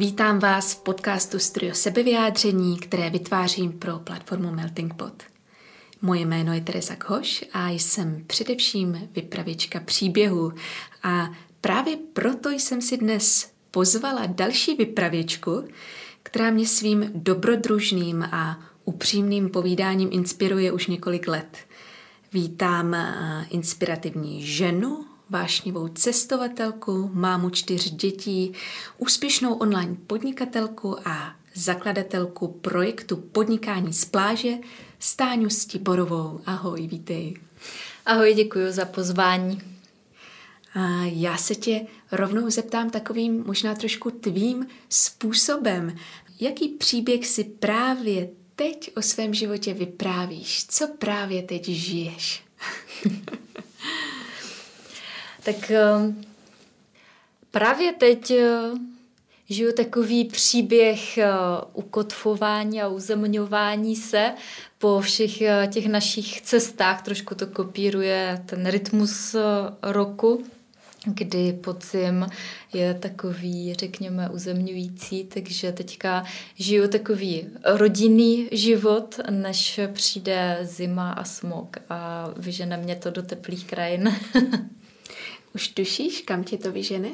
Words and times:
Vítám 0.00 0.38
vás 0.38 0.74
v 0.74 0.82
podcastu 0.82 1.38
Studio 1.38 1.74
sebevyjádření, 1.74 2.78
které 2.78 3.10
vytvářím 3.10 3.72
pro 3.72 3.98
platformu 3.98 4.50
Melting 4.50 4.94
Pot. 4.94 5.22
Moje 6.02 6.20
jméno 6.20 6.52
je 6.52 6.60
Teresa 6.60 6.96
Koš 6.96 7.44
a 7.52 7.68
jsem 7.68 8.24
především 8.26 9.08
vypravěčka 9.14 9.80
příběhu 9.80 10.52
a 11.02 11.30
právě 11.60 11.96
proto 12.12 12.50
jsem 12.50 12.82
si 12.82 12.96
dnes 12.96 13.52
pozvala 13.70 14.26
další 14.26 14.74
vypravěčku, 14.74 15.64
která 16.22 16.50
mě 16.50 16.66
svým 16.66 17.10
dobrodružným 17.14 18.22
a 18.22 18.58
upřímným 18.84 19.48
povídáním 19.50 20.08
inspiruje 20.12 20.72
už 20.72 20.86
několik 20.86 21.28
let. 21.28 21.58
Vítám 22.32 22.94
eh, 22.94 23.46
inspirativní 23.50 24.46
ženu, 24.46 25.09
vášnivou 25.30 25.88
cestovatelku, 25.88 27.10
mámu 27.12 27.50
čtyř 27.50 27.90
dětí, 27.90 28.52
úspěšnou 28.98 29.54
online 29.54 29.96
podnikatelku 30.06 31.08
a 31.08 31.36
zakladatelku 31.54 32.48
projektu 32.48 33.16
Podnikání 33.16 33.92
z 33.92 34.04
pláže 34.04 34.52
Stáňu 34.98 35.50
Stiborovou. 35.50 36.40
Ahoj, 36.46 36.86
vítej. 36.86 37.36
Ahoj, 38.06 38.34
děkuji 38.34 38.72
za 38.72 38.84
pozvání. 38.84 39.62
A 40.74 41.04
já 41.04 41.36
se 41.36 41.54
tě 41.54 41.86
rovnou 42.12 42.50
zeptám 42.50 42.90
takovým 42.90 43.44
možná 43.46 43.74
trošku 43.74 44.10
tvým 44.10 44.66
způsobem. 44.88 45.96
Jaký 46.40 46.68
příběh 46.68 47.26
si 47.26 47.44
právě 47.44 48.28
teď 48.56 48.90
o 48.96 49.02
svém 49.02 49.34
životě 49.34 49.74
vyprávíš? 49.74 50.66
Co 50.66 50.88
právě 50.98 51.42
teď 51.42 51.68
žiješ? 51.68 52.42
tak 55.42 55.70
ehm, 55.70 56.22
právě 57.50 57.92
teď 57.92 58.30
eh, 58.30 58.58
žiju 59.48 59.72
takový 59.72 60.24
příběh 60.24 61.18
eh, 61.18 61.28
ukotvování 61.72 62.82
a 62.82 62.88
uzemňování 62.88 63.96
se 63.96 64.32
po 64.78 65.00
všech 65.00 65.42
eh, 65.42 65.68
těch 65.72 65.86
našich 65.86 66.40
cestách. 66.40 67.02
Trošku 67.02 67.34
to 67.34 67.46
kopíruje 67.46 68.42
ten 68.46 68.66
rytmus 68.66 69.36
roku 69.82 70.44
kdy 71.04 71.52
podzim 71.52 72.26
je 72.72 72.94
takový, 72.94 73.74
řekněme, 73.74 74.30
uzemňující, 74.30 75.24
takže 75.24 75.72
teďka 75.72 76.24
žiju 76.54 76.88
takový 76.88 77.46
rodinný 77.64 78.48
život, 78.52 79.20
než 79.30 79.80
přijde 79.92 80.58
zima 80.62 81.12
a 81.12 81.24
smog 81.24 81.76
a 81.88 82.30
vyžene 82.36 82.76
mě 82.76 82.96
to 82.96 83.10
do 83.10 83.22
teplých 83.22 83.64
krajin. 83.64 84.14
Už 85.54 85.68
tušíš, 85.68 86.20
kam 86.20 86.44
tě 86.44 86.58
to 86.58 86.72
vyžene? 86.72 87.08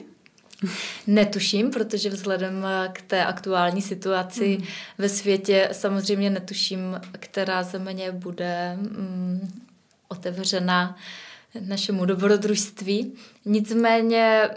Netuším, 1.06 1.70
protože 1.70 2.10
vzhledem 2.10 2.66
k 2.92 3.02
té 3.02 3.24
aktuální 3.24 3.82
situaci 3.82 4.58
mm. 4.60 4.66
ve 4.98 5.08
světě 5.08 5.68
samozřejmě 5.72 6.30
netuším, 6.30 7.00
která 7.12 7.62
země 7.62 8.12
bude 8.12 8.76
mm, 8.76 9.60
otevřena 10.08 10.96
našemu 11.60 12.04
dobrodružství. 12.04 13.12
Nicméně 13.44 14.48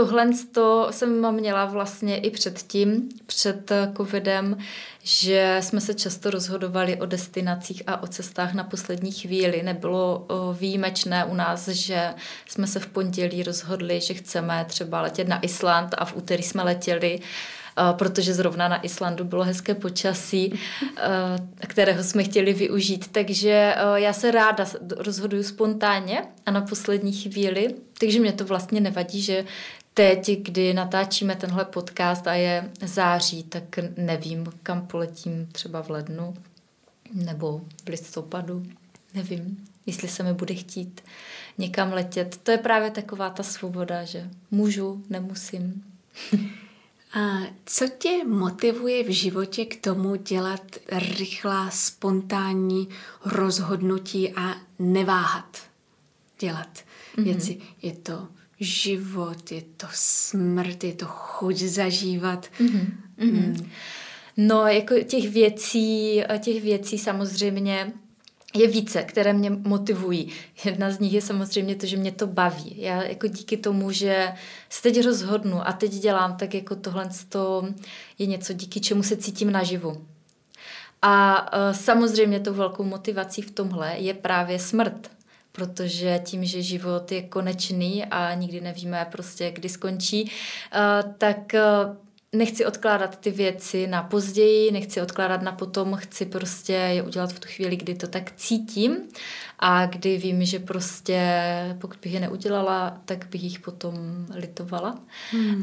tohle 0.00 0.30
to 0.52 0.88
jsem 0.90 1.32
měla 1.32 1.64
vlastně 1.64 2.18
i 2.18 2.30
předtím, 2.30 3.08
před 3.26 3.72
covidem, 3.96 4.58
že 5.02 5.56
jsme 5.60 5.80
se 5.80 5.94
často 5.94 6.30
rozhodovali 6.30 6.96
o 6.96 7.06
destinacích 7.06 7.82
a 7.86 8.02
o 8.02 8.06
cestách 8.06 8.54
na 8.54 8.64
poslední 8.64 9.12
chvíli. 9.12 9.62
Nebylo 9.62 10.26
výjimečné 10.58 11.24
u 11.24 11.34
nás, 11.34 11.68
že 11.68 12.14
jsme 12.46 12.66
se 12.66 12.80
v 12.80 12.86
pondělí 12.86 13.42
rozhodli, 13.42 14.00
že 14.00 14.14
chceme 14.14 14.64
třeba 14.68 15.00
letět 15.00 15.28
na 15.28 15.40
Island 15.40 15.94
a 15.98 16.04
v 16.04 16.16
úterý 16.16 16.42
jsme 16.42 16.62
letěli 16.62 17.20
protože 17.92 18.34
zrovna 18.34 18.68
na 18.68 18.82
Islandu 18.82 19.24
bylo 19.24 19.44
hezké 19.44 19.74
počasí, 19.74 20.60
kterého 21.66 22.04
jsme 22.04 22.24
chtěli 22.24 22.52
využít. 22.52 23.08
Takže 23.12 23.74
já 23.94 24.12
se 24.12 24.30
ráda 24.30 24.66
rozhoduju 24.96 25.42
spontánně 25.42 26.22
a 26.46 26.50
na 26.50 26.60
poslední 26.60 27.12
chvíli, 27.12 27.74
takže 28.00 28.20
mě 28.20 28.32
to 28.32 28.44
vlastně 28.44 28.80
nevadí, 28.80 29.22
že 29.22 29.44
teď, 29.94 30.30
kdy 30.42 30.74
natáčíme 30.74 31.36
tenhle 31.36 31.64
podcast 31.64 32.26
a 32.26 32.34
je 32.34 32.70
září, 32.84 33.42
tak 33.42 33.78
nevím, 33.96 34.46
kam 34.62 34.86
poletím 34.86 35.46
třeba 35.52 35.82
v 35.82 35.90
lednu 35.90 36.34
nebo 37.14 37.60
v 37.84 37.88
listopadu. 37.88 38.66
Nevím, 39.14 39.68
jestli 39.86 40.08
se 40.08 40.22
mi 40.22 40.32
bude 40.32 40.54
chtít 40.54 41.00
někam 41.58 41.92
letět. 41.92 42.36
To 42.42 42.50
je 42.50 42.58
právě 42.58 42.90
taková 42.90 43.30
ta 43.30 43.42
svoboda, 43.42 44.04
že 44.04 44.30
můžu, 44.50 45.04
nemusím. 45.10 45.84
A 47.12 47.40
co 47.66 47.88
tě 47.98 48.24
motivuje 48.24 49.04
v 49.04 49.08
životě 49.08 49.64
k 49.64 49.80
tomu 49.80 50.16
dělat 50.16 50.62
rychlá, 50.92 51.70
spontánní 51.70 52.88
rozhodnutí 53.24 54.32
a 54.32 54.54
neváhat 54.78 55.58
dělat 56.40 56.68
mm-hmm. 56.78 57.24
věci? 57.24 57.60
Je 57.82 57.92
to 57.92 58.28
život, 58.60 59.52
je 59.52 59.62
to 59.76 59.86
smrt, 59.90 60.84
je 60.84 60.92
to 60.92 61.06
chuť 61.08 61.56
zažívat. 61.56 62.46
Mm-hmm. 62.60 62.86
Mm. 63.18 63.70
No, 64.36 64.66
jako 64.66 64.94
těch 65.04 65.30
věcí, 65.30 66.22
těch 66.38 66.62
věcí 66.62 66.98
samozřejmě 66.98 67.92
je 68.54 68.68
více, 68.68 69.02
které 69.02 69.32
mě 69.32 69.50
motivují. 69.50 70.28
Jedna 70.64 70.90
z 70.90 70.98
nich 70.98 71.12
je 71.12 71.22
samozřejmě 71.22 71.74
to, 71.74 71.86
že 71.86 71.96
mě 71.96 72.12
to 72.12 72.26
baví. 72.26 72.74
Já 72.76 73.02
jako 73.02 73.26
díky 73.26 73.56
tomu, 73.56 73.90
že 73.90 74.32
se 74.70 74.82
teď 74.82 75.04
rozhodnu 75.04 75.68
a 75.68 75.72
teď 75.72 75.90
dělám, 75.90 76.36
tak 76.36 76.54
jako 76.54 76.76
tohle 76.76 77.08
je 78.18 78.26
něco, 78.26 78.52
díky 78.52 78.80
čemu 78.80 79.02
se 79.02 79.16
cítím 79.16 79.52
naživu. 79.52 80.06
A 81.02 81.46
uh, 81.52 81.76
samozřejmě 81.76 82.40
tou 82.40 82.54
velkou 82.54 82.84
motivací 82.84 83.42
v 83.42 83.50
tomhle 83.50 83.94
je 83.98 84.14
právě 84.14 84.58
smrt 84.58 85.10
protože 85.60 86.20
tím, 86.24 86.44
že 86.44 86.62
život 86.62 87.12
je 87.12 87.22
konečný 87.22 88.04
a 88.04 88.34
nikdy 88.34 88.60
nevíme 88.60 89.06
prostě, 89.12 89.50
kdy 89.50 89.68
skončí, 89.68 90.24
uh, 90.24 91.12
tak 91.18 91.38
uh, 91.54 91.96
nechci 92.32 92.66
odkládat 92.66 93.20
ty 93.20 93.30
věci 93.30 93.86
na 93.86 94.02
později, 94.02 94.72
nechci 94.72 95.02
odkládat 95.02 95.42
na 95.42 95.52
potom, 95.52 95.94
chci 95.94 96.26
prostě 96.26 96.72
je 96.72 97.02
udělat 97.02 97.32
v 97.32 97.40
tu 97.40 97.48
chvíli, 97.48 97.76
kdy 97.76 97.94
to 97.94 98.06
tak 98.06 98.32
cítím 98.36 98.96
a 99.58 99.86
kdy 99.86 100.16
vím, 100.16 100.44
že 100.44 100.58
prostě 100.58 101.20
pokud 101.80 101.98
bych 102.02 102.12
je 102.12 102.20
neudělala, 102.20 103.00
tak 103.04 103.26
bych 103.30 103.42
jich 103.42 103.58
potom 103.60 104.26
litovala. 104.34 104.98
Hmm. 105.30 105.54
Um, 105.54 105.62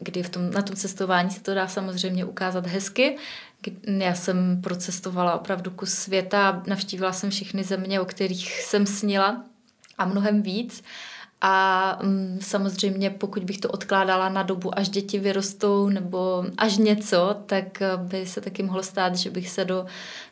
kdy 0.00 0.22
v 0.22 0.28
tom, 0.28 0.50
na 0.50 0.62
tom 0.62 0.76
cestování 0.76 1.30
se 1.30 1.42
to 1.42 1.54
dá 1.54 1.68
samozřejmě 1.68 2.24
ukázat 2.24 2.66
hezky. 2.66 3.16
Já 3.86 4.14
jsem 4.14 4.60
procestovala 4.62 5.34
opravdu 5.34 5.70
kus 5.70 5.94
světa, 5.94 6.62
navštívila 6.66 7.12
jsem 7.12 7.30
všechny 7.30 7.64
země, 7.64 8.00
o 8.00 8.04
kterých 8.04 8.62
jsem 8.62 8.86
snila 8.86 9.44
a 9.98 10.04
mnohem 10.04 10.42
víc. 10.42 10.82
A 11.46 11.98
um, 12.02 12.38
samozřejmě, 12.40 13.10
pokud 13.10 13.44
bych 13.44 13.58
to 13.58 13.68
odkládala 13.68 14.28
na 14.28 14.42
dobu, 14.42 14.78
až 14.78 14.88
děti 14.88 15.18
vyrostou 15.18 15.88
nebo 15.88 16.44
až 16.56 16.76
něco, 16.76 17.36
tak 17.46 17.82
eh, 17.82 17.96
by 17.96 18.26
se 18.26 18.40
taky 18.40 18.62
mohlo 18.62 18.82
stát, 18.82 19.16
že 19.16 19.30
bych 19.30 19.50
se 19.50 19.64
do 19.64 19.86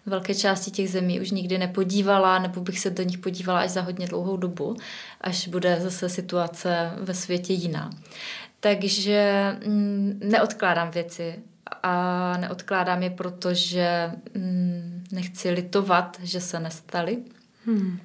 velké 0.07 0.35
části 0.35 0.71
těch 0.71 0.91
zemí 0.91 1.21
už 1.21 1.31
nikdy 1.31 1.59
nepodívala, 1.59 2.39
nebo 2.39 2.61
bych 2.61 2.79
se 2.79 2.91
do 2.91 3.03
nich 3.03 3.19
podívala 3.19 3.61
až 3.61 3.71
za 3.71 3.81
hodně 3.81 4.07
dlouhou 4.07 4.37
dobu, 4.37 4.77
až 5.21 5.49
bude 5.49 5.81
zase 5.81 6.09
situace 6.09 6.93
ve 6.97 7.15
světě 7.15 7.53
jiná. 7.53 7.91
Takže 8.61 9.57
um, 9.67 10.21
neodkládám 10.25 10.91
věci 10.91 11.43
a 11.83 12.37
neodkládám 12.37 13.03
je, 13.03 13.11
protože 13.11 14.13
um, 14.37 15.05
nechci 15.13 15.51
litovat, 15.51 16.17
že 16.23 16.41
se 16.41 16.61
nestaly. 16.61 17.19
Hmm. 17.67 18.01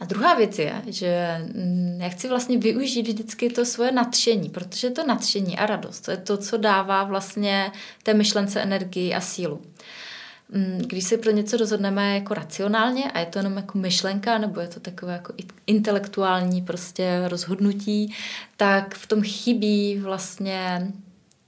A 0.00 0.04
druhá 0.04 0.34
věc 0.34 0.58
je, 0.58 0.82
že 0.86 1.40
mm, 1.54 1.98
já 2.00 2.08
chci 2.08 2.28
vlastně 2.28 2.58
využít 2.58 3.08
vždycky 3.08 3.50
to 3.50 3.64
svoje 3.64 3.92
nadšení, 3.92 4.48
protože 4.48 4.90
to 4.90 5.06
nadšení 5.06 5.58
a 5.58 5.66
radost, 5.66 6.00
to 6.00 6.10
je 6.10 6.16
to, 6.16 6.36
co 6.36 6.56
dává 6.56 7.04
vlastně 7.04 7.72
té 8.02 8.14
myšlence 8.14 8.60
energii 8.60 9.14
a 9.14 9.20
sílu. 9.20 9.62
Mm, 10.52 10.78
když 10.86 11.04
se 11.04 11.18
pro 11.18 11.30
něco 11.30 11.56
rozhodneme 11.56 12.14
jako 12.14 12.34
racionálně 12.34 13.10
a 13.10 13.18
je 13.18 13.26
to 13.26 13.38
jenom 13.38 13.56
jako 13.56 13.78
myšlenka, 13.78 14.38
nebo 14.38 14.60
je 14.60 14.68
to 14.68 14.80
takové 14.80 15.12
jako 15.12 15.32
intelektuální 15.66 16.62
prostě 16.62 17.22
rozhodnutí, 17.28 18.14
tak 18.56 18.94
v 18.94 19.06
tom 19.06 19.22
chybí 19.22 19.98
vlastně 19.98 20.92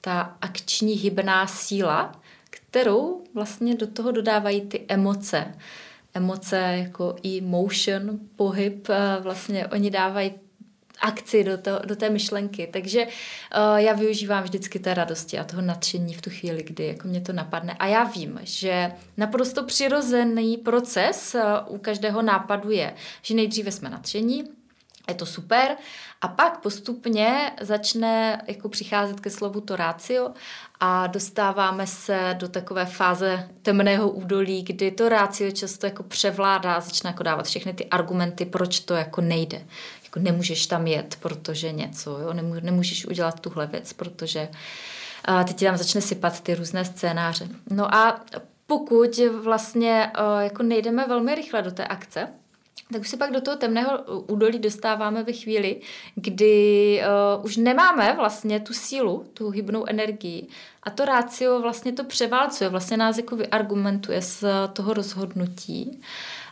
ta 0.04 0.36
akční 0.40 0.94
hybná 0.94 1.46
síla, 1.46 2.20
kterou 2.50 3.24
vlastně 3.34 3.76
do 3.76 3.86
toho 3.86 4.10
dodávají 4.10 4.60
ty 4.60 4.84
emoce 4.88 5.54
emoce 6.14 6.56
jako 6.56 7.16
i 7.22 7.40
motion, 7.40 8.18
pohyb, 8.36 8.88
vlastně 9.20 9.66
oni 9.66 9.90
dávají 9.90 10.32
akci 11.00 11.44
do, 11.44 11.58
to, 11.58 11.80
do 11.84 11.96
té 11.96 12.10
myšlenky. 12.10 12.68
Takže 12.72 13.06
uh, 13.06 13.76
já 13.76 13.92
využívám 13.92 14.42
vždycky 14.42 14.78
té 14.78 14.94
radosti 14.94 15.38
a 15.38 15.44
toho 15.44 15.62
nadšení 15.62 16.14
v 16.14 16.22
tu 16.22 16.30
chvíli, 16.30 16.62
kdy 16.62 16.86
jako 16.86 17.08
mě 17.08 17.20
to 17.20 17.32
napadne. 17.32 17.76
A 17.78 17.86
já 17.86 18.04
vím, 18.04 18.40
že 18.42 18.92
naprosto 19.16 19.64
přirozený 19.64 20.56
proces 20.56 21.34
uh, 21.34 21.74
u 21.74 21.78
každého 21.78 22.22
nápadu 22.22 22.70
je, 22.70 22.94
že 23.22 23.34
nejdříve 23.34 23.72
jsme 23.72 23.90
nadšení, 23.90 24.44
je 25.08 25.14
to 25.14 25.26
super. 25.26 25.76
A 26.20 26.28
pak 26.28 26.60
postupně 26.60 27.52
začne 27.60 28.42
jako 28.46 28.68
přicházet 28.68 29.20
ke 29.20 29.30
slovu 29.30 29.60
to 29.60 29.76
rácio 29.76 30.30
a 30.80 31.06
dostáváme 31.06 31.86
se 31.86 32.36
do 32.38 32.48
takové 32.48 32.86
fáze 32.86 33.48
temného 33.62 34.10
údolí, 34.10 34.62
kdy 34.62 34.90
to 34.90 35.08
rácio 35.08 35.50
často 35.50 35.86
jako 35.86 36.02
převládá 36.02 36.74
a 36.74 36.80
začne 36.80 37.10
jako 37.10 37.22
dávat 37.22 37.46
všechny 37.46 37.74
ty 37.74 37.86
argumenty, 37.86 38.44
proč 38.44 38.80
to 38.80 38.94
jako 38.94 39.20
nejde. 39.20 39.66
Jako 40.04 40.20
nemůžeš 40.20 40.66
tam 40.66 40.86
jet, 40.86 41.16
protože 41.20 41.72
něco, 41.72 42.18
jo? 42.18 42.32
nemůžeš 42.60 43.06
udělat 43.06 43.40
tuhle 43.40 43.66
věc, 43.66 43.92
protože 43.92 44.48
a 45.24 45.44
teď 45.44 45.56
ti 45.56 45.64
tam 45.64 45.76
začne 45.76 46.00
sypat 46.00 46.40
ty 46.40 46.54
různé 46.54 46.84
scénáře. 46.84 47.48
No 47.70 47.94
a 47.94 48.20
pokud 48.66 49.20
vlastně 49.42 50.12
jako 50.40 50.62
nejdeme 50.62 51.06
velmi 51.08 51.34
rychle 51.34 51.62
do 51.62 51.70
té 51.70 51.84
akce, 51.84 52.28
tak 52.92 53.00
už 53.00 53.08
se 53.08 53.16
pak 53.16 53.32
do 53.32 53.40
toho 53.40 53.56
temného 53.56 53.98
údolí 54.26 54.58
dostáváme 54.58 55.22
ve 55.22 55.32
chvíli, 55.32 55.80
kdy 56.14 57.00
uh, 57.38 57.44
už 57.44 57.56
nemáme 57.56 58.14
vlastně 58.16 58.60
tu 58.60 58.72
sílu, 58.72 59.26
tu 59.34 59.50
hybnou 59.50 59.84
energii. 59.88 60.46
A 60.82 60.90
to 60.90 61.04
rácio 61.04 61.60
vlastně 61.60 61.92
to 61.92 62.04
převálcuje, 62.04 62.70
vlastně 62.70 62.96
nás 62.96 63.16
jako 63.16 63.36
vyargumentuje 63.36 64.22
z 64.22 64.44
toho 64.72 64.94
rozhodnutí. 64.94 66.00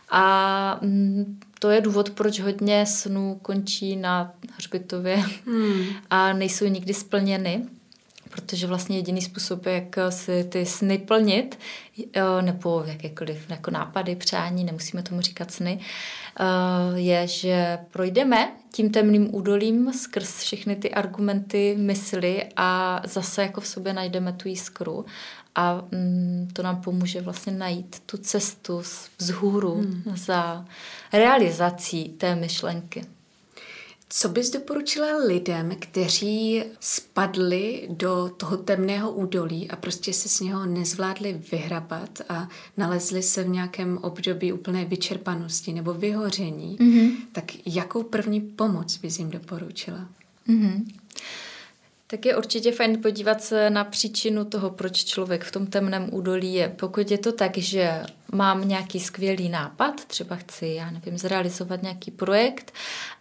A 0.09 0.79
mm, 0.81 1.39
to 1.59 1.69
je 1.69 1.81
důvod, 1.81 2.09
proč 2.09 2.39
hodně 2.39 2.85
snů 2.85 3.39
končí 3.41 3.95
na 3.95 4.33
hřbitově 4.55 5.15
hmm. 5.45 5.85
a 6.09 6.33
nejsou 6.33 6.65
nikdy 6.65 6.93
splněny 6.93 7.65
protože 8.31 8.67
vlastně 8.67 8.97
jediný 8.97 9.21
způsob, 9.21 9.65
jak 9.65 9.95
si 10.09 10.43
ty 10.43 10.65
sny 10.65 10.97
plnit, 10.97 11.59
eh, 12.13 12.41
nebo 12.41 12.83
jakékoliv 12.87 13.49
jako 13.49 13.71
nápady, 13.71 14.15
přání, 14.15 14.63
nemusíme 14.63 15.03
tomu 15.03 15.21
říkat 15.21 15.51
sny, 15.51 15.79
eh, 16.39 16.99
je, 16.99 17.27
že 17.27 17.77
projdeme 17.91 18.51
tím 18.71 18.89
temným 18.89 19.35
údolím 19.35 19.93
skrz 19.93 20.39
všechny 20.39 20.75
ty 20.75 20.91
argumenty, 20.91 21.75
mysli 21.79 22.45
a 22.55 23.01
zase 23.05 23.41
jako 23.41 23.61
v 23.61 23.67
sobě 23.67 23.93
najdeme 23.93 24.33
tu 24.33 24.47
jiskru 24.47 25.05
a 25.55 25.81
mm, 25.91 26.49
to 26.53 26.63
nám 26.63 26.81
pomůže 26.81 27.21
vlastně 27.21 27.53
najít 27.53 28.03
tu 28.05 28.17
cestu 28.17 28.81
vzhůru 29.17 29.73
hmm. 29.73 30.03
za 30.15 30.65
realizací 31.13 32.09
té 32.09 32.35
myšlenky. 32.35 33.05
Co 34.13 34.29
bys 34.29 34.49
doporučila 34.49 35.17
lidem, 35.25 35.75
kteří 35.79 36.63
spadli 36.79 37.87
do 37.89 38.31
toho 38.37 38.57
temného 38.57 39.11
údolí 39.11 39.69
a 39.69 39.75
prostě 39.75 40.13
se 40.13 40.29
z 40.29 40.39
něho 40.39 40.65
nezvládli 40.65 41.41
vyhrabat 41.51 42.21
a 42.29 42.49
nalezli 42.77 43.23
se 43.23 43.43
v 43.43 43.49
nějakém 43.49 43.97
období 43.97 44.53
úplné 44.53 44.85
vyčerpanosti 44.85 45.73
nebo 45.73 45.93
vyhoření, 45.93 46.77
mm-hmm. 46.77 47.11
tak 47.31 47.45
jakou 47.65 48.03
první 48.03 48.41
pomoc 48.41 48.97
bys 48.97 49.19
jim 49.19 49.29
doporučila? 49.29 50.09
Mm-hmm. 50.47 50.85
Tak 52.11 52.25
je 52.25 52.37
určitě 52.37 52.71
fajn 52.71 53.01
podívat 53.01 53.43
se 53.43 53.69
na 53.69 53.83
příčinu 53.83 54.45
toho, 54.45 54.69
proč 54.69 55.03
člověk 55.03 55.43
v 55.43 55.51
tom 55.51 55.67
temném 55.67 56.09
údolí 56.11 56.53
je. 56.53 56.69
Pokud 56.69 57.11
je 57.11 57.17
to 57.17 57.31
tak, 57.31 57.57
že 57.57 58.03
mám 58.31 58.67
nějaký 58.67 58.99
skvělý 58.99 59.49
nápad, 59.49 60.05
třeba 60.05 60.35
chci, 60.35 60.67
já 60.67 60.91
nevím, 60.91 61.17
zrealizovat 61.17 61.81
nějaký 61.81 62.11
projekt 62.11 62.73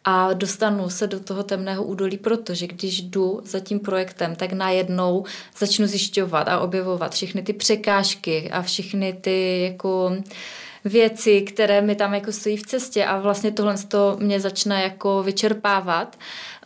a 0.04 0.32
dostanu 0.32 0.90
se 0.90 1.06
do 1.06 1.20
toho 1.20 1.42
temného 1.42 1.84
údolí, 1.84 2.19
protože 2.19 2.66
když 2.66 3.02
jdu 3.02 3.40
za 3.44 3.60
tím 3.60 3.81
projektem, 3.81 4.37
tak 4.37 4.52
najednou 4.52 5.25
začnu 5.58 5.87
zjišťovat 5.87 6.48
a 6.48 6.60
objevovat 6.60 7.14
všechny 7.14 7.42
ty 7.42 7.52
překážky 7.52 8.50
a 8.50 8.62
všechny 8.62 9.12
ty 9.12 9.62
jako 9.62 10.12
věci, 10.84 11.42
které 11.42 11.81
mi 11.81 11.94
tam 11.94 12.14
jako 12.14 12.32
stojí 12.32 12.56
v 12.56 12.66
cestě 12.66 13.04
a 13.04 13.19
vlastně 13.19 13.52
tohle 13.52 13.75
to 13.88 14.16
mě 14.20 14.40
začne 14.40 14.82
jako 14.82 15.22
vyčerpávat. 15.22 16.16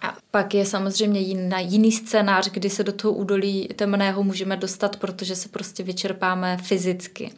A 0.04 0.16
pak 0.30 0.54
je 0.54 0.66
samozřejmě 0.66 1.20
jiný, 1.20 1.50
jiný 1.58 1.92
scénář, 1.92 2.50
kdy 2.50 2.70
se 2.70 2.84
do 2.84 2.92
toho 2.92 3.12
údolí 3.12 3.68
temného 3.76 4.22
můžeme 4.22 4.56
dostat, 4.56 4.96
protože 4.96 5.36
se 5.36 5.48
prostě 5.48 5.82
vyčerpáme 5.82 6.56
fyzicky. 6.56 7.30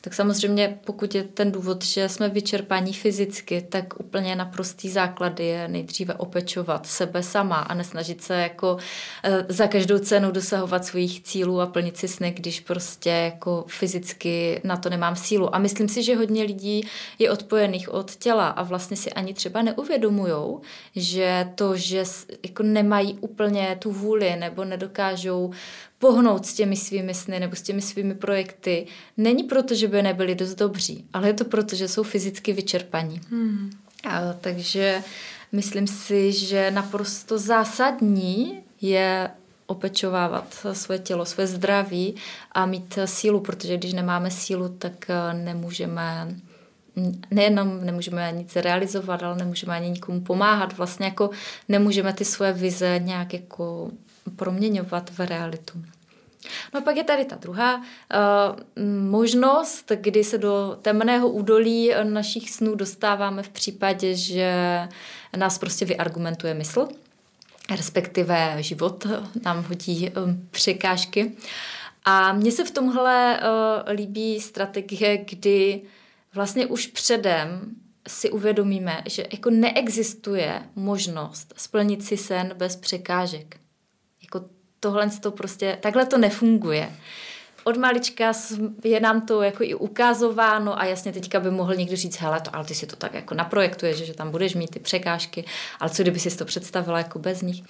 Tak 0.00 0.14
samozřejmě, 0.14 0.78
pokud 0.84 1.14
je 1.14 1.24
ten 1.24 1.52
důvod, 1.52 1.84
že 1.84 2.08
jsme 2.08 2.28
vyčerpaní 2.28 2.92
fyzicky, 2.92 3.66
tak 3.68 4.00
úplně 4.00 4.36
naprostý 4.36 4.88
základ 4.88 5.40
je 5.40 5.68
nejdříve 5.68 6.14
opečovat 6.14 6.86
sebe 6.86 7.22
sama 7.22 7.56
a 7.56 7.74
nesnažit 7.74 8.22
se 8.22 8.34
jako 8.34 8.76
e, 9.24 9.46
za 9.48 9.66
každou 9.66 9.98
cenu 9.98 10.30
dosahovat 10.30 10.84
svých 10.84 11.22
cílů 11.22 11.60
a 11.60 11.66
plnit 11.66 11.96
si 11.96 12.08
sny, 12.08 12.30
když 12.30 12.60
prostě 12.60 13.10
jako 13.10 13.64
fyzicky 13.68 14.60
na 14.64 14.76
to 14.76 14.90
nemám 14.90 15.16
sílu. 15.16 15.54
A 15.54 15.58
myslím 15.58 15.88
si, 15.88 16.02
že 16.02 16.16
hodně 16.16 16.42
lidí 16.42 16.88
je 17.18 17.30
odpojených 17.30 17.94
od 17.94 18.16
těla 18.16 18.48
a 18.48 18.62
vlastně 18.62 18.96
si 18.96 19.12
ani 19.12 19.34
třeba 19.34 19.62
neuvědomujou, 19.62 20.60
že 20.96 21.48
to, 21.54 21.76
že 21.76 22.04
jako 22.42 22.62
nemají 22.62 23.18
úplně 23.20 23.76
tu 23.78 23.92
vůli 23.92 24.36
nebo 24.36 24.64
nedokážou 24.64 25.50
pohnout 25.98 26.46
s 26.46 26.54
těmi 26.54 26.76
svými 26.76 27.14
sny 27.14 27.40
nebo 27.40 27.56
s 27.56 27.62
těmi 27.62 27.82
svými 27.82 28.14
projekty, 28.14 28.86
není 29.16 29.44
proto, 29.44 29.74
že 29.74 29.88
by 29.88 30.02
nebyli 30.02 30.34
dost 30.34 30.54
dobří, 30.54 31.04
ale 31.12 31.28
je 31.28 31.34
to 31.34 31.44
proto, 31.44 31.76
že 31.76 31.88
jsou 31.88 32.02
fyzicky 32.02 32.52
vyčerpaní. 32.52 33.20
Hmm. 33.30 33.70
A, 34.04 34.32
takže 34.40 35.02
myslím 35.52 35.86
si, 35.86 36.32
že 36.32 36.70
naprosto 36.70 37.38
zásadní 37.38 38.62
je 38.80 39.30
opečovávat 39.66 40.66
své 40.72 40.98
tělo, 40.98 41.24
své 41.24 41.46
zdraví 41.46 42.14
a 42.52 42.66
mít 42.66 42.98
sílu, 43.04 43.40
protože 43.40 43.76
když 43.76 43.92
nemáme 43.92 44.30
sílu, 44.30 44.68
tak 44.68 45.10
eh, 45.10 45.34
nemůžeme 45.34 46.36
nejenom 47.30 47.84
nemůžeme 47.84 48.32
nic 48.36 48.56
realizovat, 48.56 49.22
ale 49.22 49.36
nemůžeme 49.36 49.74
ani 49.74 49.90
nikomu 49.90 50.20
pomáhat. 50.20 50.76
Vlastně 50.76 51.06
jako 51.06 51.30
nemůžeme 51.68 52.12
ty 52.12 52.24
svoje 52.24 52.52
vize 52.52 53.00
nějak 53.04 53.32
jako 53.32 53.90
proměňovat 54.30 55.10
v 55.10 55.20
realitu. 55.20 55.82
No 56.74 56.80
pak 56.80 56.96
je 56.96 57.04
tady 57.04 57.24
ta 57.24 57.36
druhá 57.36 57.76
uh, 57.76 57.82
možnost, 59.10 59.92
kdy 59.94 60.24
se 60.24 60.38
do 60.38 60.78
temného 60.82 61.28
údolí 61.28 61.90
našich 62.02 62.50
snů 62.50 62.74
dostáváme 62.74 63.42
v 63.42 63.48
případě, 63.48 64.14
že 64.14 64.52
nás 65.36 65.58
prostě 65.58 65.84
vyargumentuje 65.84 66.54
mysl, 66.54 66.88
respektive 67.76 68.56
život 68.58 69.06
nám 69.44 69.64
hodí 69.64 70.10
um, 70.10 70.48
překážky. 70.50 71.32
A 72.04 72.32
mně 72.32 72.52
se 72.52 72.64
v 72.64 72.70
tomhle 72.70 73.40
uh, 73.40 73.92
líbí 73.94 74.40
strategie, 74.40 75.24
kdy 75.30 75.82
vlastně 76.34 76.66
už 76.66 76.86
předem 76.86 77.74
si 78.08 78.30
uvědomíme, 78.30 79.02
že 79.06 79.24
jako 79.32 79.50
neexistuje 79.50 80.62
možnost 80.74 81.54
splnit 81.56 82.04
si 82.04 82.16
sen 82.16 82.52
bez 82.56 82.76
překážek. 82.76 83.56
Tohle 84.80 85.10
to 85.20 85.30
prostě, 85.30 85.78
takhle 85.80 86.06
to 86.06 86.18
nefunguje. 86.18 86.92
Od 87.64 87.76
malička 87.76 88.32
je 88.84 89.00
nám 89.00 89.20
to 89.20 89.42
jako 89.42 89.62
i 89.62 89.74
ukázováno 89.74 90.80
a 90.80 90.84
jasně 90.84 91.12
teďka 91.12 91.40
by 91.40 91.50
mohl 91.50 91.74
někdo 91.74 91.96
říct, 91.96 92.16
hele, 92.16 92.40
to, 92.40 92.56
ale 92.56 92.64
ty 92.64 92.74
si 92.74 92.86
to 92.86 92.96
tak 92.96 93.14
jako 93.14 93.34
naprojektuješ, 93.34 93.96
že 93.96 94.14
tam 94.14 94.30
budeš 94.30 94.54
mít 94.54 94.70
ty 94.70 94.78
překážky, 94.78 95.44
ale 95.80 95.90
co 95.90 96.02
kdyby 96.02 96.20
si 96.20 96.36
to 96.36 96.44
představila 96.44 96.98
jako 96.98 97.18
bez 97.18 97.42
nich 97.42 97.62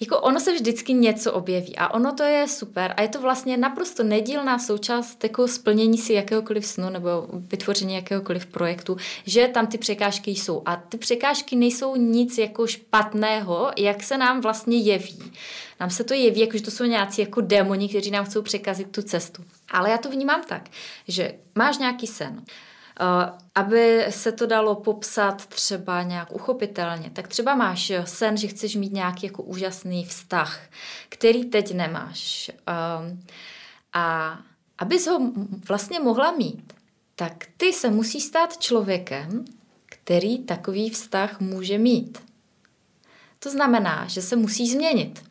jako 0.00 0.20
ono 0.20 0.40
se 0.40 0.52
vždycky 0.52 0.92
něco 0.92 1.32
objeví 1.32 1.76
a 1.76 1.94
ono 1.94 2.12
to 2.12 2.22
je 2.22 2.48
super 2.48 2.94
a 2.96 3.02
je 3.02 3.08
to 3.08 3.20
vlastně 3.20 3.56
naprosto 3.56 4.02
nedílná 4.02 4.58
součást 4.58 5.24
jako 5.24 5.48
splnění 5.48 5.98
si 5.98 6.12
jakéhokoliv 6.12 6.66
snu 6.66 6.90
nebo 6.90 7.26
vytvoření 7.32 7.94
jakéhokoliv 7.94 8.46
projektu, 8.46 8.96
že 9.26 9.48
tam 9.48 9.66
ty 9.66 9.78
překážky 9.78 10.30
jsou 10.30 10.62
a 10.66 10.76
ty 10.76 10.98
překážky 10.98 11.56
nejsou 11.56 11.96
nic 11.96 12.38
jako 12.38 12.66
špatného, 12.66 13.70
jak 13.78 14.02
se 14.02 14.18
nám 14.18 14.40
vlastně 14.40 14.78
jeví. 14.78 15.32
Nám 15.80 15.90
se 15.90 16.04
to 16.04 16.14
jeví, 16.14 16.40
jako 16.40 16.56
že 16.56 16.62
to 16.62 16.70
jsou 16.70 16.84
nějací 16.84 17.20
jako 17.20 17.40
démoni, 17.40 17.88
kteří 17.88 18.10
nám 18.10 18.24
chcou 18.24 18.42
překazit 18.42 18.92
tu 18.92 19.02
cestu. 19.02 19.44
Ale 19.70 19.90
já 19.90 19.98
to 19.98 20.10
vnímám 20.10 20.42
tak, 20.48 20.68
že 21.08 21.34
máš 21.54 21.78
nějaký 21.78 22.06
sen, 22.06 22.44
aby 23.54 24.06
se 24.10 24.32
to 24.32 24.46
dalo 24.46 24.74
popsat 24.74 25.46
třeba 25.46 26.02
nějak 26.02 26.32
uchopitelně, 26.32 27.10
tak 27.10 27.28
třeba 27.28 27.54
máš 27.54 27.92
sen, 28.04 28.36
že 28.36 28.48
chceš 28.48 28.76
mít 28.76 28.92
nějaký 28.92 29.26
jako 29.26 29.42
úžasný 29.42 30.04
vztah, 30.04 30.60
který 31.08 31.44
teď 31.44 31.74
nemáš. 31.74 32.50
Ehm, 32.66 33.22
a 33.92 34.38
abys 34.78 35.06
ho 35.06 35.20
vlastně 35.68 36.00
mohla 36.00 36.32
mít, 36.32 36.72
tak 37.16 37.46
ty 37.56 37.72
se 37.72 37.90
musí 37.90 38.20
stát 38.20 38.58
člověkem, 38.58 39.44
který 39.86 40.38
takový 40.38 40.90
vztah 40.90 41.40
může 41.40 41.78
mít. 41.78 42.18
To 43.38 43.50
znamená, 43.50 44.06
že 44.08 44.22
se 44.22 44.36
musí 44.36 44.70
změnit. 44.70 45.24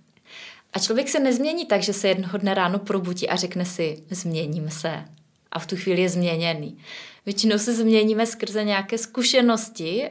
A 0.73 0.79
člověk 0.79 1.09
se 1.09 1.19
nezmění 1.19 1.65
tak, 1.65 1.83
že 1.83 1.93
se 1.93 2.07
jednoho 2.07 2.37
dne 2.37 2.53
ráno 2.53 2.79
probudí 2.79 3.29
a 3.29 3.35
řekne 3.35 3.65
si, 3.65 4.03
změním 4.09 4.69
se. 4.69 5.05
A 5.51 5.59
v 5.59 5.67
tu 5.67 5.75
chvíli 5.75 6.01
je 6.01 6.09
změněný. 6.09 6.77
Většinou 7.25 7.57
se 7.57 7.73
změníme 7.73 8.25
skrze 8.25 8.63
nějaké 8.63 8.97
zkušenosti 8.97 10.09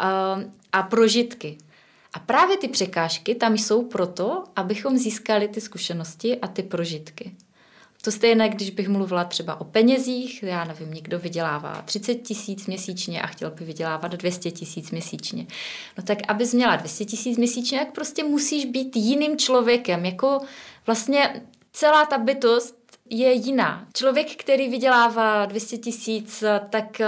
a, 0.00 0.40
a 0.72 0.82
prožitky. 0.82 1.58
A 2.12 2.18
právě 2.18 2.56
ty 2.56 2.68
překážky 2.68 3.34
tam 3.34 3.58
jsou 3.58 3.82
proto, 3.82 4.44
abychom 4.56 4.98
získali 4.98 5.48
ty 5.48 5.60
zkušenosti 5.60 6.38
a 6.38 6.48
ty 6.48 6.62
prožitky. 6.62 7.36
To 8.02 8.12
stejné, 8.12 8.48
když 8.48 8.70
bych 8.70 8.88
mluvila 8.88 9.24
třeba 9.24 9.60
o 9.60 9.64
penězích, 9.64 10.42
já 10.42 10.64
nevím, 10.64 10.94
někdo 10.94 11.18
vydělává 11.18 11.82
30 11.82 12.14
tisíc 12.14 12.66
měsíčně 12.66 13.22
a 13.22 13.26
chtěl 13.26 13.50
by 13.50 13.64
vydělávat 13.64 14.12
200 14.12 14.50
tisíc 14.50 14.90
měsíčně. 14.90 15.46
No 15.98 16.04
tak, 16.04 16.18
abys 16.28 16.54
měla 16.54 16.76
200 16.76 17.04
tisíc 17.04 17.38
měsíčně, 17.38 17.78
tak 17.78 17.92
prostě 17.92 18.24
musíš 18.24 18.64
být 18.64 18.96
jiným 18.96 19.38
člověkem. 19.38 20.04
Jako 20.04 20.40
vlastně 20.86 21.42
celá 21.72 22.06
ta 22.06 22.18
bytost 22.18 22.75
je 23.10 23.32
jiná. 23.32 23.86
Člověk, 23.94 24.36
který 24.36 24.68
vydělává 24.68 25.46
200 25.46 25.78
tisíc, 25.78 26.44
tak 26.70 27.00
eh, 27.00 27.06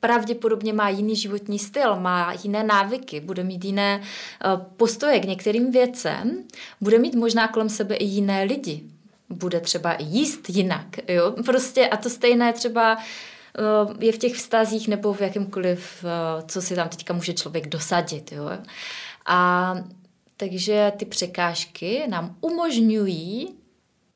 pravděpodobně 0.00 0.72
má 0.72 0.88
jiný 0.88 1.16
životní 1.16 1.58
styl, 1.58 1.96
má 1.96 2.34
jiné 2.42 2.64
návyky, 2.64 3.20
bude 3.20 3.44
mít 3.44 3.64
jiné 3.64 4.00
eh, 4.00 4.48
postoje 4.76 5.20
k 5.20 5.24
některým 5.24 5.72
věcem, 5.72 6.44
bude 6.80 6.98
mít 6.98 7.14
možná 7.14 7.48
kolem 7.48 7.68
sebe 7.68 7.94
i 7.94 8.04
jiné 8.04 8.42
lidi. 8.42 8.82
Bude 9.28 9.60
třeba 9.60 9.96
jíst 9.98 10.50
jinak, 10.50 10.86
jo? 11.08 11.34
Prostě 11.46 11.88
a 11.88 11.96
to 11.96 12.10
stejné 12.10 12.52
třeba 12.52 12.96
eh, 12.98 14.04
je 14.04 14.12
v 14.12 14.18
těch 14.18 14.34
vztazích 14.34 14.88
nebo 14.88 15.14
v 15.14 15.20
jakýmkoliv, 15.20 16.04
co 16.46 16.62
si 16.62 16.74
tam 16.74 16.88
teďka 16.88 17.14
může 17.14 17.32
člověk 17.32 17.68
dosadit, 17.68 18.32
jo? 18.32 18.50
A 19.26 19.74
takže 20.36 20.92
ty 20.96 21.04
překážky 21.04 22.02
nám 22.08 22.36
umožňují 22.40 23.59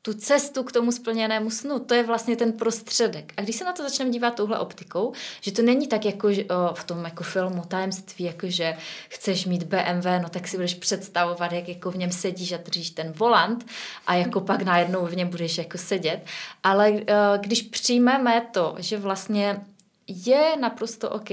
tu 0.05 0.13
cestu 0.13 0.63
k 0.63 0.71
tomu 0.71 0.91
splněnému 0.91 1.49
snu. 1.49 1.79
To 1.79 1.93
je 1.93 2.03
vlastně 2.03 2.35
ten 2.35 2.53
prostředek. 2.53 3.33
A 3.37 3.41
když 3.41 3.55
se 3.55 3.63
na 3.63 3.73
to 3.73 3.83
začneme 3.83 4.11
dívat 4.11 4.35
touhle 4.35 4.59
optikou, 4.59 5.13
že 5.41 5.51
to 5.51 5.61
není 5.61 5.87
tak 5.87 6.05
jako 6.05 6.29
v 6.73 6.83
tom 6.83 7.05
jako 7.05 7.23
filmu 7.23 7.63
tajemství, 7.67 8.25
jako 8.25 8.49
že 8.49 8.77
chceš 9.09 9.45
mít 9.45 9.63
BMW, 9.63 10.05
no 10.21 10.29
tak 10.29 10.47
si 10.47 10.57
budeš 10.57 10.73
představovat, 10.73 11.51
jak 11.51 11.67
jako 11.67 11.91
v 11.91 11.97
něm 11.97 12.11
sedíš 12.11 12.51
a 12.51 12.57
držíš 12.57 12.89
ten 12.89 13.11
volant 13.11 13.65
a 14.07 14.15
jako 14.15 14.41
pak 14.41 14.61
najednou 14.61 15.05
v 15.05 15.15
něm 15.15 15.27
budeš 15.27 15.57
jako 15.57 15.77
sedět. 15.77 16.25
Ale 16.63 16.93
když 17.37 17.61
přijmeme 17.61 18.47
to, 18.51 18.75
že 18.79 18.97
vlastně 18.97 19.61
je 20.07 20.57
naprosto 20.59 21.09
OK, 21.09 21.29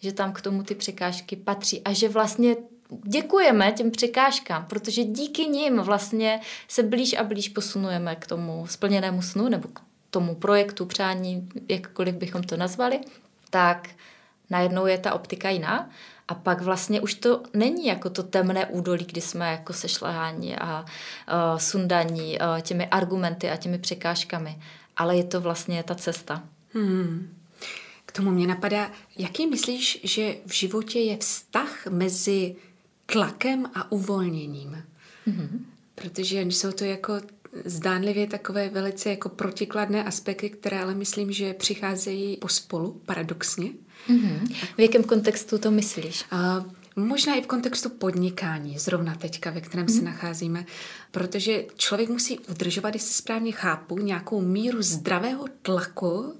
že 0.00 0.12
tam 0.12 0.32
k 0.32 0.40
tomu 0.40 0.62
ty 0.62 0.74
překážky 0.74 1.36
patří 1.36 1.82
a 1.82 1.92
že 1.92 2.08
vlastně 2.08 2.56
děkujeme 3.02 3.72
těm 3.72 3.90
překážkám, 3.90 4.66
protože 4.66 5.04
díky 5.04 5.42
nim 5.42 5.78
vlastně 5.78 6.40
se 6.68 6.82
blíž 6.82 7.14
a 7.18 7.24
blíž 7.24 7.48
posunujeme 7.48 8.16
k 8.16 8.26
tomu 8.26 8.66
splněnému 8.66 9.22
snu 9.22 9.48
nebo 9.48 9.68
k 9.68 9.80
tomu 10.10 10.34
projektu, 10.34 10.86
přání, 10.86 11.48
jakkoliv 11.68 12.14
bychom 12.14 12.42
to 12.42 12.56
nazvali, 12.56 13.00
tak 13.50 13.88
najednou 14.50 14.86
je 14.86 14.98
ta 14.98 15.14
optika 15.14 15.50
jiná. 15.50 15.90
A 16.28 16.34
pak 16.34 16.62
vlastně 16.62 17.00
už 17.00 17.14
to 17.14 17.42
není 17.54 17.86
jako 17.86 18.10
to 18.10 18.22
temné 18.22 18.66
údolí, 18.66 19.04
kdy 19.04 19.20
jsme 19.20 19.50
jako 19.50 19.72
sešleháni 19.72 20.56
a 20.56 20.80
uh, 20.80 21.58
sundaní 21.58 22.38
uh, 22.38 22.60
těmi 22.60 22.86
argumenty 22.86 23.50
a 23.50 23.56
těmi 23.56 23.78
překážkami, 23.78 24.58
ale 24.96 25.16
je 25.16 25.24
to 25.24 25.40
vlastně 25.40 25.82
ta 25.82 25.94
cesta. 25.94 26.42
Hmm. 26.74 27.34
K 28.06 28.12
tomu 28.12 28.30
mě 28.30 28.46
napadá, 28.46 28.90
jaký 29.16 29.46
myslíš, 29.46 30.00
že 30.04 30.36
v 30.46 30.52
životě 30.52 31.00
je 31.00 31.16
vztah 31.16 31.86
mezi 31.86 32.56
tlakem 33.06 33.66
a 33.74 33.92
uvolněním. 33.92 34.82
Mm-hmm. 35.26 35.48
Protože 35.94 36.42
jsou 36.42 36.72
to 36.72 36.84
jako 36.84 37.20
zdánlivě 37.64 38.26
takové 38.26 38.68
velice 38.68 39.10
jako 39.10 39.28
protikladné 39.28 40.04
aspekty, 40.04 40.50
které 40.50 40.80
ale 40.80 40.94
myslím, 40.94 41.32
že 41.32 41.54
přicházejí 41.54 42.36
pospolu, 42.36 43.00
paradoxně. 43.06 43.70
Mm-hmm. 44.08 44.54
V 44.76 44.78
jakém 44.78 45.04
kontextu 45.04 45.58
to 45.58 45.70
myslíš? 45.70 46.24
A 46.30 46.64
možná 46.96 47.34
i 47.34 47.42
v 47.42 47.46
kontextu 47.46 47.90
podnikání, 47.90 48.78
zrovna 48.78 49.14
teďka, 49.14 49.50
ve 49.50 49.60
kterém 49.60 49.86
mm-hmm. 49.86 49.98
se 49.98 50.04
nacházíme, 50.04 50.66
protože 51.10 51.64
člověk 51.76 52.08
musí 52.08 52.38
udržovat, 52.38 52.94
jestli 52.94 53.14
správně 53.14 53.52
chápu, 53.52 53.98
nějakou 53.98 54.40
míru 54.40 54.82
zdravého 54.82 55.44
tlaku 55.62 56.34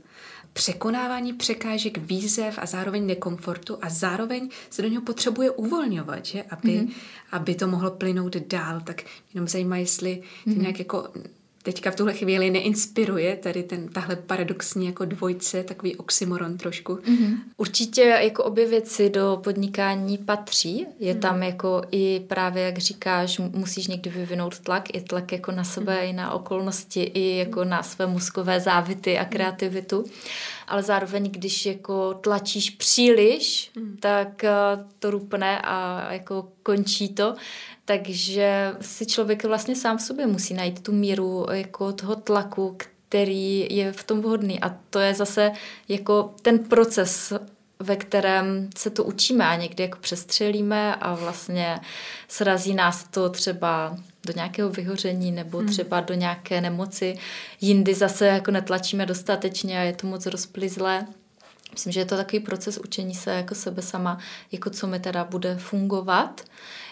překonávání 0.54 1.32
překážek, 1.32 1.98
výzev 1.98 2.58
a 2.58 2.66
zároveň 2.66 3.06
nekomfortu 3.06 3.78
a 3.82 3.88
zároveň 3.90 4.48
se 4.70 4.82
do 4.82 4.88
něho 4.88 5.02
potřebuje 5.02 5.50
uvolňovat, 5.50 6.26
že? 6.26 6.42
Aby, 6.42 6.68
mm-hmm. 6.68 6.92
aby 7.32 7.54
to 7.54 7.68
mohlo 7.68 7.90
plynout 7.90 8.36
dál. 8.36 8.80
Tak 8.80 9.02
jenom 9.34 9.48
zajímá, 9.48 9.76
jestli 9.76 10.22
mm-hmm. 10.46 10.60
nějak 10.60 10.78
jako 10.78 11.08
teďka 11.64 11.90
v 11.90 11.96
tuhle 11.96 12.14
chvíli 12.14 12.50
neinspiruje 12.50 13.36
tady 13.36 13.62
ten, 13.62 13.88
tahle 13.88 14.16
paradoxní 14.16 14.86
jako 14.86 15.04
dvojce, 15.04 15.64
takový 15.64 15.96
oxymoron 15.96 16.58
trošku. 16.58 16.94
Mm-hmm. 16.94 17.38
Určitě 17.56 18.02
jako 18.02 18.44
obě 18.44 18.66
věci 18.66 19.10
do 19.10 19.40
podnikání 19.44 20.18
patří. 20.18 20.86
Je 20.98 21.14
mm-hmm. 21.14 21.18
tam 21.18 21.42
jako 21.42 21.82
i 21.90 22.24
právě, 22.28 22.62
jak 22.62 22.78
říkáš, 22.78 23.38
musíš 23.38 23.86
někdy 23.86 24.10
vyvinout 24.10 24.58
tlak, 24.58 24.94
i 24.94 25.00
tlak 25.00 25.32
jako 25.32 25.52
na 25.52 25.64
sebe, 25.64 25.96
mm-hmm. 25.96 26.10
i 26.10 26.12
na 26.12 26.32
okolnosti, 26.32 27.02
i 27.02 27.36
jako 27.36 27.64
na 27.64 27.82
své 27.82 28.06
mozkové 28.06 28.60
závity 28.60 29.18
a 29.18 29.22
mhm. 29.22 29.30
kreativitu. 29.30 30.04
Ale 30.68 30.82
zároveň, 30.82 31.30
když 31.30 31.66
jako 31.66 32.14
tlačíš 32.14 32.70
příliš, 32.70 33.70
mm. 33.76 33.96
tak 34.00 34.44
eh, 34.44 34.50
to 34.98 35.10
rupne 35.10 35.60
a 35.64 36.08
jako 36.12 36.48
končí 36.62 37.08
to. 37.08 37.34
Takže 37.84 38.72
si 38.80 39.06
člověk 39.06 39.44
vlastně 39.44 39.76
sám 39.76 39.98
v 39.98 40.02
sobě 40.02 40.26
musí 40.26 40.54
najít 40.54 40.82
tu 40.82 40.92
míru 40.92 41.46
jako 41.52 41.92
toho 41.92 42.16
tlaku, 42.16 42.76
který 43.08 43.76
je 43.76 43.92
v 43.92 44.04
tom 44.04 44.20
vhodný. 44.20 44.60
A 44.60 44.76
to 44.90 44.98
je 44.98 45.14
zase 45.14 45.52
jako 45.88 46.34
ten 46.42 46.58
proces, 46.58 47.32
ve 47.78 47.96
kterém 47.96 48.70
se 48.76 48.90
to 48.90 49.04
učíme 49.04 49.46
a 49.46 49.56
někdy 49.56 49.82
jako 49.82 49.98
přestřelíme 49.98 50.94
a 50.94 51.14
vlastně 51.14 51.80
srazí 52.28 52.74
nás 52.74 53.04
to 53.10 53.28
třeba 53.28 53.96
do 54.26 54.32
nějakého 54.36 54.70
vyhoření 54.70 55.32
nebo 55.32 55.58
hmm. 55.58 55.68
třeba 55.68 56.00
do 56.00 56.14
nějaké 56.14 56.60
nemoci. 56.60 57.18
Jindy 57.60 57.94
zase 57.94 58.26
jako 58.26 58.50
netlačíme 58.50 59.06
dostatečně 59.06 59.80
a 59.80 59.82
je 59.82 59.92
to 59.92 60.06
moc 60.06 60.26
rozplizlé. 60.26 61.06
Myslím, 61.72 61.92
že 61.92 62.00
je 62.00 62.04
to 62.04 62.16
takový 62.16 62.40
proces 62.40 62.78
učení 62.78 63.14
se 63.14 63.30
jako 63.30 63.54
sebe 63.54 63.82
sama, 63.82 64.18
jako 64.52 64.70
co 64.70 64.86
mi 64.86 65.00
teda 65.00 65.24
bude 65.24 65.56
fungovat. 65.56 66.40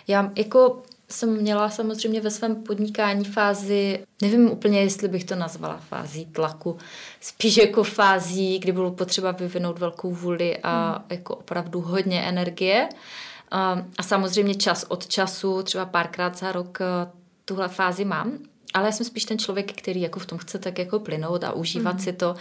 Já 0.09 0.33
jako 0.37 0.83
jsem 1.11 1.37
měla 1.37 1.71
samozřejmě 1.71 2.21
ve 2.21 2.31
svém 2.31 2.63
podnikání 2.63 3.25
fázi, 3.25 4.05
nevím 4.23 4.51
úplně, 4.51 4.81
jestli 4.81 5.09
bych 5.09 5.25
to 5.25 5.35
nazvala 5.35 5.81
fází 5.89 6.27
tlaku, 6.27 6.77
spíš 7.21 7.57
jako 7.57 7.85
fází, 7.85 8.59
kdy 8.59 8.73
bylo 8.73 8.91
potřeba 8.91 9.31
vyvinout 9.31 9.79
velkou 9.79 10.11
vůli 10.11 10.59
a 10.59 10.93
hmm. 10.93 11.05
jako 11.11 11.37
opravdu 11.37 11.81
hodně 11.81 12.23
energie. 12.23 12.89
A, 13.51 13.85
a 13.99 14.03
samozřejmě 14.03 14.55
čas 14.55 14.85
od 14.89 15.07
času, 15.07 15.63
třeba 15.63 15.87
párkrát 15.87 16.39
za 16.39 16.53
rok 16.53 16.79
eh, 16.81 17.11
tuhle 17.45 17.69
fázi 17.69 18.05
mám, 18.05 18.39
ale 18.75 18.87
já 18.87 18.93
jsem 18.93 19.07
spíš 19.07 19.25
ten 19.25 19.39
člověk, 19.39 19.73
který 19.73 20.01
jako 20.01 20.21
v 20.21 20.27
tom 20.27 20.39
chce 20.39 20.59
tak 20.59 20.79
jako 20.79 20.99
plynout 21.01 21.45
a 21.45 21.53
užívat 21.53 21.95
mm. 21.95 22.01
si 22.01 22.13
to. 22.13 22.31
Uh, 22.31 22.37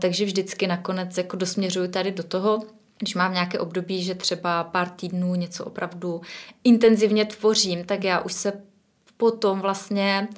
takže 0.00 0.24
vždycky 0.24 0.66
nakonec 0.66 1.18
jako 1.18 1.36
dosměřuju 1.36 1.88
tady 1.88 2.12
do 2.12 2.22
toho, 2.22 2.62
když 2.98 3.14
mám 3.14 3.32
nějaké 3.32 3.58
období, 3.58 4.04
že 4.04 4.14
třeba 4.14 4.64
pár 4.64 4.88
týdnů 4.88 5.34
něco 5.34 5.64
opravdu 5.64 6.20
intenzivně 6.64 7.24
tvořím, 7.24 7.84
tak 7.84 8.04
já 8.04 8.20
už 8.20 8.32
se 8.32 8.52
potom 9.16 9.60
vlastně 9.60 10.28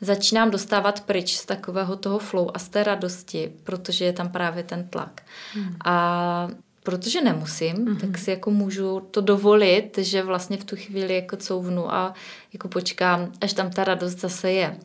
začínám 0.00 0.50
dostávat 0.50 1.00
pryč 1.00 1.36
z 1.36 1.46
takového 1.46 1.96
toho 1.96 2.18
flow 2.18 2.50
a 2.54 2.58
z 2.58 2.68
té 2.68 2.82
radosti, 2.82 3.52
protože 3.64 4.04
je 4.04 4.12
tam 4.12 4.28
právě 4.28 4.62
ten 4.62 4.88
tlak. 4.88 5.22
Hmm. 5.54 5.76
A 5.84 6.48
protože 6.82 7.20
nemusím, 7.20 7.76
mm-hmm. 7.76 8.00
tak 8.00 8.18
si 8.18 8.30
jako 8.30 8.50
můžu 8.50 9.00
to 9.00 9.20
dovolit, 9.20 9.98
že 9.98 10.22
vlastně 10.22 10.56
v 10.56 10.64
tu 10.64 10.76
chvíli 10.76 11.14
jako 11.14 11.36
couvnu 11.36 11.94
a 11.94 12.14
jako 12.52 12.68
počkám, 12.68 13.32
až 13.40 13.52
tam 13.52 13.70
ta 13.70 13.84
radost 13.84 14.20
zase 14.20 14.52
je. 14.52 14.76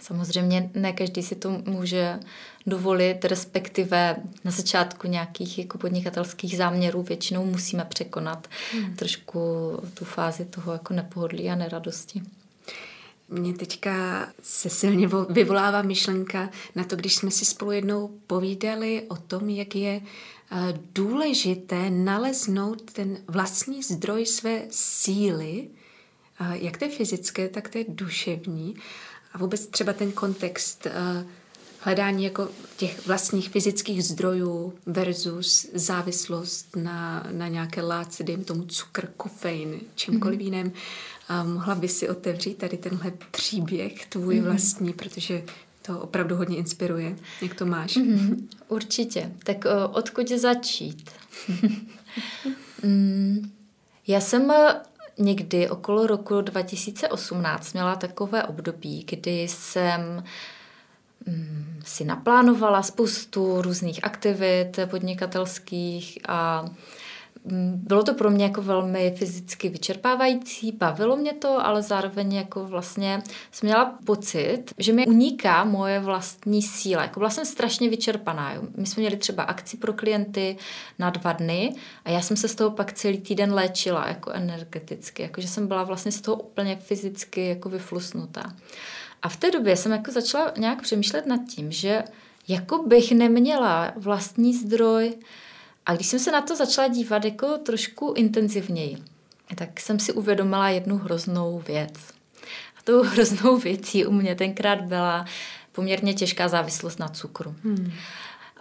Samozřejmě 0.00 0.70
ne 0.74 0.92
každý 0.92 1.22
si 1.22 1.34
to 1.34 1.50
může 1.50 2.18
dovolit, 2.68 3.24
respektive 3.24 4.16
na 4.44 4.50
začátku 4.50 5.08
nějakých 5.08 5.58
jako 5.58 5.78
podnikatelských 5.78 6.56
záměrů 6.56 7.02
většinou 7.02 7.44
musíme 7.44 7.84
překonat 7.84 8.48
hmm. 8.72 8.96
trošku 8.96 9.38
tu 9.94 10.04
fázi 10.04 10.44
toho 10.44 10.72
jako 10.72 10.94
nepohodlí 10.94 11.50
a 11.50 11.54
neradosti. 11.54 12.22
Mně 13.28 13.54
teďka 13.54 14.28
se 14.42 14.70
silně 14.70 15.08
vyvolává 15.30 15.82
myšlenka 15.82 16.50
na 16.74 16.84
to, 16.84 16.96
když 16.96 17.14
jsme 17.14 17.30
si 17.30 17.44
spolu 17.44 17.70
jednou 17.70 18.10
povídali 18.26 19.02
o 19.08 19.16
tom, 19.16 19.48
jak 19.48 19.76
je 19.76 20.00
eh, 20.00 20.78
důležité 20.94 21.90
naleznout 21.90 22.92
ten 22.92 23.18
vlastní 23.28 23.82
zdroj 23.82 24.26
své 24.26 24.62
síly, 24.70 25.68
eh, 26.40 26.58
jak 26.60 26.76
té 26.76 26.88
fyzické, 26.88 27.48
tak 27.48 27.68
té 27.68 27.84
duševní. 27.88 28.74
A 29.32 29.38
vůbec 29.38 29.66
třeba 29.66 29.92
ten 29.92 30.12
kontext 30.12 30.86
uh, 30.86 31.26
hledání 31.88 32.24
jako 32.24 32.48
těch 32.76 33.06
vlastních 33.06 33.48
fyzických 33.48 34.04
zdrojů 34.04 34.72
versus 34.86 35.66
závislost 35.74 36.76
na, 36.76 37.26
na 37.30 37.48
nějaké 37.48 37.82
látce, 37.82 38.24
dejme 38.24 38.44
tomu 38.44 38.64
cukr, 38.64 39.08
kofein, 39.16 39.80
čímkoliv 39.94 40.38
mm-hmm. 40.38 40.42
jiném. 40.42 40.72
A 41.28 41.44
mohla 41.44 41.74
by 41.74 41.88
si 41.88 42.08
otevřít 42.08 42.58
tady 42.58 42.76
tenhle 42.76 43.12
příběh 43.30 44.06
tvůj 44.06 44.34
mm-hmm. 44.34 44.42
vlastní, 44.42 44.92
protože 44.92 45.42
to 45.82 46.00
opravdu 46.00 46.36
hodně 46.36 46.56
inspiruje. 46.56 47.16
Jak 47.42 47.54
to 47.54 47.66
máš? 47.66 47.96
Mm-hmm. 47.96 48.36
Určitě. 48.68 49.32
Tak 49.44 49.64
uh, 49.64 49.96
odkud 49.96 50.28
začít? 50.28 51.10
mm, 52.82 53.50
já 54.06 54.20
jsem 54.20 54.52
někdy 55.18 55.68
okolo 55.68 56.06
roku 56.06 56.40
2018 56.40 57.72
měla 57.72 57.96
takové 57.96 58.42
období, 58.42 59.06
kdy 59.10 59.42
jsem 59.48 60.00
mm, 60.00 60.24
si 61.84 62.04
naplánovala 62.04 62.82
spoustu 62.82 63.62
různých 63.62 64.04
aktivit 64.04 64.78
podnikatelských 64.90 66.18
a 66.28 66.64
bylo 67.74 68.02
to 68.02 68.14
pro 68.14 68.30
mě 68.30 68.44
jako 68.44 68.62
velmi 68.62 69.14
fyzicky 69.18 69.68
vyčerpávající, 69.68 70.72
bavilo 70.72 71.16
mě 71.16 71.32
to, 71.32 71.66
ale 71.66 71.82
zároveň 71.82 72.32
jako 72.32 72.64
vlastně 72.64 73.22
jsem 73.52 73.66
měla 73.66 73.98
pocit, 74.04 74.64
že 74.78 74.92
mi 74.92 75.06
uniká 75.06 75.64
moje 75.64 76.00
vlastní 76.00 76.62
síla. 76.62 77.02
Jako 77.02 77.20
byla 77.20 77.30
jsem 77.30 77.44
strašně 77.44 77.90
vyčerpaná. 77.90 78.52
My 78.76 78.86
jsme 78.86 79.00
měli 79.00 79.16
třeba 79.16 79.42
akci 79.42 79.76
pro 79.76 79.92
klienty 79.92 80.56
na 80.98 81.10
dva 81.10 81.32
dny 81.32 81.74
a 82.04 82.10
já 82.10 82.20
jsem 82.20 82.36
se 82.36 82.48
z 82.48 82.54
toho 82.54 82.70
pak 82.70 82.92
celý 82.92 83.18
týden 83.18 83.54
léčila 83.54 84.08
jako 84.08 84.30
energeticky, 84.30 85.22
jako 85.22 85.40
že 85.40 85.48
jsem 85.48 85.66
byla 85.66 85.82
vlastně 85.82 86.12
z 86.12 86.20
toho 86.20 86.36
úplně 86.36 86.76
fyzicky 86.76 87.48
jako 87.48 87.68
vyflusnutá. 87.68 88.52
A 89.22 89.28
v 89.28 89.36
té 89.36 89.50
době 89.50 89.76
jsem 89.76 89.92
jako 89.92 90.12
začala 90.12 90.52
nějak 90.58 90.82
přemýšlet 90.82 91.26
nad 91.26 91.40
tím, 91.48 91.72
že 91.72 92.02
jako 92.48 92.82
bych 92.82 93.12
neměla 93.12 93.92
vlastní 93.96 94.54
zdroj 94.54 95.14
a 95.86 95.94
když 95.94 96.06
jsem 96.06 96.18
se 96.18 96.32
na 96.32 96.40
to 96.40 96.56
začala 96.56 96.88
dívat 96.88 97.24
jako 97.24 97.58
trošku 97.58 98.12
intenzivněji, 98.16 98.98
tak 99.54 99.80
jsem 99.80 99.98
si 99.98 100.12
uvědomila 100.12 100.68
jednu 100.68 100.98
hroznou 100.98 101.62
věc. 101.66 101.92
A 102.78 102.82
tou 102.84 103.02
hroznou 103.02 103.56
věcí 103.56 104.06
u 104.06 104.12
mě 104.12 104.34
tenkrát 104.34 104.80
byla 104.80 105.24
poměrně 105.72 106.14
těžká 106.14 106.48
závislost 106.48 106.98
na 106.98 107.08
cukru. 107.08 107.54
Hmm. 107.64 107.92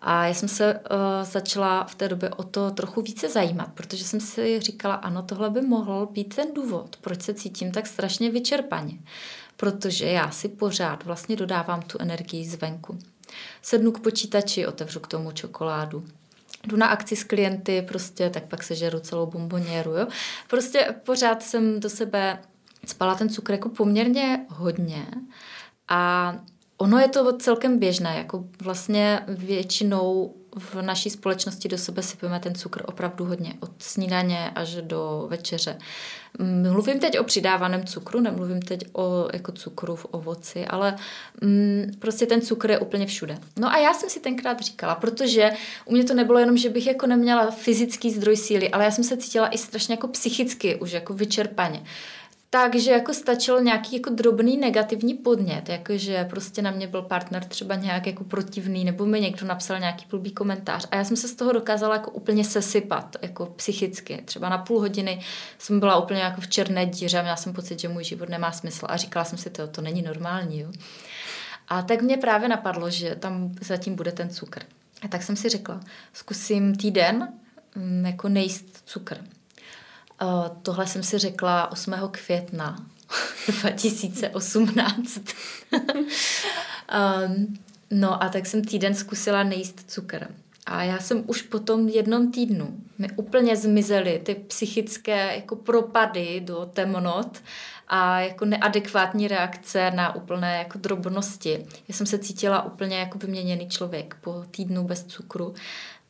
A 0.01 0.25
já 0.25 0.33
jsem 0.33 0.49
se 0.49 0.73
uh, 0.73 0.79
začala 1.23 1.83
v 1.83 1.95
té 1.95 2.09
době 2.09 2.29
o 2.29 2.43
to 2.43 2.71
trochu 2.71 3.01
více 3.01 3.29
zajímat, 3.29 3.69
protože 3.73 4.05
jsem 4.05 4.19
si 4.19 4.59
říkala, 4.59 4.95
ano, 4.95 5.23
tohle 5.23 5.49
by 5.49 5.61
mohl 5.61 6.05
být 6.11 6.35
ten 6.35 6.47
důvod, 6.53 6.95
proč 7.01 7.21
se 7.21 7.33
cítím 7.33 7.71
tak 7.71 7.87
strašně 7.87 8.31
vyčerpaně. 8.31 8.97
Protože 9.57 10.05
já 10.05 10.31
si 10.31 10.49
pořád 10.49 11.03
vlastně 11.03 11.35
dodávám 11.35 11.81
tu 11.81 11.97
energii 12.01 12.45
zvenku. 12.45 12.99
Sednu 13.61 13.91
k 13.91 13.99
počítači, 13.99 14.67
otevřu 14.67 14.99
k 14.99 15.07
tomu 15.07 15.31
čokoládu 15.31 16.05
jdu 16.67 16.77
na 16.77 16.87
akci 16.87 17.15
s 17.15 17.23
klienty, 17.23 17.81
prostě 17.87 18.29
tak 18.29 18.43
pak 18.43 18.63
se 18.63 18.75
žeru 18.75 18.99
celou 18.99 19.25
bomboněru, 19.25 19.95
jo. 19.95 20.07
Prostě 20.47 20.95
pořád 21.03 21.43
jsem 21.43 21.79
do 21.79 21.89
sebe 21.89 22.39
spala 22.85 23.15
ten 23.15 23.29
cukr 23.29 23.51
jako 23.51 23.69
poměrně 23.69 24.45
hodně 24.49 25.05
a 25.87 26.33
ono 26.77 26.99
je 26.99 27.07
to 27.07 27.37
celkem 27.37 27.79
běžné, 27.79 28.17
jako 28.17 28.45
vlastně 28.61 29.19
většinou 29.27 30.35
v 30.56 30.82
naší 30.82 31.10
společnosti 31.10 31.68
do 31.68 31.77
sebe 31.77 32.04
sypeme 32.04 32.39
ten 32.39 32.56
cukr 32.56 32.84
opravdu 32.86 33.25
hodně, 33.25 33.54
od 33.60 33.72
snídaně 33.80 34.51
až 34.56 34.75
do 34.82 35.27
večeře. 35.30 35.77
Mluvím 36.72 37.00
teď 37.00 37.20
o 37.20 37.24
přidávaném 37.24 37.86
cukru, 37.86 38.20
nemluvím 38.20 38.62
teď 38.62 38.84
o 38.94 39.27
jako 39.34 39.51
cukru 39.51 39.96
v 39.96 40.06
ovoci, 40.12 40.66
ale 40.66 40.96
mm, 41.42 41.92
prostě 42.00 42.25
ten 42.25 42.42
cukr 42.42 42.72
je 42.72 42.80
úplně 42.80 43.06
všude. 43.06 43.38
No 43.60 43.72
a 43.72 43.77
já 43.77 43.94
jsem 43.94 44.10
si 44.10 44.20
tenkrát 44.20 44.60
říkala, 44.60 44.96
protože 44.96 45.51
u 45.86 45.94
mě 45.94 46.04
to 46.04 46.13
nebylo 46.13 46.39
jenom, 46.39 46.58
že 46.58 46.70
bych 46.70 46.88
jako 46.88 47.08
neměla 47.08 47.51
fyzický 47.51 48.12
zdroj 48.12 48.38
síly, 48.38 48.70
ale 48.70 48.84
já 48.84 48.92
jsem 48.92 49.04
se 49.04 49.18
cítila 49.18 49.48
i 49.48 49.58
strašně 49.58 49.94
jako 49.94 50.08
psychicky 50.08 50.75
už 50.75 50.92
jako 50.92 51.13
vyčerpaně. 51.13 51.84
Takže 52.50 52.92
jako 52.92 53.13
stačil 53.13 53.62
nějaký 53.62 53.96
jako 53.96 54.10
drobný 54.10 54.58
negativní 54.58 55.13
podnět, 55.13 55.70
jakože 55.70 56.27
prostě 56.30 56.62
na 56.62 56.72
mě 56.72 56.88
byl 56.88 57.01
partner 57.01 57.46
třeba 57.46 57.75
nějak 57.75 58.08
jako 58.08 58.24
protivný, 58.24 58.86
nebo 58.86 59.06
mi 59.06 59.22
někdo 59.22 59.48
napsal 59.48 59.80
nějaký 59.80 60.06
blbý 60.10 60.32
komentář. 60.32 60.88
A 60.92 60.96
já 60.96 61.04
jsem 61.04 61.18
se 61.18 61.27
z 61.27 61.36
toho 61.36 61.51
dokázala 61.51 61.96
jako 61.96 62.12
úplně 62.12 62.44
sesypat, 62.44 63.16
jako 63.22 63.46
psychicky. 63.46 64.22
Třeba 64.25 64.50
na 64.50 64.58
půl 64.58 64.80
hodiny 64.80 65.22
jsem 65.58 65.80
byla 65.80 66.04
úplně 66.04 66.22
jako 66.22 66.42
v 66.42 66.48
černé 66.48 66.86
díře 66.86 67.20
a 67.20 67.22
měla 67.22 67.38
jsem 67.38 67.54
pocit, 67.54 67.80
že 67.80 67.89
můj 67.89 68.04
život 68.04 68.30
nemá 68.30 68.51
smysl. 68.51 68.86
A 68.89 68.98
říkala 68.98 69.25
jsem 69.25 69.38
si, 69.38 69.50
to, 69.50 69.68
to 69.68 69.82
není 69.82 70.01
normální. 70.01 70.60
Jo. 70.60 70.72
A 71.68 71.82
tak 71.82 72.01
mě 72.01 72.18
právě 72.18 72.50
napadlo, 72.50 72.89
že 72.89 73.16
tam 73.16 73.51
zatím 73.62 73.96
bude 73.96 74.12
ten 74.12 74.30
cukr. 74.30 74.62
A 75.01 75.08
tak 75.08 75.24
jsem 75.24 75.36
si 75.36 75.50
řekla, 75.50 75.80
zkusím 76.13 76.75
týden 76.75 77.34
mm, 77.75 78.06
jako 78.06 78.30
nejíst 78.30 78.82
cukr. 78.86 79.18
Uh, 80.21 80.47
tohle 80.62 80.88
jsem 80.88 81.03
si 81.03 81.17
řekla 81.17 81.71
8. 81.71 81.93
května 82.12 82.85
2018. 83.61 85.22
um, 87.27 87.57
no 87.92 88.24
a 88.24 88.29
tak 88.29 88.46
jsem 88.46 88.63
týden 88.63 88.96
zkusila 88.96 89.44
nejíst 89.44 89.92
cukr. 89.92 90.27
A 90.65 90.83
já 90.83 91.00
jsem 91.00 91.24
už 91.27 91.42
po 91.42 91.59
tom 91.59 91.87
jednom 91.87 92.31
týdnu, 92.31 92.77
mi 92.98 93.09
úplně 93.15 93.55
zmizely 93.55 94.22
ty 94.24 94.35
psychické 94.35 95.35
jako 95.35 95.55
propady 95.55 96.42
do 96.46 96.70
temnot 96.74 97.42
a 97.87 98.20
jako 98.20 98.46
neadekvátní 98.46 99.27
reakce 99.27 99.92
na 99.92 100.15
úplné 100.15 100.57
jako 100.57 100.77
drobnosti. 100.77 101.65
Já 101.87 101.96
jsem 101.96 102.07
se 102.07 102.18
cítila 102.18 102.65
úplně 102.65 103.00
jako 103.00 103.18
vyměněný 103.18 103.70
člověk 103.70 104.18
po 104.22 104.46
týdnu 104.51 104.83
bez 104.83 105.03
cukru. 105.03 105.53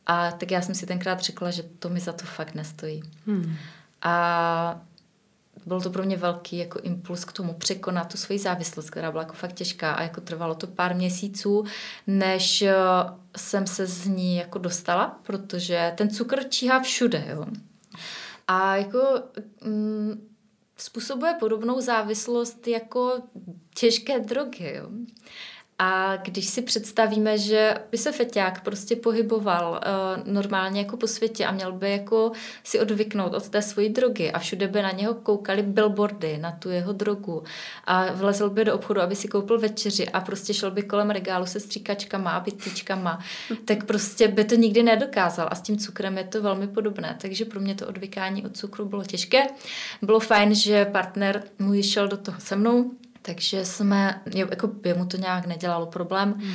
A 0.06 0.30
tak 0.30 0.50
já 0.50 0.62
jsem 0.62 0.74
si 0.74 0.86
tenkrát 0.86 1.20
řekla, 1.20 1.50
že 1.50 1.62
to 1.62 1.88
mi 1.88 2.00
za 2.00 2.12
to 2.12 2.24
fakt 2.24 2.54
nestojí. 2.54 3.02
Hmm. 3.26 3.56
A 4.02 4.80
byl 5.66 5.80
to 5.80 5.90
pro 5.90 6.02
mě 6.02 6.16
velký 6.16 6.58
jako 6.58 6.80
impuls 6.80 7.24
k 7.24 7.32
tomu 7.32 7.52
překonat 7.52 8.12
tu 8.12 8.16
svoji 8.16 8.38
závislost, 8.38 8.90
která 8.90 9.10
byla 9.10 9.22
jako 9.22 9.34
fakt 9.34 9.52
těžká 9.52 9.92
a 9.92 10.02
jako 10.02 10.20
trvalo 10.20 10.54
to 10.54 10.66
pár 10.66 10.94
měsíců, 10.94 11.64
než 12.06 12.62
eh, 12.62 12.74
jsem 13.36 13.66
se 13.66 13.86
z 13.86 14.06
ní 14.06 14.36
jako 14.36 14.58
dostala, 14.58 15.20
protože 15.22 15.92
ten 15.96 16.10
cukr 16.10 16.48
číhá 16.48 16.80
všude, 16.80 17.24
jo. 17.28 17.46
A 18.48 18.76
jako 18.76 19.22
mm, 19.64 20.28
způsobuje 20.76 21.34
podobnou 21.40 21.80
závislost 21.80 22.68
jako 22.68 23.22
těžké 23.74 24.20
drogy, 24.20 24.74
jo. 24.76 24.88
A 25.78 26.16
když 26.16 26.46
si 26.46 26.62
představíme, 26.62 27.38
že 27.38 27.74
by 27.90 27.98
se 27.98 28.12
feťák 28.12 28.64
prostě 28.64 28.96
pohyboval 28.96 29.70
uh, 29.70 30.32
normálně 30.32 30.80
jako 30.80 30.96
po 30.96 31.06
světě 31.06 31.46
a 31.46 31.52
měl 31.52 31.72
by 31.72 31.90
jako 31.90 32.32
si 32.64 32.80
odvyknout 32.80 33.34
od 33.34 33.48
té 33.48 33.62
svojí 33.62 33.88
drogy 33.88 34.32
a 34.32 34.38
všude 34.38 34.68
by 34.68 34.82
na 34.82 34.90
něho 34.90 35.14
koukali 35.14 35.62
billboardy 35.62 36.38
na 36.38 36.52
tu 36.52 36.70
jeho 36.70 36.92
drogu 36.92 37.42
a 37.84 38.12
vlezl 38.12 38.50
by 38.50 38.64
do 38.64 38.74
obchodu, 38.74 39.00
aby 39.00 39.16
si 39.16 39.28
koupil 39.28 39.58
večeři 39.58 40.08
a 40.08 40.20
prostě 40.20 40.54
šel 40.54 40.70
by 40.70 40.82
kolem 40.82 41.10
regálu 41.10 41.46
se 41.46 41.60
stříkačkama 41.60 42.30
a 42.30 42.40
bytičkama, 42.40 43.18
tak 43.64 43.84
prostě 43.84 44.28
by 44.28 44.44
to 44.44 44.54
nikdy 44.54 44.82
nedokázal 44.82 45.48
a 45.50 45.54
s 45.54 45.62
tím 45.62 45.78
cukrem 45.78 46.18
je 46.18 46.24
to 46.24 46.42
velmi 46.42 46.68
podobné. 46.68 47.16
Takže 47.20 47.44
pro 47.44 47.60
mě 47.60 47.74
to 47.74 47.86
odvykání 47.86 48.46
od 48.46 48.56
cukru 48.56 48.84
bylo 48.84 49.04
těžké. 49.04 49.42
Bylo 50.02 50.20
fajn, 50.20 50.54
že 50.54 50.84
partner 50.84 51.42
můj 51.58 51.82
šel 51.82 52.08
do 52.08 52.16
toho 52.16 52.40
se 52.40 52.56
mnou, 52.56 52.90
takže 53.22 53.64
jsme, 53.64 54.20
jako 54.34 54.66
by 54.66 54.94
mu 54.94 55.06
to 55.06 55.16
nějak 55.16 55.46
nedělalo 55.46 55.86
problém, 55.86 56.34
hmm. 56.34 56.54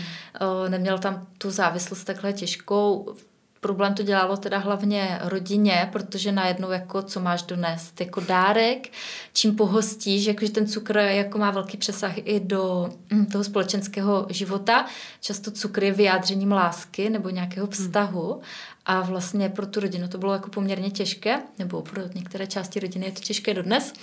neměl 0.67 0.99
tam 0.99 1.27
tu 1.37 1.51
závislost 1.51 2.03
takhle 2.03 2.33
těžkou, 2.33 3.15
problém 3.63 3.93
to 3.93 4.03
dělalo 4.03 4.37
teda 4.37 4.57
hlavně 4.57 5.19
rodině, 5.23 5.89
protože 5.91 6.31
najednou 6.31 6.71
jako 6.71 7.01
co 7.01 7.19
máš 7.19 7.41
donést 7.41 8.01
jako 8.01 8.21
dárek, 8.21 8.91
čím 9.33 9.55
pohostíš, 9.55 10.25
jakože 10.25 10.51
ten 10.51 10.67
cukr 10.67 10.97
jako 10.97 11.37
má 11.37 11.51
velký 11.51 11.77
přesah 11.77 12.17
i 12.17 12.39
do 12.39 12.89
hm, 13.13 13.25
toho 13.25 13.43
společenského 13.43 14.25
života. 14.29 14.85
Často 15.21 15.51
cukr 15.51 15.83
je 15.83 15.91
vyjádřením 15.91 16.51
lásky 16.51 17.09
nebo 17.09 17.29
nějakého 17.29 17.67
hmm. 17.67 17.73
vztahu 17.73 18.41
a 18.85 19.01
vlastně 19.01 19.49
pro 19.49 19.65
tu 19.65 19.79
rodinu 19.79 20.07
to 20.07 20.17
bylo 20.17 20.33
jako 20.33 20.49
poměrně 20.49 20.91
těžké, 20.91 21.41
nebo 21.59 21.81
pro 21.81 22.01
některé 22.15 22.47
části 22.47 22.79
rodiny 22.79 23.05
je 23.05 23.11
to 23.11 23.21
těžké 23.21 23.53
dodnes 23.53 23.93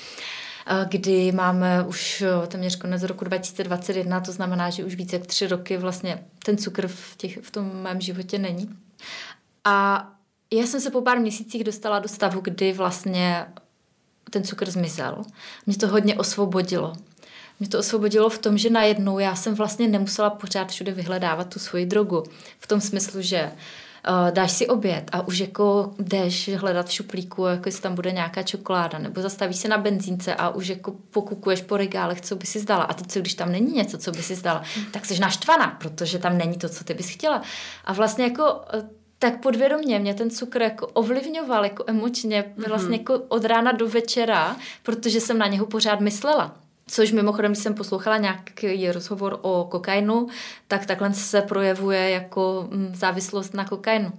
kdy 0.89 1.33
máme 1.33 1.83
už 1.83 2.25
téměř 2.49 2.77
konec 2.77 3.03
roku 3.03 3.25
2021, 3.25 4.21
to 4.21 4.33
znamená, 4.33 4.71
že 4.71 4.85
už 4.85 4.95
více 4.95 5.17
jak 5.17 5.27
tři 5.27 5.47
roky 5.47 5.77
vlastně 5.77 6.25
ten 6.45 6.57
cukr 6.57 6.89
v, 6.89 7.17
těch, 7.17 7.39
v 7.43 7.51
tom 7.51 7.83
mém 7.83 8.01
životě 8.01 8.39
není. 8.39 8.71
A 9.65 10.07
já 10.51 10.67
jsem 10.67 10.81
se 10.81 10.91
po 10.91 11.01
pár 11.01 11.21
měsících 11.21 11.65
dostala 11.65 11.99
do 11.99 12.09
stavu, 12.09 12.41
kdy 12.41 12.73
vlastně 12.73 13.47
ten 14.31 14.45
cukr 14.45 14.71
zmizel. 14.71 15.23
Mě 15.67 15.77
to 15.77 15.89
hodně 15.89 16.17
osvobodilo. 16.17 16.93
Mě 17.61 17.69
to 17.69 17.79
osvobodilo 17.79 18.31
v 18.31 18.39
tom, 18.39 18.59
že 18.59 18.71
najednou 18.71 19.19
já 19.19 19.37
jsem 19.37 19.55
vlastně 19.55 19.89
nemusela 19.89 20.31
pořád 20.31 20.71
všude 20.71 20.93
vyhledávat 20.93 21.55
tu 21.55 21.59
svoji 21.59 21.87
drogu. 21.87 22.25
V 22.59 22.67
tom 22.67 22.81
smyslu, 22.81 23.23
že 23.23 23.43
uh, 23.45 23.59
uh, 24.09 24.31
dáš 24.31 24.53
si 24.53 24.67
oběd 24.67 25.11
a 25.13 25.27
už 25.27 25.39
jako 25.39 25.95
jdeš 25.99 26.51
hledat 26.57 26.89
v 26.89 26.93
šuplíku, 26.93 27.45
jako 27.45 27.69
jestli 27.69 27.83
tam 27.83 27.95
bude 27.95 28.13
nějaká 28.13 28.43
čokoláda, 28.43 28.99
nebo 28.99 29.21
zastavíš 29.23 29.57
se 29.57 29.69
na 29.69 29.79
benzínce 29.79 30.35
a 30.35 30.49
už 30.49 30.67
jako 30.69 30.95
pokukuješ 31.11 31.63
po 31.63 31.77
regálech, 31.77 32.21
co 32.21 32.37
by 32.37 32.47
si 32.47 32.59
zdala. 32.59 32.85
A 32.85 32.95
teď, 32.95 33.07
co 33.13 33.21
když 33.21 33.35
tam 33.35 33.53
není 33.53 33.73
něco, 33.73 33.99
co 33.99 34.13
by 34.13 34.23
si 34.23 34.35
zdala, 34.35 34.63
tak 34.91 35.07
jsi 35.07 35.19
naštvaná, 35.19 35.77
protože 35.81 36.19
tam 36.19 36.39
není 36.39 36.59
to, 36.59 36.69
co 36.69 36.85
ty 36.85 36.95
bys 36.95 37.09
chtěla. 37.09 37.43
A 37.85 37.93
vlastně 37.93 38.25
jako 38.25 38.61
eh, 38.75 38.83
tak 39.19 39.41
podvědomě 39.41 39.99
mě 39.99 40.15
ten 40.15 40.31
cukr 40.31 40.63
jako 40.63 40.87
ovlivňoval 40.87 41.65
jako 41.65 41.85
emočně 41.87 42.55
vlastně 42.69 42.97
jako 42.97 43.19
od 43.29 43.45
rána 43.45 43.73
do 43.73 43.89
večera, 43.89 44.57
protože 44.83 45.21
jsem 45.21 45.39
na 45.39 45.47
něho 45.47 45.67
pořád 45.67 46.01
myslela. 46.01 46.57
Což 46.91 47.13
mimochodem, 47.13 47.53
když 47.53 47.63
jsem 47.63 47.75
poslouchala 47.75 48.17
nějaký 48.17 48.93
rozhovor 48.93 49.39
o 49.43 49.67
kokainu, 49.71 50.27
tak 50.69 50.87
takhle 50.87 51.15
se 51.15 51.43
projevuje 51.43 52.11
jako 52.11 52.69
mm, 52.71 52.95
závislost 52.95 53.55
na 53.55 53.65
kokainu. 53.65 54.13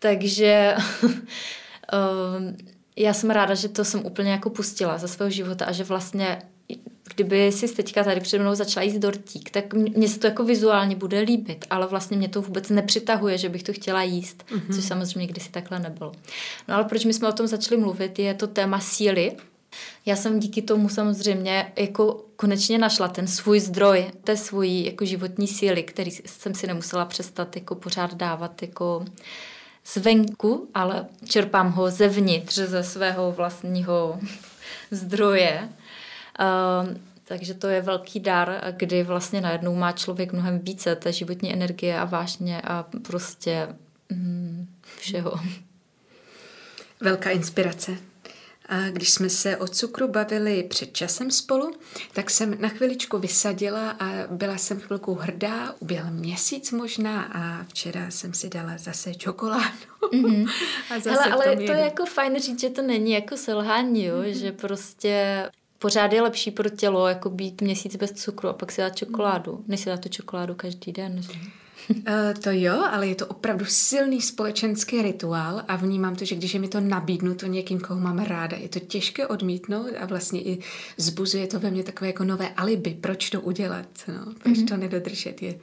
Takže 0.00 0.76
um, 1.02 2.56
já 2.96 3.12
jsem 3.12 3.30
ráda, 3.30 3.54
že 3.54 3.68
to 3.68 3.84
jsem 3.84 4.06
úplně 4.06 4.30
jako 4.30 4.50
pustila 4.50 4.98
ze 4.98 5.08
svého 5.08 5.30
života 5.30 5.64
a 5.64 5.72
že 5.72 5.84
vlastně 5.84 6.42
kdyby 7.14 7.52
si 7.52 7.68
teďka 7.68 8.04
tady 8.04 8.20
přede 8.20 8.42
mnou 8.42 8.54
začala 8.54 8.84
jíst 8.84 8.98
dortík, 8.98 9.50
tak 9.50 9.74
mně 9.74 10.08
se 10.08 10.18
to 10.18 10.26
jako 10.26 10.44
vizuálně 10.44 10.96
bude 10.96 11.20
líbit, 11.20 11.64
ale 11.70 11.86
vlastně 11.86 12.16
mě 12.16 12.28
to 12.28 12.42
vůbec 12.42 12.70
nepřitahuje, 12.70 13.38
že 13.38 13.48
bych 13.48 13.62
to 13.62 13.72
chtěla 13.72 14.02
jíst, 14.02 14.44
mm-hmm. 14.48 14.74
což 14.74 14.84
samozřejmě 14.84 15.26
kdysi 15.26 15.50
takhle 15.50 15.78
nebylo. 15.78 16.12
No 16.68 16.74
ale 16.74 16.84
proč 16.84 17.04
my 17.04 17.12
jsme 17.12 17.28
o 17.28 17.32
tom 17.32 17.46
začali 17.46 17.80
mluvit, 17.80 18.18
je 18.18 18.34
to 18.34 18.46
téma 18.46 18.80
síly. 18.80 19.36
Já 20.06 20.16
jsem 20.16 20.40
díky 20.40 20.62
tomu 20.62 20.88
samozřejmě 20.88 21.72
jako 21.76 22.24
konečně 22.36 22.78
našla 22.78 23.08
ten 23.08 23.26
svůj 23.26 23.60
zdroj, 23.60 24.10
té 24.24 24.36
svojí 24.36 24.86
jako 24.86 25.04
životní 25.04 25.48
síly, 25.48 25.82
který 25.82 26.10
jsem 26.10 26.54
si 26.54 26.66
nemusela 26.66 27.04
přestat 27.04 27.56
jako 27.56 27.74
pořád 27.74 28.14
dávat 28.14 28.62
jako 28.62 29.04
zvenku, 29.86 30.68
ale 30.74 31.06
čerpám 31.24 31.70
ho 31.72 31.90
zevnitř 31.90 32.54
ze 32.54 32.84
svého 32.84 33.32
vlastního 33.32 34.20
zdroje. 34.90 35.68
Um, 36.40 37.00
takže 37.24 37.54
to 37.54 37.66
je 37.66 37.80
velký 37.82 38.20
dar, 38.20 38.60
kdy 38.76 39.02
vlastně 39.02 39.40
najednou 39.40 39.74
má 39.74 39.92
člověk 39.92 40.32
mnohem 40.32 40.58
více 40.58 40.96
té 40.96 41.12
životní 41.12 41.52
energie 41.52 41.98
a 41.98 42.04
vášně 42.04 42.62
a 42.62 42.84
prostě 43.02 43.68
mm, 44.10 44.66
všeho. 44.98 45.40
Velká 47.00 47.30
inspirace. 47.30 47.96
A 48.68 48.90
když 48.90 49.10
jsme 49.10 49.28
se 49.28 49.56
o 49.56 49.68
cukru 49.68 50.08
bavili 50.08 50.62
před 50.62 50.92
časem 50.92 51.30
spolu, 51.30 51.72
tak 52.12 52.30
jsem 52.30 52.60
na 52.60 52.68
chviličku 52.68 53.18
vysadila 53.18 53.90
a 53.90 54.12
byla 54.30 54.58
jsem 54.58 54.80
chvilku 54.80 55.14
hrdá, 55.14 55.74
uběhl 55.78 56.10
měsíc 56.10 56.72
možná 56.72 57.22
a 57.22 57.64
včera 57.64 58.10
jsem 58.10 58.34
si 58.34 58.48
dala 58.48 58.78
zase 58.78 59.14
čokoládu. 59.14 59.64
Mm-hmm. 60.02 60.50
a 60.90 60.98
zase 60.98 61.22
Hele, 61.22 61.32
ale 61.32 61.56
to 61.56 61.72
je 61.72 61.78
jako 61.78 62.06
fajn 62.06 62.40
říct, 62.40 62.60
že 62.60 62.70
to 62.70 62.82
není 62.82 63.12
jako 63.12 63.36
selhání, 63.36 64.04
jo? 64.04 64.16
Mm-hmm. 64.16 64.38
že 64.38 64.52
prostě 64.52 65.44
pořád 65.78 66.12
je 66.12 66.22
lepší 66.22 66.50
pro 66.50 66.68
tělo 66.68 67.08
jako 67.08 67.30
být 67.30 67.60
měsíc 67.60 67.96
bez 67.96 68.12
cukru 68.12 68.48
a 68.48 68.52
pak 68.52 68.72
si 68.72 68.80
dát 68.80 68.96
čokoládu, 68.96 69.64
než 69.66 69.80
si 69.80 69.88
dát 69.90 70.00
tu 70.00 70.08
čokoládu 70.08 70.54
každý 70.54 70.92
den. 70.92 71.20
Uh, 71.30 71.63
to 72.42 72.50
jo, 72.50 72.84
ale 72.90 73.06
je 73.06 73.14
to 73.14 73.26
opravdu 73.26 73.64
silný 73.64 74.20
společenský 74.20 75.02
rituál 75.02 75.62
a 75.68 75.76
vnímám 75.76 76.16
to, 76.16 76.24
že 76.24 76.34
když 76.34 76.54
je 76.54 76.60
mi 76.60 76.68
to 76.68 76.80
nabídnuto 76.80 77.46
někým, 77.46 77.80
koho 77.80 78.00
mám 78.00 78.18
ráda, 78.18 78.56
je 78.56 78.68
to 78.68 78.80
těžké 78.80 79.26
odmítnout 79.26 79.90
a 80.00 80.06
vlastně 80.06 80.42
i 80.42 80.58
zbuzuje 80.96 81.46
to 81.46 81.60
ve 81.60 81.70
mně 81.70 81.82
takové 81.82 82.06
jako 82.06 82.24
nové 82.24 82.48
alibi, 82.48 82.96
proč 83.00 83.30
to 83.30 83.40
udělat, 83.40 83.86
no, 84.08 84.32
proč 84.42 84.58
mm-hmm. 84.58 84.68
to 84.68 84.76
nedodržet. 84.76 85.42
Je, 85.42 85.58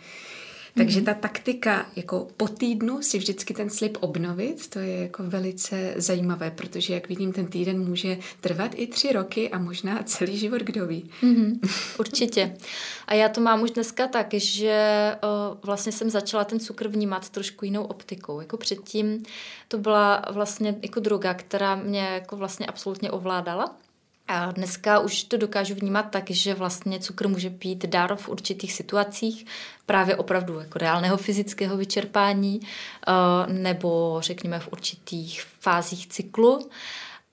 takže 0.77 0.99
mhm. 0.99 1.05
ta 1.05 1.13
taktika 1.13 1.85
jako 1.95 2.27
po 2.37 2.47
týdnu 2.47 3.01
si 3.01 3.17
vždycky 3.17 3.53
ten 3.53 3.69
slib 3.69 3.97
obnovit, 3.99 4.69
to 4.69 4.79
je 4.79 4.97
jako 4.97 5.23
velice 5.23 5.93
zajímavé, 5.95 6.51
protože 6.51 6.93
jak 6.93 7.09
vidím, 7.09 7.33
ten 7.33 7.47
týden 7.47 7.89
může 7.89 8.17
trvat 8.41 8.71
i 8.75 8.87
tři 8.87 9.11
roky 9.11 9.49
a 9.49 9.59
možná 9.59 10.03
celý 10.03 10.37
život, 10.37 10.61
kdo 10.61 10.87
ví. 10.87 11.09
Mm-hmm, 11.23 11.59
určitě. 11.99 12.55
A 13.07 13.13
já 13.13 13.29
to 13.29 13.41
mám 13.41 13.61
už 13.61 13.71
dneska 13.71 14.07
tak, 14.07 14.33
že 14.33 15.15
o, 15.23 15.57
vlastně 15.63 15.91
jsem 15.91 16.09
začala 16.09 16.43
ten 16.43 16.59
cukr 16.59 16.87
vnímat 16.87 17.29
trošku 17.29 17.65
jinou 17.65 17.83
optikou. 17.83 18.39
Jako 18.41 18.57
předtím 18.57 19.23
to 19.67 19.77
byla 19.77 20.25
vlastně 20.31 20.75
jako 20.81 20.99
droga, 20.99 21.33
která 21.33 21.75
mě 21.75 22.01
jako 22.01 22.37
vlastně 22.37 22.65
absolutně 22.65 23.11
ovládala. 23.11 23.75
A 24.27 24.51
dneska 24.51 24.99
už 24.99 25.23
to 25.23 25.37
dokážu 25.37 25.75
vnímat 25.75 26.01
tak, 26.01 26.31
že 26.31 26.53
vlastně 26.53 26.99
cukr 26.99 27.27
může 27.27 27.49
být 27.49 27.85
dar 27.85 28.15
v 28.15 28.29
určitých 28.29 28.73
situacích, 28.73 29.45
právě 29.85 30.15
opravdu 30.15 30.59
jako 30.59 30.79
reálného 30.79 31.17
fyzického 31.17 31.77
vyčerpání, 31.77 32.59
eh, 32.61 33.13
nebo 33.53 34.17
řekněme 34.21 34.59
v 34.59 34.71
určitých 34.71 35.43
fázích 35.59 36.07
cyklu. 36.07 36.69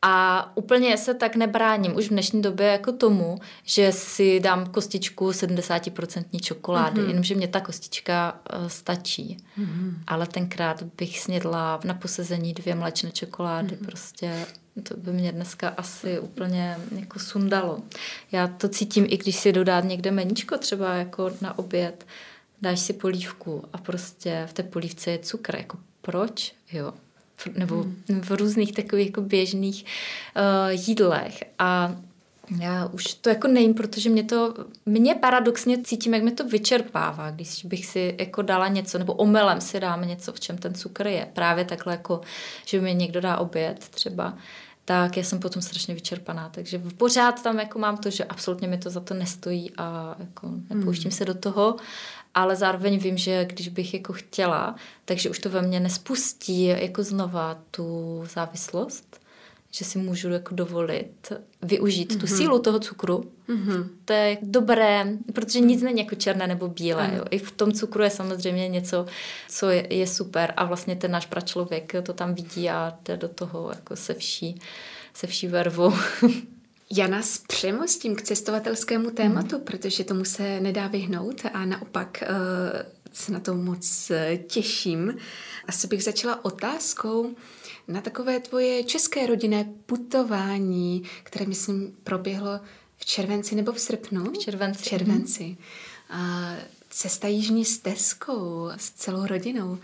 A 0.03 0.47
úplně 0.57 0.97
se 0.97 1.15
tak 1.15 1.37
nebráním 1.37 1.97
už 1.97 2.07
v 2.07 2.09
dnešní 2.09 2.43
době 2.43 2.67
jako 2.67 2.93
tomu, 2.93 3.39
že 3.65 3.93
si 3.93 4.41
dám 4.41 4.67
kostičku 4.67 5.31
70% 5.31 6.41
čokolády, 6.41 7.01
mm-hmm. 7.01 7.09
jenomže 7.09 7.35
mě 7.35 7.49
ta 7.49 7.61
kostička 7.61 8.41
uh, 8.59 8.67
stačí. 8.67 9.37
Mm-hmm. 9.59 9.95
Ale 10.07 10.27
tenkrát 10.27 10.83
bych 10.83 11.21
snědla 11.21 11.81
na 11.85 11.95
posezení 11.95 12.55
dvě 12.55 12.75
mlečné 12.75 13.11
čokolády, 13.11 13.75
mm-hmm. 13.75 13.87
prostě 13.87 14.47
to 14.83 14.97
by 14.97 15.13
mě 15.13 15.33
dneska 15.33 15.69
asi 15.69 16.21
úplně 16.21 16.77
jako 17.01 17.19
sundalo. 17.19 17.83
Já 18.33 18.47
to 18.47 18.69
cítím, 18.69 19.07
i 19.09 19.17
když 19.17 19.37
si 19.37 19.53
dodát 19.53 19.85
někde 19.85 20.11
meníčko 20.11 20.59
třeba 20.59 20.95
jako 20.95 21.31
na 21.41 21.59
oběd, 21.59 22.07
dáš 22.63 22.81
si 22.81 22.93
polívku 22.93 23.65
a 23.73 23.79
prostě 23.79 24.47
v 24.51 24.53
té 24.53 24.63
polívce 24.63 25.11
je 25.11 25.19
cukr. 25.19 25.57
Jako 25.57 25.79
proč? 26.01 26.55
Jo. 26.73 26.93
Nebo 27.55 27.83
hmm. 27.83 28.21
v 28.21 28.31
různých 28.31 28.73
takových 28.73 29.07
jako 29.07 29.21
běžných 29.21 29.85
uh, 29.85 30.71
jídlech. 30.71 31.45
A 31.59 31.97
já 32.61 32.87
už 32.87 33.15
to 33.15 33.29
jako 33.29 33.49
nejím, 33.49 33.75
protože 33.75 34.11
mě 34.11 34.25
to, 34.25 34.55
mě 34.87 35.15
paradoxně 35.15 35.83
cítím, 35.83 36.15
jak 36.15 36.23
mě 36.23 36.33
to 36.33 36.45
vyčerpává, 36.45 37.31
když 37.31 37.65
bych 37.65 37.87
si 37.87 38.15
jako 38.19 38.43
dala 38.43 38.69
něco, 38.69 38.99
nebo 38.99 39.13
omelem 39.13 39.61
si 39.61 39.81
dám 39.81 40.09
něco, 40.09 40.33
v 40.33 40.41
čem 40.41 40.59
ten 40.59 40.75
cukr 40.75 41.07
je. 41.07 41.29
Právě 41.33 41.65
takhle 41.65 41.93
jako, 41.93 42.21
že 42.67 42.81
mi 42.81 42.95
někdo 42.95 43.21
dá 43.21 43.37
oběd 43.37 43.89
třeba, 43.89 44.39
tak 44.89 45.17
já 45.17 45.23
jsem 45.23 45.41
potom 45.41 45.63
strašně 45.63 45.95
vyčerpaná. 45.95 46.49
Takže 46.49 46.83
pořád 46.97 47.43
tam 47.43 47.59
jako 47.59 47.79
mám 47.79 47.97
to, 47.97 48.11
že 48.11 48.25
absolutně 48.25 48.69
mi 48.69 48.79
to 48.79 48.91
za 48.91 49.01
to 49.01 49.15
nestojí 49.15 49.73
a 49.77 50.17
jako 50.19 50.51
nepouštím 50.71 51.11
hmm. 51.11 51.17
se 51.17 51.25
do 51.25 51.35
toho, 51.35 51.77
ale 52.35 52.57
zároveň 52.57 52.99
vím, 52.99 53.19
že 53.19 53.45
když 53.45 53.69
bych 53.69 53.95
jako 53.95 54.13
chtěla, 54.13 54.75
takže 55.05 55.31
už 55.31 55.39
to 55.39 55.51
ve 55.51 55.63
mně 55.63 55.81
nespustí 55.81 56.65
jako 56.65 57.03
znova 57.03 57.59
tu 57.71 58.23
závislost, 58.35 59.21
že 59.71 59.85
si 59.85 59.99
můžu 59.99 60.29
jako 60.29 60.55
dovolit 60.55 61.33
využít 61.63 62.13
mm-hmm. 62.13 62.21
tu 62.21 62.27
mhm. 62.27 62.37
sílu 62.37 62.59
toho 62.59 62.79
cukru. 62.79 63.31
Mm-hmm. 63.49 63.89
To 64.05 64.13
je 64.13 64.39
dobré, 64.43 65.07
protože 65.33 65.61
nic 65.61 65.83
není 65.83 66.01
jako 66.01 66.15
černé 66.15 66.47
nebo 66.47 66.69
bílé. 66.69 67.09
Mm. 67.09 67.17
Jo. 67.17 67.25
I 67.31 67.39
v 67.39 67.51
tom 67.51 67.73
cukru 67.73 68.03
je 68.03 68.11
samozřejmě 68.11 68.69
něco, 68.69 69.07
co 69.49 69.71
je, 69.71 69.95
je 69.95 70.07
super 70.07 70.55
a 70.57 70.65
vlastně 70.65 70.97
ten 70.97 71.11
náš 71.11 71.27
pračlověk 71.27 71.95
to 72.03 72.13
tam 72.13 72.35
vidí 72.35 72.71
a 72.71 72.99
jde 73.05 73.17
do 73.17 73.29
toho 73.29 73.71
jako 73.75 73.97
se 73.97 74.15
vší, 74.15 74.61
se 75.15 75.27
vší 75.27 75.47
vervou. 75.47 75.93
Já 76.91 77.07
nás 77.07 77.39
přemostím 77.39 78.17
k 78.17 78.23
cestovatelskému 78.23 79.11
tématu, 79.11 79.59
mm. 79.59 79.65
protože 79.65 80.05
tomu 80.05 80.25
se 80.25 80.61
nedá 80.61 80.87
vyhnout 80.87 81.43
a 81.53 81.65
naopak 81.65 82.23
uh, 82.23 82.37
se 83.13 83.33
na 83.33 83.41
to 83.41 83.55
moc 83.55 84.11
uh, 84.11 84.37
těším. 84.47 85.17
Asi 85.67 85.87
bych 85.87 86.05
začala 86.05 86.45
otázkou 86.45 87.35
na 87.89 88.01
takové 88.01 88.41
tvoje 88.41 88.85
české 88.85 89.27
rodinné 89.27 89.73
putování, 89.87 91.03
které, 91.23 91.47
myslím, 91.47 91.97
proběhlo 92.05 92.61
v 92.97 93.05
červenci 93.05 93.55
nebo 93.55 93.73
v 93.73 93.81
srpnu? 93.81 94.31
V 94.31 94.39
červenci. 94.39 94.83
V 94.83 94.89
červenci. 94.89 95.57
A 96.11 96.55
cesta 96.91 97.29
jižní 97.29 97.65
stezkou 97.65 98.71
s 98.77 98.91
celou 98.91 99.27
rodinou. 99.27 99.79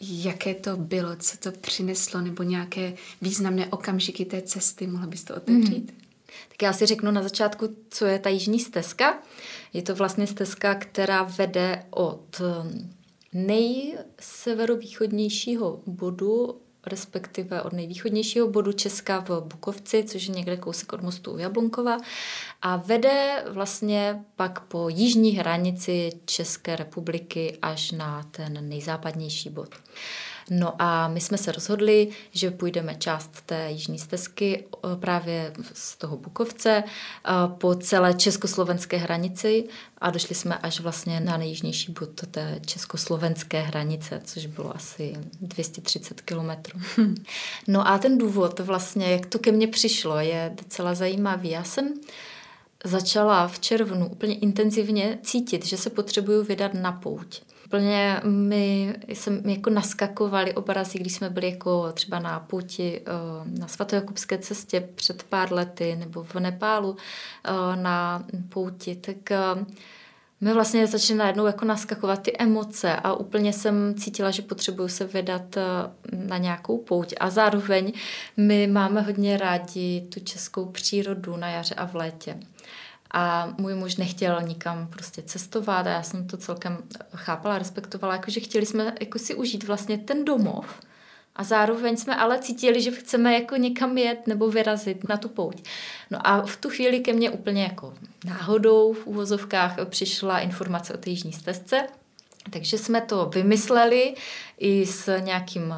Jaké 0.00 0.54
to 0.54 0.76
bylo, 0.76 1.16
co 1.16 1.36
to 1.36 1.52
přineslo, 1.52 2.20
nebo 2.20 2.42
nějaké 2.42 2.94
významné 3.22 3.66
okamžiky 3.66 4.24
té 4.24 4.42
cesty, 4.42 4.86
mohla 4.86 5.06
bys 5.06 5.24
to 5.24 5.34
otevřít? 5.34 5.92
Mm. 5.92 5.98
Tak 6.48 6.62
já 6.62 6.72
si 6.72 6.86
řeknu 6.86 7.10
na 7.10 7.22
začátku, 7.22 7.76
co 7.90 8.06
je 8.06 8.18
ta 8.18 8.28
jižní 8.28 8.60
stezka. 8.60 9.18
Je 9.72 9.82
to 9.82 9.94
vlastně 9.94 10.26
stezka, 10.26 10.74
která 10.74 11.22
vede 11.22 11.86
od 11.90 12.40
um, 12.40 12.94
nejseverovýchodnějšího 13.32 15.82
bodu 15.86 16.60
respektive 16.86 17.62
od 17.62 17.72
nejvýchodnějšího 17.72 18.48
bodu 18.48 18.72
Česka 18.72 19.20
v 19.20 19.40
Bukovci, 19.40 20.04
což 20.04 20.28
je 20.28 20.34
někde 20.34 20.56
kousek 20.56 20.92
od 20.92 21.02
mostu 21.02 21.32
u 21.32 21.38
Jablonkova 21.38 21.98
a 22.62 22.76
vede 22.76 23.44
vlastně 23.50 24.24
pak 24.36 24.60
po 24.60 24.88
jižní 24.88 25.30
hranici 25.30 26.10
České 26.24 26.76
republiky 26.76 27.58
až 27.62 27.90
na 27.90 28.22
ten 28.22 28.68
nejzápadnější 28.68 29.50
bod. 29.50 29.68
No 30.50 30.82
a 30.82 31.08
my 31.08 31.20
jsme 31.20 31.38
se 31.38 31.52
rozhodli, 31.52 32.08
že 32.32 32.50
půjdeme 32.50 32.94
část 32.94 33.42
té 33.46 33.70
jižní 33.70 33.98
stezky 33.98 34.64
eh, 34.64 34.96
právě 34.96 35.52
z 35.72 35.96
toho 35.96 36.16
Bukovce 36.16 36.84
eh, 36.84 37.30
po 37.58 37.74
celé 37.74 38.14
československé 38.14 38.96
hranici 38.96 39.64
a 39.98 40.10
došli 40.10 40.34
jsme 40.34 40.58
až 40.58 40.80
vlastně 40.80 41.20
na 41.20 41.36
nejjižnější 41.36 41.92
bod 41.92 42.10
té 42.30 42.60
československé 42.66 43.60
hranice, 43.60 44.20
což 44.24 44.46
bylo 44.46 44.76
asi 44.76 45.14
230 45.40 46.20
kilometrů. 46.20 46.80
No 47.68 47.88
a 47.88 47.98
ten 47.98 48.18
důvod 48.18 48.60
vlastně, 48.60 49.12
jak 49.12 49.26
to 49.26 49.38
ke 49.38 49.52
mně 49.52 49.68
přišlo, 49.68 50.18
je 50.18 50.52
docela 50.54 50.94
zajímavý. 50.94 51.50
Já 51.50 51.64
jsem 51.64 51.94
začala 52.84 53.48
v 53.48 53.58
červnu 53.58 54.08
úplně 54.08 54.34
intenzivně 54.34 55.18
cítit, 55.22 55.66
že 55.66 55.76
se 55.76 55.90
potřebuju 55.90 56.44
vydat 56.44 56.74
na 56.74 56.92
pouť 56.92 57.40
úplně 57.72 58.20
mi 58.24 58.94
jsem 59.08 59.50
jako 59.50 59.70
naskakovali 59.70 60.54
obrazy, 60.54 60.98
když 60.98 61.14
jsme 61.14 61.30
byli 61.30 61.50
jako 61.50 61.92
třeba 61.92 62.18
na 62.18 62.40
pouti 62.40 63.00
eh, 63.00 63.60
na 63.60 63.68
svatojakubské 63.68 64.38
cestě 64.38 64.88
před 64.94 65.22
pár 65.22 65.52
lety 65.52 65.96
nebo 65.96 66.22
v 66.22 66.34
Nepálu 66.34 66.96
eh, 67.44 67.76
na 67.76 68.24
pouti, 68.48 68.96
tak 68.96 69.30
eh, 69.30 69.38
mi 70.40 70.52
vlastně 70.52 70.86
začaly 70.86 71.18
najednou 71.18 71.46
jako 71.46 71.64
naskakovat 71.64 72.22
ty 72.22 72.32
emoce 72.38 72.96
a 72.96 73.12
úplně 73.12 73.52
jsem 73.52 73.94
cítila, 73.94 74.30
že 74.30 74.42
potřebuju 74.42 74.88
se 74.88 75.04
vydat 75.04 75.56
na 76.12 76.38
nějakou 76.38 76.78
pouť. 76.78 77.14
A 77.20 77.30
zároveň 77.30 77.92
my 78.36 78.66
máme 78.66 79.00
hodně 79.00 79.36
rádi 79.36 80.06
tu 80.08 80.20
českou 80.20 80.64
přírodu 80.64 81.36
na 81.36 81.48
jaře 81.48 81.74
a 81.74 81.86
v 81.86 81.94
létě. 81.94 82.38
A 83.12 83.54
můj 83.58 83.74
muž 83.74 83.96
nechtěl 83.96 84.42
nikam 84.42 84.86
prostě 84.86 85.22
cestovat 85.22 85.86
a 85.86 85.90
já 85.90 86.02
jsem 86.02 86.26
to 86.26 86.36
celkem 86.36 86.78
chápala, 87.14 87.58
respektovala, 87.58 88.14
jakože 88.14 88.40
chtěli 88.40 88.66
jsme 88.66 88.94
jako 89.00 89.18
si 89.18 89.34
užít 89.34 89.64
vlastně 89.64 89.98
ten 89.98 90.24
domov, 90.24 90.80
a 91.36 91.44
zároveň 91.44 91.96
jsme 91.96 92.16
ale 92.16 92.38
cítili, 92.38 92.82
že 92.82 92.90
chceme 92.90 93.34
jako 93.34 93.56
někam 93.56 93.98
jet 93.98 94.26
nebo 94.26 94.50
vyrazit 94.50 95.08
na 95.08 95.16
tu 95.16 95.28
pouť. 95.28 95.62
No 96.10 96.26
a 96.26 96.42
v 96.42 96.56
tu 96.56 96.70
chvíli 96.70 97.00
ke 97.00 97.12
mně 97.12 97.30
úplně 97.30 97.62
jako 97.62 97.94
náhodou 98.24 98.92
v 98.92 99.06
úvozovkách 99.06 99.76
přišla 99.84 100.40
informace 100.40 100.94
o 100.94 100.96
té 100.96 101.10
jižní 101.10 101.32
stezce, 101.32 101.86
takže 102.50 102.78
jsme 102.78 103.00
to 103.00 103.26
vymysleli 103.26 104.14
i 104.58 104.86
s 104.86 105.18
nějakým 105.18 105.74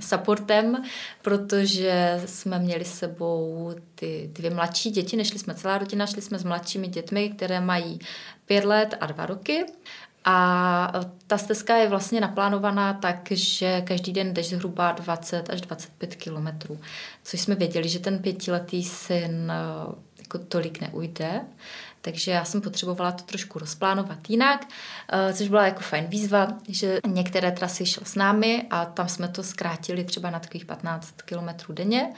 supportem, 0.00 0.84
protože 1.22 2.22
jsme 2.26 2.58
měli 2.58 2.84
s 2.84 2.94
sebou 2.94 3.70
ty 3.94 4.30
dvě 4.32 4.50
mladší 4.50 4.90
děti, 4.90 5.16
nešli 5.16 5.38
jsme 5.38 5.54
celá 5.54 5.78
rodina, 5.78 6.06
šli 6.06 6.22
jsme 6.22 6.38
s 6.38 6.44
mladšími 6.44 6.88
dětmi, 6.88 7.28
které 7.28 7.60
mají 7.60 7.98
pět 8.46 8.64
let 8.64 8.94
a 9.00 9.06
dva 9.06 9.26
roky 9.26 9.64
a 10.24 10.92
ta 11.26 11.38
stezka 11.38 11.76
je 11.76 11.88
vlastně 11.88 12.20
naplánovaná 12.20 12.92
tak, 12.92 13.28
že 13.30 13.80
každý 13.80 14.12
den 14.12 14.34
jdeš 14.34 14.48
zhruba 14.48 14.92
20 14.92 15.50
až 15.50 15.60
25 15.60 16.14
kilometrů, 16.14 16.80
což 17.24 17.40
jsme 17.40 17.54
věděli, 17.54 17.88
že 17.88 17.98
ten 17.98 18.18
pětiletý 18.18 18.84
syn 18.84 19.52
eh, 19.52 19.94
jako 20.18 20.38
tolik 20.38 20.80
neujde. 20.80 21.40
Takže 22.00 22.30
já 22.30 22.44
jsem 22.44 22.60
potřebovala 22.60 23.12
to 23.12 23.24
trošku 23.24 23.58
rozplánovat 23.58 24.30
jinak, 24.30 24.66
eh, 25.12 25.34
což 25.34 25.48
byla 25.48 25.64
jako 25.64 25.80
fajn 25.80 26.06
výzva, 26.06 26.48
že 26.68 27.00
některé 27.06 27.52
trasy 27.52 27.86
šel 27.86 28.02
s 28.06 28.14
námi 28.14 28.66
a 28.70 28.84
tam 28.84 29.08
jsme 29.08 29.28
to 29.28 29.42
zkrátili 29.42 30.04
třeba 30.04 30.30
na 30.30 30.40
takových 30.40 30.64
15 30.64 31.22
kilometrů 31.22 31.74
denně. 31.74 32.12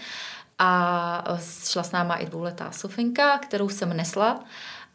A 0.58 1.24
eh, 1.34 1.40
šla 1.70 1.82
s 1.82 1.92
náma 1.92 2.16
i 2.16 2.26
dvouletá 2.26 2.70
Sofenka, 2.72 3.38
kterou 3.38 3.68
jsem 3.68 3.96
nesla. 3.96 4.44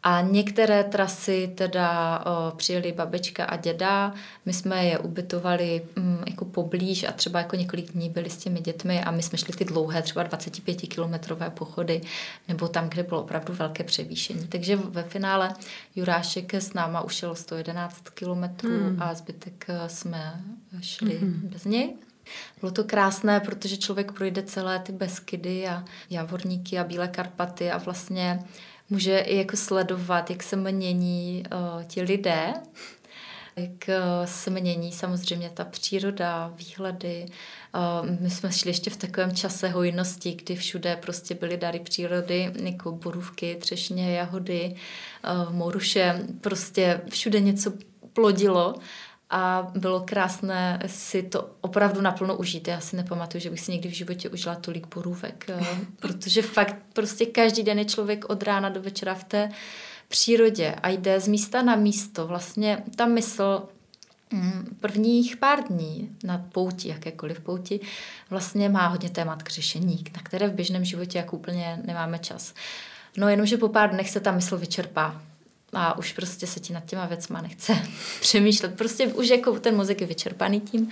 A 0.02 0.20
některé 0.20 0.84
trasy 0.84 1.52
teda 1.54 2.18
o, 2.18 2.56
přijeli 2.56 2.92
babička 2.92 3.44
a 3.44 3.56
děda, 3.56 4.14
my 4.46 4.52
jsme 4.52 4.84
je 4.84 4.98
ubytovali 4.98 5.82
mm, 5.96 6.18
jako 6.26 6.44
poblíž 6.44 7.04
a 7.04 7.12
třeba 7.12 7.38
jako 7.38 7.56
několik 7.56 7.92
dní 7.92 8.10
byli 8.10 8.30
s 8.30 8.36
těmi 8.36 8.60
dětmi 8.60 9.02
a 9.04 9.10
my 9.10 9.22
jsme 9.22 9.38
šli 9.38 9.52
ty 9.52 9.64
dlouhé, 9.64 10.02
třeba 10.02 10.24
25-kilometrové 10.24 11.50
pochody, 11.50 12.00
nebo 12.48 12.68
tam, 12.68 12.88
kde 12.88 13.02
bylo 13.02 13.22
opravdu 13.22 13.54
velké 13.54 13.84
převýšení. 13.84 14.46
Takže 14.46 14.76
ve 14.76 15.02
finále 15.02 15.54
Jurášek 15.96 16.54
s 16.54 16.72
náma 16.72 17.00
ušel 17.00 17.34
111 17.34 18.08
kilometrů 18.08 18.70
hmm. 18.70 19.02
a 19.02 19.14
zbytek 19.14 19.66
e, 19.68 19.88
jsme 19.88 20.42
šli 20.80 21.18
hmm. 21.18 21.40
bez 21.42 21.64
něj. 21.64 21.94
Bylo 22.60 22.72
to 22.72 22.84
krásné, 22.84 23.40
protože 23.40 23.76
člověk 23.76 24.12
projde 24.12 24.42
celé 24.42 24.78
ty 24.78 24.92
Beskydy 24.92 25.68
a 25.68 25.84
Javorníky 26.10 26.78
a 26.78 26.84
Bílé 26.84 27.08
Karpaty 27.08 27.70
a 27.70 27.78
vlastně 27.78 28.40
může 28.90 29.18
i 29.18 29.36
jako 29.36 29.56
sledovat, 29.56 30.30
jak 30.30 30.42
se 30.42 30.56
mění 30.56 31.42
uh, 31.52 31.84
ti 31.84 32.02
lidé, 32.02 32.54
jak 33.56 33.88
uh, 33.88 34.26
se 34.26 34.50
mění 34.50 34.92
samozřejmě 34.92 35.50
ta 35.50 35.64
příroda, 35.64 36.52
výhledy. 36.56 37.26
Uh, 37.74 38.10
my 38.20 38.30
jsme 38.30 38.52
šli 38.52 38.70
ještě 38.70 38.90
v 38.90 38.96
takovém 38.96 39.36
čase 39.36 39.68
hojnosti, 39.68 40.32
kdy 40.32 40.56
všude 40.56 40.96
prostě 40.96 41.34
byly 41.34 41.56
dary 41.56 41.80
přírody, 41.80 42.52
jako 42.62 42.92
borůvky, 42.92 43.56
třešně, 43.60 44.16
jahody, 44.16 44.74
uh, 45.46 45.52
moruše, 45.52 46.22
prostě 46.40 47.00
všude 47.10 47.40
něco 47.40 47.72
plodilo 48.12 48.74
a 49.30 49.70
bylo 49.74 50.00
krásné 50.00 50.78
si 50.86 51.22
to 51.22 51.50
opravdu 51.60 52.00
naplno 52.00 52.36
užít. 52.36 52.68
Já 52.68 52.80
si 52.80 52.96
nepamatuju, 52.96 53.40
že 53.40 53.50
bych 53.50 53.60
si 53.60 53.72
někdy 53.72 53.88
v 53.88 53.92
životě 53.92 54.28
užila 54.28 54.54
tolik 54.54 54.94
borůvek, 54.94 55.46
protože 56.00 56.42
fakt 56.42 56.76
prostě 56.92 57.26
každý 57.26 57.62
den 57.62 57.78
je 57.78 57.84
člověk 57.84 58.24
od 58.24 58.42
rána 58.42 58.68
do 58.68 58.82
večera 58.82 59.14
v 59.14 59.24
té 59.24 59.48
přírodě 60.08 60.74
a 60.82 60.88
jde 60.88 61.20
z 61.20 61.28
místa 61.28 61.62
na 61.62 61.76
místo. 61.76 62.26
Vlastně 62.26 62.82
ta 62.96 63.06
mysl 63.06 63.62
mm, 64.32 64.76
prvních 64.80 65.36
pár 65.36 65.62
dní 65.62 66.16
na 66.24 66.46
pouti, 66.52 66.88
jakékoliv 66.88 67.40
pouti, 67.40 67.80
vlastně 68.30 68.68
má 68.68 68.86
hodně 68.86 69.10
témat 69.10 69.42
k 69.42 69.50
řešení, 69.50 70.04
na 70.16 70.22
které 70.22 70.48
v 70.48 70.54
běžném 70.54 70.84
životě 70.84 71.18
jako 71.18 71.36
úplně 71.36 71.80
nemáme 71.84 72.18
čas. 72.18 72.54
No 73.16 73.28
jenomže 73.28 73.56
po 73.56 73.68
pár 73.68 73.90
dnech 73.90 74.10
se 74.10 74.20
ta 74.20 74.32
mysl 74.32 74.58
vyčerpá 74.58 75.22
a 75.72 75.98
už 75.98 76.12
prostě 76.12 76.46
se 76.46 76.60
ti 76.60 76.72
nad 76.72 76.84
těma 76.84 77.06
věcma 77.06 77.40
nechce 77.40 77.78
přemýšlet. 78.20 78.74
Prostě 78.74 79.06
už 79.06 79.28
jako 79.28 79.60
ten 79.60 79.76
mozek 79.76 80.00
je 80.00 80.06
vyčerpaný 80.06 80.60
tím 80.60 80.90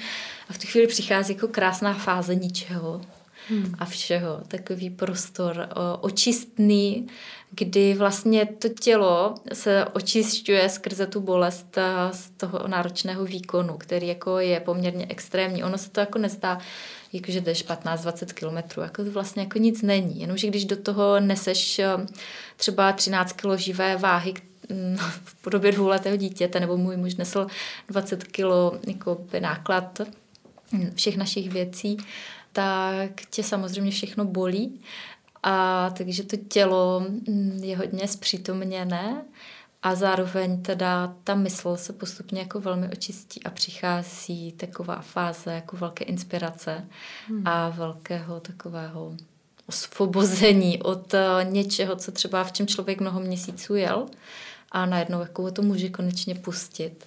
a 0.49 0.53
v 0.53 0.59
tu 0.59 0.67
chvíli 0.67 0.87
přichází 0.87 1.35
jako 1.35 1.49
krásná 1.49 1.95
fáze 1.95 2.35
ničeho 2.35 3.01
hmm. 3.49 3.75
a 3.79 3.85
všeho. 3.85 4.41
Takový 4.49 4.91
prostor 4.91 5.69
o, 5.75 5.99
očistný, 6.01 7.07
kdy 7.51 7.95
vlastně 7.95 8.47
to 8.47 8.69
tělo 8.69 9.35
se 9.53 9.85
očišťuje 9.85 10.69
skrze 10.69 11.07
tu 11.07 11.21
bolest 11.21 11.79
z 12.13 12.31
toho 12.37 12.69
náročného 12.69 13.25
výkonu, 13.25 13.77
který 13.79 14.07
jako 14.07 14.39
je 14.39 14.61
poměrně 14.61 15.07
extrémní. 15.09 15.65
Ono 15.65 15.79
se 15.79 15.91
to 15.91 16.01
jako 16.01 16.19
nezdá, 16.19 16.59
jakože 17.13 17.41
jdeš 17.41 17.65
15-20 17.65 18.35
kilometrů, 18.35 18.83
jako 18.83 19.05
to 19.05 19.11
vlastně 19.11 19.43
jako 19.43 19.59
nic 19.59 19.83
není. 19.83 20.21
Jenomže 20.21 20.47
když 20.47 20.65
do 20.65 20.77
toho 20.77 21.21
neseš 21.21 21.81
třeba 22.57 22.93
13 22.93 23.33
kg 23.33 23.59
živé 23.59 23.97
váhy, 23.97 24.35
v 25.25 25.35
podobě 25.35 25.73
dvouletého 25.73 26.17
dítěte, 26.17 26.61
nebo 26.61 26.77
můj 26.77 26.97
muž 26.97 27.15
nesl 27.15 27.47
20 27.89 28.25
kilo 28.25 28.79
jako 28.87 29.19
náklad 29.41 30.01
všech 30.95 31.17
našich 31.17 31.51
věcí, 31.51 31.97
tak 32.53 33.11
tě 33.31 33.43
samozřejmě 33.43 33.91
všechno 33.91 34.25
bolí. 34.25 34.81
A 35.43 35.91
takže 35.91 36.23
to 36.23 36.37
tělo 36.37 37.07
je 37.61 37.77
hodně 37.77 38.09
zpřítomněné 38.09 39.23
a 39.83 39.95
zároveň 39.95 40.63
teda 40.63 41.15
ta 41.25 41.35
mysl 41.35 41.77
se 41.77 41.93
postupně 41.93 42.41
jako 42.41 42.61
velmi 42.61 42.89
očistí 42.89 43.43
a 43.43 43.51
přichází 43.51 44.53
taková 44.53 45.01
fáze 45.01 45.53
jako 45.53 45.77
velké 45.77 46.05
inspirace 46.05 46.85
hmm. 47.29 47.43
a 47.47 47.69
velkého 47.69 48.41
takového 48.41 49.15
osvobození 49.69 50.83
od 50.83 51.15
něčeho, 51.43 51.97
co 51.97 52.13
třeba 52.13 52.45
v 52.45 52.53
čem 52.53 52.67
člověk 52.67 53.01
mnoho 53.01 53.21
měsíců 53.21 53.75
jel 53.75 54.07
a 54.73 54.87
najednou 54.87 55.21
jako 55.21 55.51
to 55.51 55.63
může 55.63 55.89
konečně 55.89 56.35
pustit. 56.35 57.05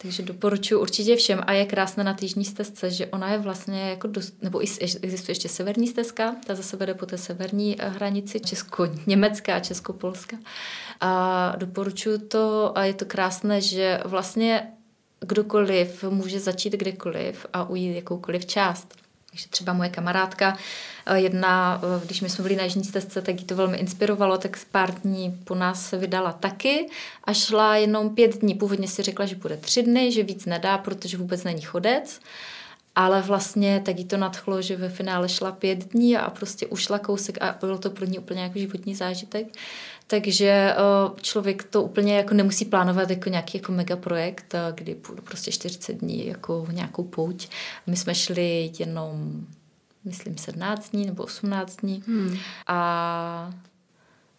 Takže 0.00 0.22
doporučuji 0.22 0.80
určitě 0.80 1.16
všem 1.16 1.40
a 1.46 1.52
je 1.52 1.66
krásné 1.66 2.04
na 2.04 2.14
týžní 2.14 2.44
stezce, 2.44 2.90
že 2.90 3.06
ona 3.06 3.32
je 3.32 3.38
vlastně 3.38 3.90
jako 3.90 4.06
dost, 4.06 4.42
nebo 4.42 4.58
existuje 5.02 5.30
ještě 5.30 5.48
severní 5.48 5.86
stezka, 5.86 6.36
ta 6.46 6.54
zase 6.54 6.76
vede 6.76 6.94
po 6.94 7.06
té 7.06 7.18
severní 7.18 7.80
eh, 7.80 7.88
hranici 7.88 8.40
česko-německá 8.40 9.54
a 9.56 9.60
česko-polská. 9.60 10.36
A 11.00 11.54
doporučuji 11.56 12.18
to 12.18 12.78
a 12.78 12.84
je 12.84 12.94
to 12.94 13.04
krásné, 13.04 13.60
že 13.60 14.00
vlastně 14.04 14.72
kdokoliv 15.20 16.04
může 16.08 16.40
začít 16.40 16.72
kdekoliv 16.72 17.46
a 17.52 17.64
ujít 17.68 17.96
jakoukoliv 17.96 18.46
část. 18.46 18.94
Takže 19.30 19.48
třeba 19.48 19.72
moje 19.72 19.90
kamarádka, 19.90 20.56
jedna, 21.14 21.80
eh, 21.82 22.06
když 22.06 22.20
my 22.20 22.30
jsme 22.30 22.42
byli 22.42 22.56
na 22.56 22.64
jižní 22.64 22.84
stezce, 22.84 23.22
tak 23.22 23.40
jí 23.40 23.44
to 23.44 23.56
velmi 23.56 23.76
inspirovalo, 23.76 24.38
tak 24.38 24.58
pár 24.72 24.94
dní 24.94 25.40
po 25.44 25.54
nás 25.54 25.88
se 25.88 25.96
vydala 25.96 26.32
taky 26.32 26.86
a 27.24 27.32
šla 27.32 27.76
jenom 27.76 28.14
pět 28.14 28.40
dní. 28.40 28.54
Původně 28.54 28.88
si 28.88 29.02
řekla, 29.02 29.26
že 29.26 29.36
bude 29.36 29.56
tři 29.56 29.82
dny, 29.82 30.12
že 30.12 30.22
víc 30.22 30.46
nedá, 30.46 30.78
protože 30.78 31.16
vůbec 31.16 31.44
není 31.44 31.62
chodec. 31.62 32.20
Ale 32.94 33.22
vlastně 33.22 33.82
tak 33.84 33.98
jí 33.98 34.04
to 34.04 34.16
nadchlo, 34.16 34.62
že 34.62 34.76
ve 34.76 34.88
finále 34.88 35.28
šla 35.28 35.52
pět 35.52 35.92
dní 35.92 36.16
a 36.16 36.30
prostě 36.30 36.66
ušla 36.66 36.98
kousek 36.98 37.38
a 37.40 37.56
bylo 37.60 37.78
to 37.78 37.90
pro 37.90 38.06
ní 38.06 38.18
úplně 38.18 38.42
jako 38.42 38.58
životní 38.58 38.94
zážitek. 38.94 39.46
Takže 40.06 40.48
eh, 40.48 40.74
člověk 41.20 41.64
to 41.64 41.82
úplně 41.82 42.16
jako 42.16 42.34
nemusí 42.34 42.64
plánovat 42.64 43.10
jako 43.10 43.28
nějaký 43.28 43.58
jako 43.58 43.72
megaprojekt, 43.72 44.54
eh, 44.54 44.72
kdy 44.74 44.94
půjdu 44.94 45.22
prostě 45.22 45.52
40 45.52 45.92
dní 45.92 46.26
jako 46.26 46.66
nějakou 46.70 47.04
pouť. 47.04 47.48
My 47.86 47.96
jsme 47.96 48.14
šli 48.14 48.72
jenom, 48.78 49.46
myslím, 50.04 50.38
17 50.38 50.90
dní 50.90 51.06
nebo 51.06 51.22
18 51.22 51.76
dní 51.76 52.02
hmm. 52.06 52.38
a 52.66 53.52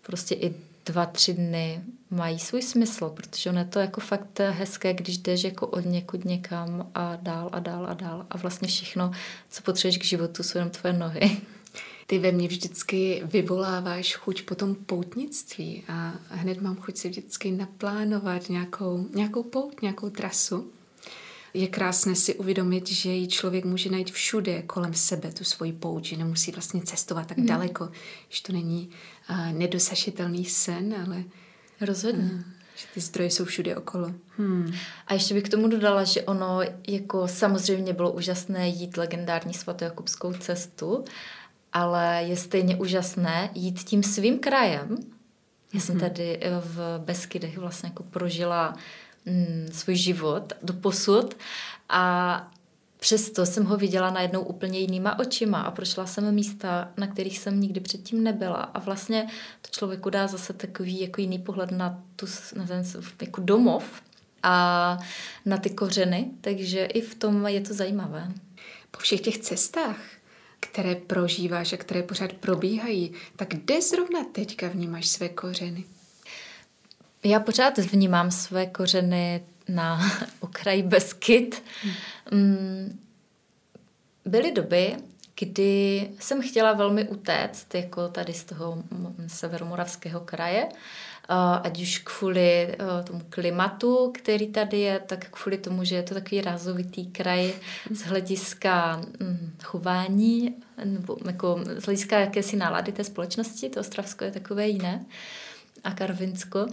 prostě 0.02 0.36
i 0.36 0.56
dva, 0.86 1.06
tři 1.06 1.34
dny 1.34 1.82
mají 2.10 2.40
svůj 2.40 2.62
smysl, 2.62 3.10
protože 3.10 3.50
ono 3.50 3.60
je 3.60 3.66
to 3.66 3.80
jako 3.80 4.02
fakt 4.02 4.40
hezké, 4.40 4.94
když 4.94 5.18
jdeš 5.18 5.44
jako 5.44 5.68
od 5.68 5.86
někud 5.86 6.26
někam 6.26 6.90
a 6.96 7.16
dál 7.16 7.50
a 7.52 7.60
dál 7.60 7.88
a 7.90 7.94
dál 7.94 8.26
a 8.30 8.38
vlastně 8.38 8.68
všechno, 8.68 9.12
co 9.50 9.62
potřebuješ 9.62 9.98
k 9.98 10.04
životu, 10.04 10.44
jsou 10.44 10.58
jenom 10.58 10.70
tvoje 10.70 10.94
nohy. 10.94 11.38
Ty 12.08 12.20
ve 12.20 12.32
mně 12.32 12.48
vždycky 12.48 13.22
vyvoláváš 13.26 14.16
chuť 14.16 14.42
po 14.42 14.56
tom 14.56 14.76
poutnictví 14.76 15.84
a 15.88 16.14
hned 16.30 16.62
mám 16.62 16.76
chuť 16.76 16.98
si 16.98 17.10
vždycky 17.10 17.52
naplánovat 17.52 18.50
nějakou, 18.50 19.08
nějakou 19.14 19.44
pout, 19.44 19.82
nějakou 19.82 20.10
trasu. 20.10 20.72
Je 21.54 21.68
krásné 21.68 22.16
si 22.16 22.36
uvědomit, 22.36 22.90
že 22.90 23.10
ji 23.10 23.28
člověk 23.28 23.66
může 23.66 23.90
najít 23.90 24.12
všude 24.12 24.62
kolem 24.62 24.94
sebe, 24.94 25.32
tu 25.32 25.44
svoji 25.44 25.74
pouť, 25.74 26.06
že 26.06 26.18
nemusí 26.18 26.52
vlastně 26.52 26.82
cestovat 26.82 27.28
tak 27.28 27.38
mm. 27.38 27.46
daleko, 27.46 27.90
že 28.30 28.44
to 28.44 28.54
není 28.54 28.90
uh, 29.30 29.52
nedosažitelný 29.52 30.46
sen, 30.46 30.96
ale 31.06 31.24
Rozhodně. 31.82 32.24
Uh, 32.24 32.40
Že 32.76 32.88
ty 32.94 33.00
zdroje 33.00 33.30
jsou 33.30 33.46
všude 33.46 33.76
okolo. 33.76 34.14
Hmm. 34.38 34.74
A 35.08 35.14
ještě 35.14 35.34
bych 35.34 35.44
k 35.44 35.50
tomu 35.50 35.68
dodala, 35.68 36.04
že 36.04 36.22
ono 36.22 36.60
jako 36.88 37.28
samozřejmě 37.28 37.94
bylo 37.94 38.12
úžasné 38.12 38.70
jít 38.70 38.98
legendární 38.98 39.54
svatojakubskou 39.54 40.34
cestu, 40.34 41.04
ale 41.74 42.24
je 42.24 42.38
stejně 42.38 42.76
úžasné 42.76 43.50
jít 43.54 43.84
tím 43.84 44.04
svým 44.04 44.40
krajem. 44.40 44.98
Já 45.74 45.80
jsem 45.80 45.96
mhm. 45.96 46.06
tady 46.06 46.38
eh, 46.42 46.50
v 46.60 47.00
Beskydech 47.06 47.58
vlastně 47.58 47.90
jako 47.90 48.04
prožila 48.04 48.76
svůj 49.72 49.96
život 49.96 50.54
do 50.62 50.74
posud 50.74 51.38
a 51.90 52.52
Přesto 53.00 53.46
jsem 53.46 53.66
ho 53.66 53.78
viděla 53.78 54.10
najednou 54.10 54.42
úplně 54.42 54.80
jinýma 54.80 55.20
očima 55.20 55.62
a 55.62 55.72
prošla 55.72 56.06
jsem 56.06 56.36
místa, 56.36 56.92
na 56.98 57.08
kterých 57.08 57.40
jsem 57.40 57.60
nikdy 57.60 57.80
předtím 57.80 58.24
nebyla. 58.24 58.58
A 58.58 58.80
vlastně 58.80 59.28
to 59.62 59.70
člověku 59.72 60.10
dá 60.10 60.28
zase 60.28 60.54
takový 60.54 61.02
jako 61.02 61.22
jiný 61.22 61.40
pohled 61.40 61.72
na, 61.72 62.04
tu, 62.16 62.26
na 62.56 62.66
ten 62.66 62.84
jako 63.22 63.42
domov 63.42 64.02
a 64.44 64.98
na 65.46 65.58
ty 65.58 65.70
kořeny, 65.70 66.32
takže 66.42 66.86
i 66.86 67.02
v 67.02 67.16
tom 67.16 67.48
je 67.48 67.62
to 67.62 67.74
zajímavé. 67.74 68.32
Po 68.92 69.00
všech 69.00 69.22
těch 69.22 69.38
cestách, 69.38 70.00
které 70.60 70.96
prožíváš 70.96 71.74
a 71.74 71.78
které 71.78 72.04
pořád 72.04 72.34
probíhají, 72.34 73.12
tak 73.36 73.48
kde 73.50 73.82
zrovna 73.82 74.24
teďka 74.24 74.68
vnímáš 74.68 75.08
své 75.08 75.30
kořeny? 75.30 75.84
Já 77.24 77.40
pořád 77.40 77.78
vnímám 77.78 78.32
své 78.32 78.66
kořeny 78.66 79.44
na 79.68 80.00
okraji 80.40 80.84
Beskyt. 80.84 81.64
Hmm. 82.32 83.00
Byly 84.26 84.52
doby, 84.52 84.96
kdy 85.40 86.10
jsem 86.20 86.42
chtěla 86.42 86.74
velmi 86.74 87.08
utéct, 87.08 87.76
jako 87.76 88.08
tady 88.08 88.34
z 88.34 88.44
toho 88.44 88.84
severomoravského 89.28 90.20
kraje, 90.20 90.70
ať 91.64 91.82
už 91.82 91.98
kvůli 91.98 92.76
tomu 93.08 93.22
klimatu, 93.30 94.12
který 94.18 94.48
tady 94.48 94.80
je, 94.80 95.00
tak 95.00 95.30
kvůli 95.30 95.58
tomu, 95.58 95.84
že 95.84 95.96
je 95.96 96.04
to 96.04 96.14
takový 96.14 96.42
rázovitý 96.42 97.08
kraj 97.08 97.54
z 97.92 98.02
hlediska 98.02 99.02
hm, 99.20 99.54
chování, 99.64 100.56
nebo 100.84 101.18
jako 101.26 101.64
z 101.78 101.84
hlediska 101.84 102.20
jakési 102.20 102.56
nálady 102.56 102.92
té 102.92 103.04
společnosti, 103.04 103.70
to 103.70 103.80
Ostravsko 103.80 104.24
je 104.24 104.32
takové 104.32 104.68
jiné 104.68 105.06
a 105.84 105.92
Karvinsko. 105.92 106.66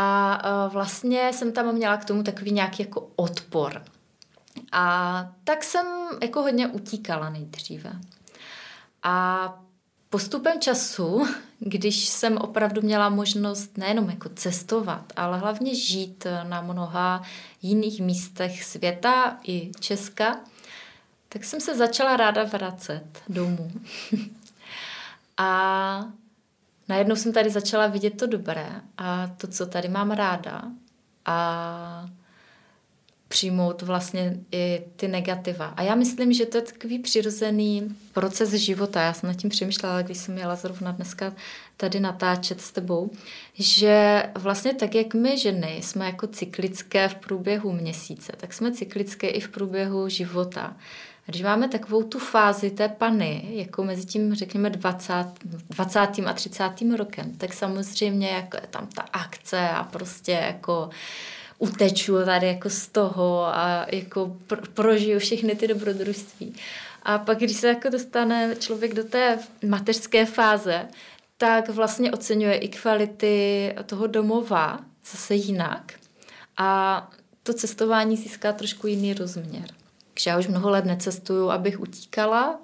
A 0.00 0.68
vlastně 0.68 1.32
jsem 1.32 1.52
tam 1.52 1.74
měla 1.74 1.96
k 1.96 2.04
tomu 2.04 2.22
takový 2.22 2.52
nějaký 2.52 2.82
jako 2.82 3.10
odpor. 3.16 3.82
A 4.72 5.26
tak 5.44 5.64
jsem 5.64 5.86
jako 6.22 6.42
hodně 6.42 6.66
utíkala 6.66 7.30
nejdříve. 7.30 7.92
A 9.02 9.58
postupem 10.10 10.60
času, 10.60 11.26
když 11.58 12.08
jsem 12.08 12.36
opravdu 12.36 12.82
měla 12.82 13.08
možnost 13.08 13.78
nejenom 13.78 14.10
jako 14.10 14.28
cestovat, 14.28 15.12
ale 15.16 15.38
hlavně 15.38 15.74
žít 15.74 16.26
na 16.42 16.60
mnoha 16.60 17.22
jiných 17.62 18.00
místech 18.00 18.64
světa 18.64 19.38
i 19.46 19.72
Česka, 19.80 20.40
tak 21.28 21.44
jsem 21.44 21.60
se 21.60 21.76
začala 21.76 22.16
ráda 22.16 22.44
vracet 22.44 23.22
domů. 23.28 23.72
a 25.36 26.04
najednou 26.88 27.16
jsem 27.16 27.32
tady 27.32 27.50
začala 27.50 27.86
vidět 27.86 28.10
to 28.10 28.26
dobré 28.26 28.66
a 28.98 29.26
to, 29.26 29.46
co 29.46 29.66
tady 29.66 29.88
mám 29.88 30.10
ráda 30.10 30.62
a 31.24 32.08
přijmout 33.28 33.82
vlastně 33.82 34.36
i 34.52 34.82
ty 34.96 35.08
negativa. 35.08 35.66
A 35.66 35.82
já 35.82 35.94
myslím, 35.94 36.32
že 36.32 36.46
to 36.46 36.56
je 36.56 36.62
takový 36.62 36.98
přirozený 36.98 37.96
proces 38.12 38.52
života. 38.52 39.02
Já 39.02 39.12
jsem 39.12 39.28
nad 39.28 39.36
tím 39.36 39.50
přemýšlela, 39.50 40.02
když 40.02 40.18
jsem 40.18 40.34
měla 40.34 40.56
zrovna 40.56 40.92
dneska 40.92 41.32
tady 41.76 42.00
natáčet 42.00 42.60
s 42.60 42.72
tebou, 42.72 43.10
že 43.54 44.22
vlastně 44.38 44.74
tak, 44.74 44.94
jak 44.94 45.14
my 45.14 45.38
ženy 45.38 45.80
jsme 45.82 46.06
jako 46.06 46.26
cyklické 46.26 47.08
v 47.08 47.14
průběhu 47.14 47.72
měsíce, 47.72 48.32
tak 48.36 48.52
jsme 48.52 48.72
cyklické 48.72 49.28
i 49.28 49.40
v 49.40 49.48
průběhu 49.48 50.08
života. 50.08 50.76
Když 51.28 51.42
máme 51.42 51.68
takovou 51.68 52.02
tu 52.02 52.18
fázi 52.18 52.70
té 52.70 52.88
pany, 52.88 53.48
jako 53.50 53.84
mezi 53.84 54.06
tím, 54.06 54.34
řekněme, 54.34 54.70
20, 54.70 55.24
20. 55.70 56.00
a 56.26 56.32
30. 56.32 56.64
rokem, 56.96 57.32
tak 57.38 57.52
samozřejmě 57.52 58.28
jako 58.28 58.56
je 58.56 58.66
tam 58.70 58.86
ta 58.86 59.02
akce 59.02 59.68
a 59.68 59.84
prostě 59.84 60.32
jako 60.32 60.90
uteču 61.58 62.24
tady 62.24 62.46
jako 62.46 62.70
z 62.70 62.88
toho 62.88 63.46
a 63.46 63.86
jako 63.92 64.36
pro, 64.46 64.56
prožiju 64.74 65.18
všechny 65.18 65.56
ty 65.56 65.68
dobrodružství. 65.68 66.54
A 67.02 67.18
pak, 67.18 67.38
když 67.38 67.56
se 67.56 67.68
jako 67.68 67.88
dostane 67.88 68.56
člověk 68.58 68.94
do 68.94 69.04
té 69.04 69.38
mateřské 69.66 70.26
fáze, 70.26 70.88
tak 71.38 71.68
vlastně 71.68 72.12
oceňuje 72.12 72.54
i 72.54 72.68
kvality 72.68 73.74
toho 73.86 74.06
domova 74.06 74.80
zase 75.12 75.34
jinak. 75.34 75.92
A 76.56 77.10
to 77.42 77.54
cestování 77.54 78.16
získá 78.16 78.52
trošku 78.52 78.86
jiný 78.86 79.14
rozměr. 79.14 79.64
Takže 80.18 80.30
já 80.30 80.38
už 80.38 80.46
mnoho 80.46 80.70
let 80.70 80.84
necestuju, 80.84 81.50
abych 81.50 81.80
utíkala, 81.80 82.60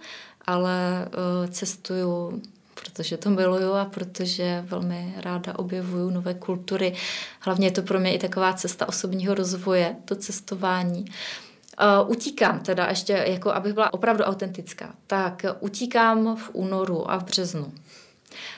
ale 0.47 1.07
uh, 1.07 1.51
cestuju, 1.51 2.43
protože 2.75 3.17
to 3.17 3.31
miluju 3.31 3.73
a 3.73 3.85
protože 3.85 4.65
velmi 4.67 5.15
ráda 5.17 5.59
objevuju 5.59 6.11
nové 6.11 6.35
kultury. 6.35 6.95
Hlavně 7.41 7.67
je 7.67 7.71
to 7.71 7.83
pro 7.83 8.01
mě 8.01 8.15
i 8.15 8.19
taková 8.19 8.53
cesta 8.53 8.89
osobního 8.89 9.35
rozvoje, 9.35 9.97
to 10.05 10.17
cestování. 10.17 11.05
Uh, 11.05 12.11
utíkám 12.11 12.61
teda 12.61 12.87
ještě, 12.87 13.13
jako 13.13 13.53
abych 13.53 13.73
byla 13.73 13.95
opravdu 13.95 14.25
autentická, 14.25 14.95
tak 15.07 15.43
utíkám 15.61 16.37
v 16.37 16.51
únoru 16.53 17.11
a 17.11 17.19
v 17.19 17.25
březnu 17.25 17.73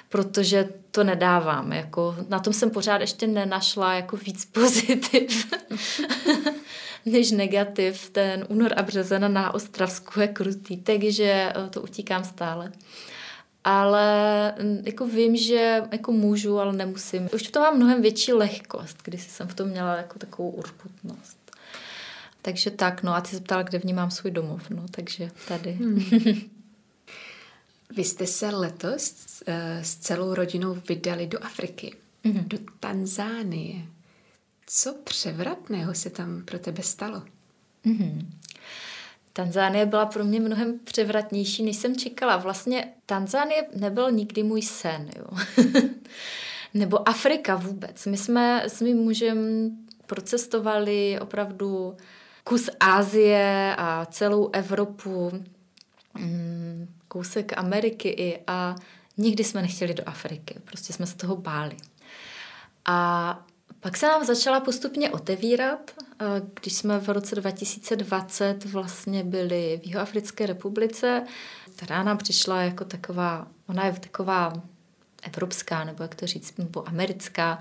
protože 0.09 0.69
to 0.91 1.05
nedávám. 1.05 1.73
Jako, 1.73 2.17
na 2.29 2.39
tom 2.39 2.53
jsem 2.53 2.71
pořád 2.71 3.01
ještě 3.01 3.27
nenašla 3.27 3.95
jako 3.95 4.17
víc 4.17 4.45
pozitiv 4.45 5.47
než 7.07 7.31
negativ. 7.31 8.11
Ten 8.11 8.45
únor 8.49 8.73
a 8.77 8.83
březen 8.83 9.33
na 9.33 9.55
Ostravsku 9.55 10.21
je 10.21 10.29
krutý, 10.29 10.77
takže 10.77 11.53
eh, 11.57 11.69
to 11.71 11.83
utíkám 11.83 12.25
stále. 12.25 12.73
Ale 13.65 14.55
mm, 14.63 14.83
jako 14.85 15.07
vím, 15.07 15.37
že 15.37 15.83
jako 15.93 16.13
můžu, 16.13 16.59
ale 16.59 16.73
nemusím. 16.73 17.29
Už 17.35 17.49
v 17.49 17.51
tom 17.51 17.63
mám 17.63 17.77
mnohem 17.77 18.03
větší 18.03 18.33
lehkost, 18.33 18.99
když 19.05 19.23
jsem 19.23 19.49
v 19.49 19.55
tom 19.55 19.69
měla 19.69 19.97
jako 19.97 20.19
takovou 20.19 20.51
urputnost. 20.51 21.39
Takže 22.43 22.71
tak, 22.71 23.03
no 23.03 23.15
a 23.15 23.21
ty 23.21 23.29
se 23.29 23.41
ptala, 23.41 23.63
kde 23.63 23.79
vnímám 23.79 24.11
svůj 24.11 24.31
domov, 24.31 24.71
no, 24.71 24.87
takže 24.91 25.31
tady. 25.49 25.73
Hmm. 25.73 26.05
Vy 27.97 28.05
jste 28.05 28.27
se 28.27 28.51
letos 28.51 29.15
eh, 29.47 29.85
s 29.85 29.97
celou 29.97 30.35
rodinou 30.35 30.75
vydali 30.89 31.27
do 31.27 31.45
Afriky, 31.45 31.95
mm-hmm. 32.25 32.49
do 32.49 32.59
Tanzánie. 32.81 33.83
Co 34.67 34.95
převratného 34.95 35.95
se 35.95 36.11
tam 36.11 36.43
pro 36.45 36.59
tebe 36.59 36.83
stalo? 36.83 37.23
Mm-hmm. 37.85 38.27
Tanzánie 39.33 39.87
byla 39.87 40.07
pro 40.07 40.25
mě 40.25 40.41
mnohem 40.41 40.79
převratnější, 40.85 41.63
než 41.63 41.77
jsem 41.77 41.97
čekala. 41.97 42.37
Vlastně 42.37 42.93
Tanzánie 43.07 43.67
nebyl 43.75 44.11
nikdy 44.11 44.43
můj 44.43 44.63
sen, 44.63 45.11
jo. 45.17 45.27
Nebo 46.75 47.09
Afrika 47.09 47.57
vůbec. 47.57 48.07
My 48.07 48.17
jsme 48.17 48.63
s 48.67 48.81
mým 48.81 48.97
mužem 48.97 49.71
procestovali 50.07 51.19
opravdu 51.21 51.97
kus 52.45 52.71
Ázie 52.81 53.75
a 53.79 54.07
celou 54.07 54.51
Evropu. 54.53 55.33
Mm, 56.19 56.89
kousek 57.09 57.59
Ameriky 57.59 58.09
i 58.09 58.41
a 58.47 58.77
nikdy 59.17 59.45
jsme 59.45 59.63
nechtěli 59.63 59.95
do 59.95 60.03
Afriky, 60.07 60.55
prostě 60.65 60.93
jsme 60.93 61.07
se 61.07 61.17
toho 61.17 61.37
báli. 61.37 61.77
A 62.85 63.47
pak 63.81 63.97
se 63.97 64.07
nám 64.07 64.25
začala 64.25 64.61
postupně 64.61 65.11
otevírat, 65.11 65.91
když 66.61 66.75
jsme 66.75 66.99
v 66.99 67.09
roce 67.09 67.35
2020 67.35 68.65
vlastně 68.65 69.25
byli 69.25 69.81
v 69.83 69.87
Jihoafrické 69.87 70.47
republice, 70.47 71.23
která 71.77 72.03
nám 72.03 72.19
přišla 72.19 72.63
jako 72.63 72.85
taková, 72.85 73.47
ona 73.69 73.87
je 73.87 73.93
taková 73.93 74.53
evropská, 75.23 75.85
nebo 75.85 76.03
jak 76.03 76.15
to 76.15 76.27
říct, 76.27 76.59
nebo 76.59 76.89
americká, 76.89 77.59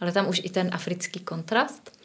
ale 0.00 0.12
tam 0.12 0.28
už 0.28 0.40
i 0.44 0.50
ten 0.50 0.70
africký 0.72 1.20
kontrast. 1.20 1.98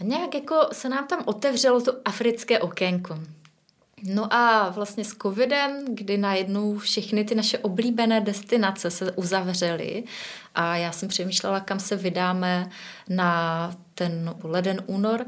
A 0.00 0.04
nějak 0.04 0.34
jako 0.34 0.68
se 0.72 0.88
nám 0.88 1.06
tam 1.06 1.22
otevřelo 1.24 1.80
to 1.80 1.92
africké 2.04 2.58
okénko. 2.58 3.18
No 4.02 4.34
a 4.34 4.68
vlastně 4.68 5.04
s 5.04 5.14
covidem, 5.22 5.84
kdy 5.94 6.18
najednou 6.18 6.78
všechny 6.78 7.24
ty 7.24 7.34
naše 7.34 7.58
oblíbené 7.58 8.20
destinace 8.20 8.90
se 8.90 9.12
uzavřely 9.12 10.04
a 10.54 10.76
já 10.76 10.92
jsem 10.92 11.08
přemýšlela, 11.08 11.60
kam 11.60 11.80
se 11.80 11.96
vydáme 11.96 12.70
na 13.08 13.74
ten 13.94 14.34
leden, 14.42 14.82
únor, 14.86 15.26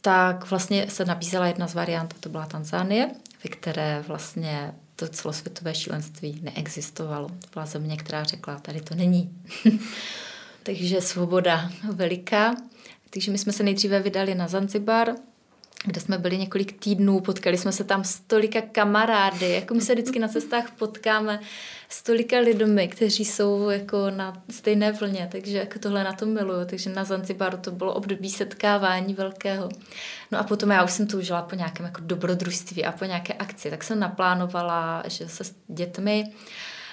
tak 0.00 0.50
vlastně 0.50 0.90
se 0.90 1.04
nabízela 1.04 1.46
jedna 1.46 1.66
z 1.68 1.74
variant, 1.74 2.14
to 2.20 2.28
byla 2.28 2.46
Tanzánie, 2.46 3.10
ve 3.44 3.50
které 3.50 4.04
vlastně 4.06 4.74
to 4.96 5.08
celosvětové 5.08 5.74
šílenství 5.74 6.40
neexistovalo. 6.42 7.28
To 7.28 7.46
byla 7.52 7.66
země, 7.66 7.96
která 7.96 8.24
řekla, 8.24 8.58
tady 8.58 8.80
to 8.80 8.94
není. 8.94 9.30
Takže 10.62 11.00
svoboda 11.00 11.70
veliká. 11.92 12.54
Takže 13.10 13.32
my 13.32 13.38
jsme 13.38 13.52
se 13.52 13.62
nejdříve 13.62 14.00
vydali 14.00 14.34
na 14.34 14.48
Zanzibar, 14.48 15.14
kde 15.84 16.00
jsme 16.00 16.18
byli 16.18 16.38
několik 16.38 16.80
týdnů, 16.80 17.20
potkali 17.20 17.58
jsme 17.58 17.72
se 17.72 17.84
tam 17.84 18.04
s 18.04 18.20
tolika 18.20 18.60
kamarády, 18.60 19.50
jako 19.50 19.74
my 19.74 19.80
se 19.80 19.92
vždycky 19.94 20.18
na 20.18 20.28
cestách 20.28 20.70
potkáme 20.70 21.40
s 21.88 22.02
tolika 22.02 22.38
lidmi, 22.38 22.88
kteří 22.88 23.24
jsou 23.24 23.70
jako 23.70 24.10
na 24.10 24.42
stejné 24.50 24.92
vlně, 24.92 25.28
takže 25.32 25.58
jako 25.58 25.78
tohle 25.78 26.04
na 26.04 26.12
to 26.12 26.26
miluju, 26.26 26.66
takže 26.66 26.90
na 26.90 27.04
Zanzibaru 27.04 27.58
to 27.58 27.70
bylo 27.70 27.94
období 27.94 28.30
setkávání 28.30 29.14
velkého. 29.14 29.68
No 30.30 30.38
a 30.38 30.42
potom 30.42 30.70
já 30.70 30.84
už 30.84 30.90
jsem 30.90 31.06
toužila 31.06 31.42
po 31.42 31.54
nějakém 31.54 31.86
jako 31.86 32.00
dobrodružství 32.04 32.84
a 32.84 32.92
po 32.92 33.04
nějaké 33.04 33.32
akci, 33.32 33.70
tak 33.70 33.84
jsem 33.84 34.00
naplánovala, 34.00 35.02
že 35.06 35.28
se 35.28 35.44
s 35.44 35.54
dětmi 35.68 36.24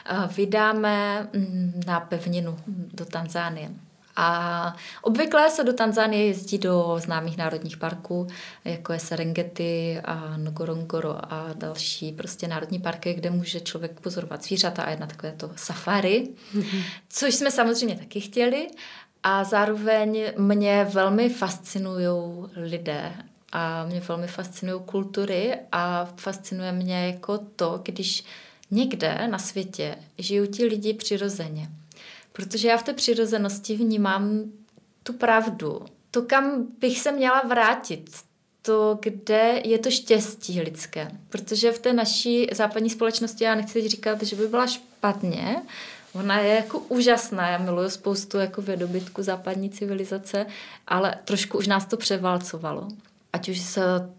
eh, 0.06 0.16
vydáme 0.36 1.28
mm, 1.34 1.82
na 1.86 2.00
pevninu 2.00 2.58
do 2.68 3.06
Tanzánie. 3.06 3.70
A 4.20 4.76
obvykle 5.02 5.50
se 5.50 5.64
do 5.64 5.74
Tanzánie 5.74 6.26
jezdí 6.26 6.58
do 6.58 6.96
známých 7.00 7.38
národních 7.38 7.78
parků, 7.78 8.28
jako 8.66 8.94
je 8.94 9.00
Serengeti 9.00 10.02
a 10.06 10.38
Ngorongoro 10.38 11.34
a 11.34 11.54
další 11.54 12.12
prostě 12.12 12.48
národní 12.48 12.80
parky, 12.80 13.14
kde 13.14 13.30
může 13.30 13.60
člověk 13.60 14.00
pozorovat 14.00 14.44
zvířata 14.44 14.84
a 14.84 14.90
jedna 14.90 15.08
takové 15.08 15.32
to 15.32 15.52
safari, 15.56 16.28
mm-hmm. 16.56 16.84
což 17.10 17.36
jsme 17.36 17.52
samozřejmě 17.52 17.96
taky 17.96 18.22
chtěli. 18.22 18.68
A 19.24 19.44
zároveň 19.44 20.24
mě 20.38 20.88
velmi 20.94 21.30
fascinují 21.30 22.08
lidé 22.56 23.14
a 23.52 23.86
mě 23.86 24.00
velmi 24.00 24.28
fascinují 24.28 24.82
kultury 24.86 25.58
a 25.72 26.06
fascinuje 26.18 26.72
mě 26.72 27.08
jako 27.08 27.38
to, 27.38 27.82
když 27.84 28.24
někde 28.72 29.28
na 29.28 29.40
světě 29.40 29.96
žijou 30.18 30.46
ti 30.46 30.66
lidi 30.66 30.94
přirozeně. 30.94 31.70
Protože 32.38 32.68
já 32.68 32.78
v 32.78 32.84
té 32.84 32.94
přirozenosti 32.94 33.76
vnímám 33.76 34.44
tu 35.04 35.14
pravdu. 35.14 35.82
To, 36.12 36.22
kam 36.22 36.68
bych 36.80 37.00
se 37.00 37.12
měla 37.12 37.42
vrátit, 37.48 38.12
to, 38.62 39.00
kde 39.02 39.62
je 39.66 39.80
to 39.80 39.92
štěstí 39.92 40.62
lidské. 40.62 41.12
Protože 41.30 41.72
v 41.72 41.80
té 41.80 41.94
naší 41.94 42.48
západní 42.54 42.90
společnosti, 42.90 43.44
já 43.44 43.56
nechci 43.56 43.88
říkat, 43.88 44.24
že 44.24 44.36
by 44.36 44.48
byla 44.48 44.68
špatně, 44.68 45.56
Ona 46.14 46.40
je 46.40 46.56
jako 46.56 46.80
úžasná, 46.80 47.50
já 47.50 47.58
miluju 47.58 47.90
spoustu 47.90 48.38
jako 48.38 48.62
vědobytku 48.62 49.24
západní 49.24 49.70
civilizace, 49.70 50.46
ale 50.88 51.16
trošku 51.26 51.58
už 51.58 51.68
nás 51.68 51.86
to 51.86 51.98
převálcovalo 51.98 52.88
ať 53.38 53.50
už 53.50 53.62
z 53.62 53.78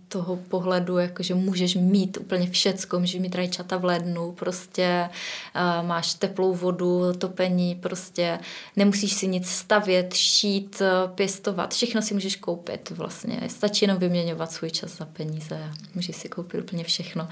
toho 0.08 0.36
pohledu, 0.36 0.98
jako 0.98 1.22
že 1.22 1.34
můžeš 1.34 1.74
mít 1.74 2.16
úplně 2.20 2.50
všecko, 2.50 3.00
můžeš 3.00 3.20
mít 3.20 3.34
rajčata 3.34 3.76
v 3.76 3.84
lednu, 3.84 4.32
prostě 4.32 5.08
uh, 5.10 5.86
máš 5.86 6.14
teplou 6.14 6.54
vodu, 6.54 7.12
topení, 7.12 7.74
prostě 7.74 8.38
nemusíš 8.76 9.12
si 9.12 9.28
nic 9.28 9.50
stavět, 9.50 10.14
šít, 10.14 10.82
pěstovat, 11.14 11.74
všechno 11.74 12.02
si 12.02 12.14
můžeš 12.14 12.36
koupit 12.36 12.90
vlastně. 12.90 13.40
Stačí 13.48 13.84
jenom 13.84 13.98
vyměňovat 13.98 14.52
svůj 14.52 14.70
čas 14.70 14.96
za 14.96 15.04
peníze, 15.04 15.58
můžeš 15.94 16.16
si 16.16 16.28
koupit 16.28 16.60
úplně 16.60 16.84
všechno. 16.84 17.28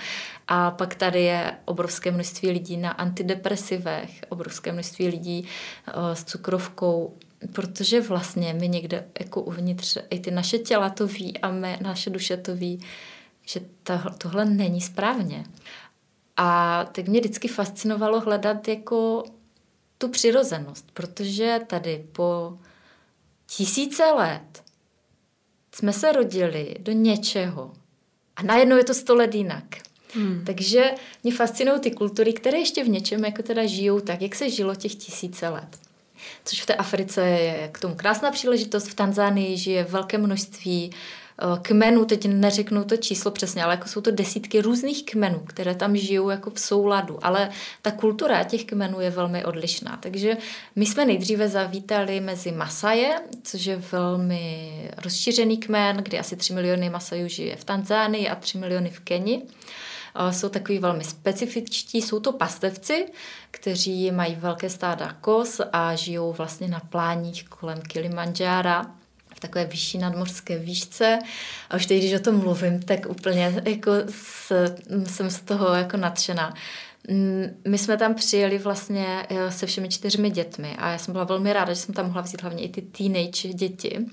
A 0.49 0.71
pak 0.71 0.95
tady 0.95 1.23
je 1.23 1.53
obrovské 1.65 2.11
množství 2.11 2.51
lidí 2.51 2.77
na 2.77 2.91
antidepresivech, 2.91 4.11
obrovské 4.29 4.73
množství 4.73 5.09
lidí 5.09 5.45
uh, 5.97 6.13
s 6.13 6.25
cukrovkou, 6.25 7.15
protože 7.53 8.01
vlastně 8.01 8.55
my 8.55 8.69
někde 8.69 9.09
jako 9.21 9.43
uvnitř, 9.43 9.99
i 10.11 10.21
ty 10.21 10.31
naše 10.31 10.59
těla 10.59 10.91
to 10.91 11.07
ví 11.07 11.39
a 11.39 11.51
my, 11.51 11.79
naše 11.83 12.11
duše 12.11 12.37
to 12.37 12.55
ví, 12.55 12.81
že 13.47 13.61
to, 13.83 13.93
tohle 14.19 14.45
není 14.45 14.81
správně. 14.81 15.45
A 16.37 16.85
tak 16.93 17.09
mě 17.09 17.21
vždycky 17.21 17.49
fascinovalo 17.49 18.21
hledat 18.21 18.69
jako 18.69 19.25
tu 19.99 20.09
přirozenost, 20.09 20.91
protože 20.93 21.61
tady 21.67 22.07
po 22.13 22.59
tisíce 23.47 24.05
let 24.05 24.63
jsme 25.75 25.93
se 25.93 26.13
rodili 26.13 26.77
do 26.81 26.93
něčeho 26.93 27.73
a 28.37 28.43
najednou 28.43 28.77
je 28.77 28.85
to 28.85 28.95
sto 28.95 29.15
let 29.15 29.35
jinak. 29.35 29.65
Hmm. 30.15 30.43
Takže 30.47 30.95
mě 31.23 31.35
fascinují 31.35 31.81
ty 31.81 31.91
kultury, 31.91 32.33
které 32.33 32.59
ještě 32.59 32.85
v 32.85 32.89
něčem 32.89 33.25
jako 33.25 33.43
teda 33.43 33.67
žijou 33.67 34.01
tak, 34.01 34.23
jak 34.23 34.35
se 34.35 34.51
žilo 34.51 34.75
těch 34.75 34.95
tisíce 34.95 35.49
let 35.49 35.86
což 36.45 36.63
v 36.63 36.67
té 36.67 36.75
Africe 36.75 37.23
je 37.29 37.69
k 37.73 37.79
tomu 37.79 37.95
krásná 37.95 38.31
příležitost. 38.31 38.89
V 38.89 38.95
Tanzánii 38.95 39.57
žije 39.57 39.85
velké 39.85 40.19
množství 40.19 40.91
eh, 40.91 41.45
kmenů, 41.63 42.05
teď 42.05 42.27
neřeknu 42.27 42.85
to 42.85 42.97
číslo 42.97 43.31
přesně, 43.31 43.65
ale 43.65 43.75
jako 43.75 43.89
jsou 43.89 44.01
to 44.01 44.11
desítky 44.11 44.61
různých 44.61 45.05
kmenů, 45.05 45.43
které 45.47 45.75
tam 45.75 45.97
žijou 45.97 46.31
jako 46.31 46.51
v 46.51 46.61
souladu, 46.61 47.19
ale 47.23 47.51
ta 47.83 47.91
kultura 47.91 48.45
těch 48.45 48.65
kmenů 48.65 49.01
je 49.01 49.11
velmi 49.11 49.45
odlišná. 49.45 49.99
Takže 50.03 50.37
my 50.77 50.87
jsme 50.87 51.05
nejdříve 51.05 51.49
zavítali 51.49 52.21
mezi 52.21 52.53
Masaje, 52.53 53.21
což 53.43 53.65
je 53.65 53.77
velmi 53.77 54.73
rozšířený 55.05 55.57
kmen, 55.57 55.97
kdy 55.97 56.19
asi 56.19 56.37
3 56.37 56.53
miliony 56.53 56.91
Masajů 56.91 57.29
žije 57.29 57.57
v 57.57 57.65
Tanzánii 57.65 58.29
a 58.29 58.35
3 58.35 58.59
miliony 58.59 58.91
v 58.91 59.01
Keni 59.01 59.43
jsou 60.31 60.49
takový 60.49 60.79
velmi 60.79 61.05
specifičtí. 61.05 62.03
Jsou 62.03 62.21
to 62.21 62.33
pastevci, 62.33 63.07
kteří 63.51 64.11
mají 64.11 64.35
velké 64.35 64.71
stáda 64.71 65.17
kos 65.21 65.61
a 65.73 65.95
žijou 65.95 66.33
vlastně 66.33 66.69
na 66.69 66.81
pláních 66.81 67.49
kolem 67.49 67.81
Kilimanjára 67.81 68.87
v 69.37 69.41
takové 69.41 69.65
vyšší 69.65 69.99
nadmořské 69.99 70.59
výšce. 70.59 71.19
A 71.71 71.77
už 71.77 71.87
teď, 71.87 71.99
když 71.99 72.15
o 72.15 72.19
tom 72.19 72.37
mluvím, 72.39 72.83
tak 72.83 73.07
úplně 73.09 73.63
jako 73.65 73.93
s, 74.09 74.53
jsem 75.07 75.31
z 75.31 75.41
toho 75.41 75.75
jako 75.75 75.97
nadšená. 75.97 76.55
Mm, 77.09 77.47
my 77.69 77.79
jsme 77.79 77.97
tam 77.97 78.15
přijeli 78.15 78.59
vlastně 78.59 79.27
eh, 79.29 79.51
se 79.53 79.67
všemi 79.67 79.89
čtyřmi 79.89 80.31
dětmi 80.31 80.77
a 80.79 80.91
já 80.91 80.99
jsem 80.99 81.13
byla 81.13 81.25
velmi 81.25 81.53
ráda, 81.53 81.73
že 81.73 81.81
jsem 81.81 81.95
tam 81.95 82.07
mohla 82.07 82.23
vzít 82.23 82.43
hlavně 82.43 82.65
i 82.65 82.69
ty 82.69 82.83
teenage 82.83 83.49
děti, 83.49 84.07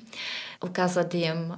ukázat 0.61 1.13
jim 1.13 1.55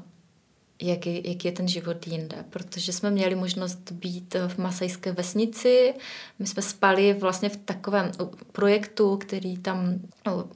jak 0.82 1.06
je, 1.06 1.30
jak 1.30 1.46
je 1.46 1.52
ten 1.52 1.68
život 1.68 2.08
jinde, 2.08 2.46
protože 2.50 2.94
jsme 2.94 3.12
měli 3.12 3.36
možnost 3.36 3.92
být 3.92 4.36
v 4.48 4.58
masajské 4.58 5.12
vesnici, 5.12 5.94
my 6.40 6.48
jsme 6.48 6.62
spali 6.62 7.14
vlastně 7.14 7.50
v 7.50 7.58
takovém 7.58 8.12
projektu, 8.52 9.18
který 9.18 9.58
tam 9.58 10.00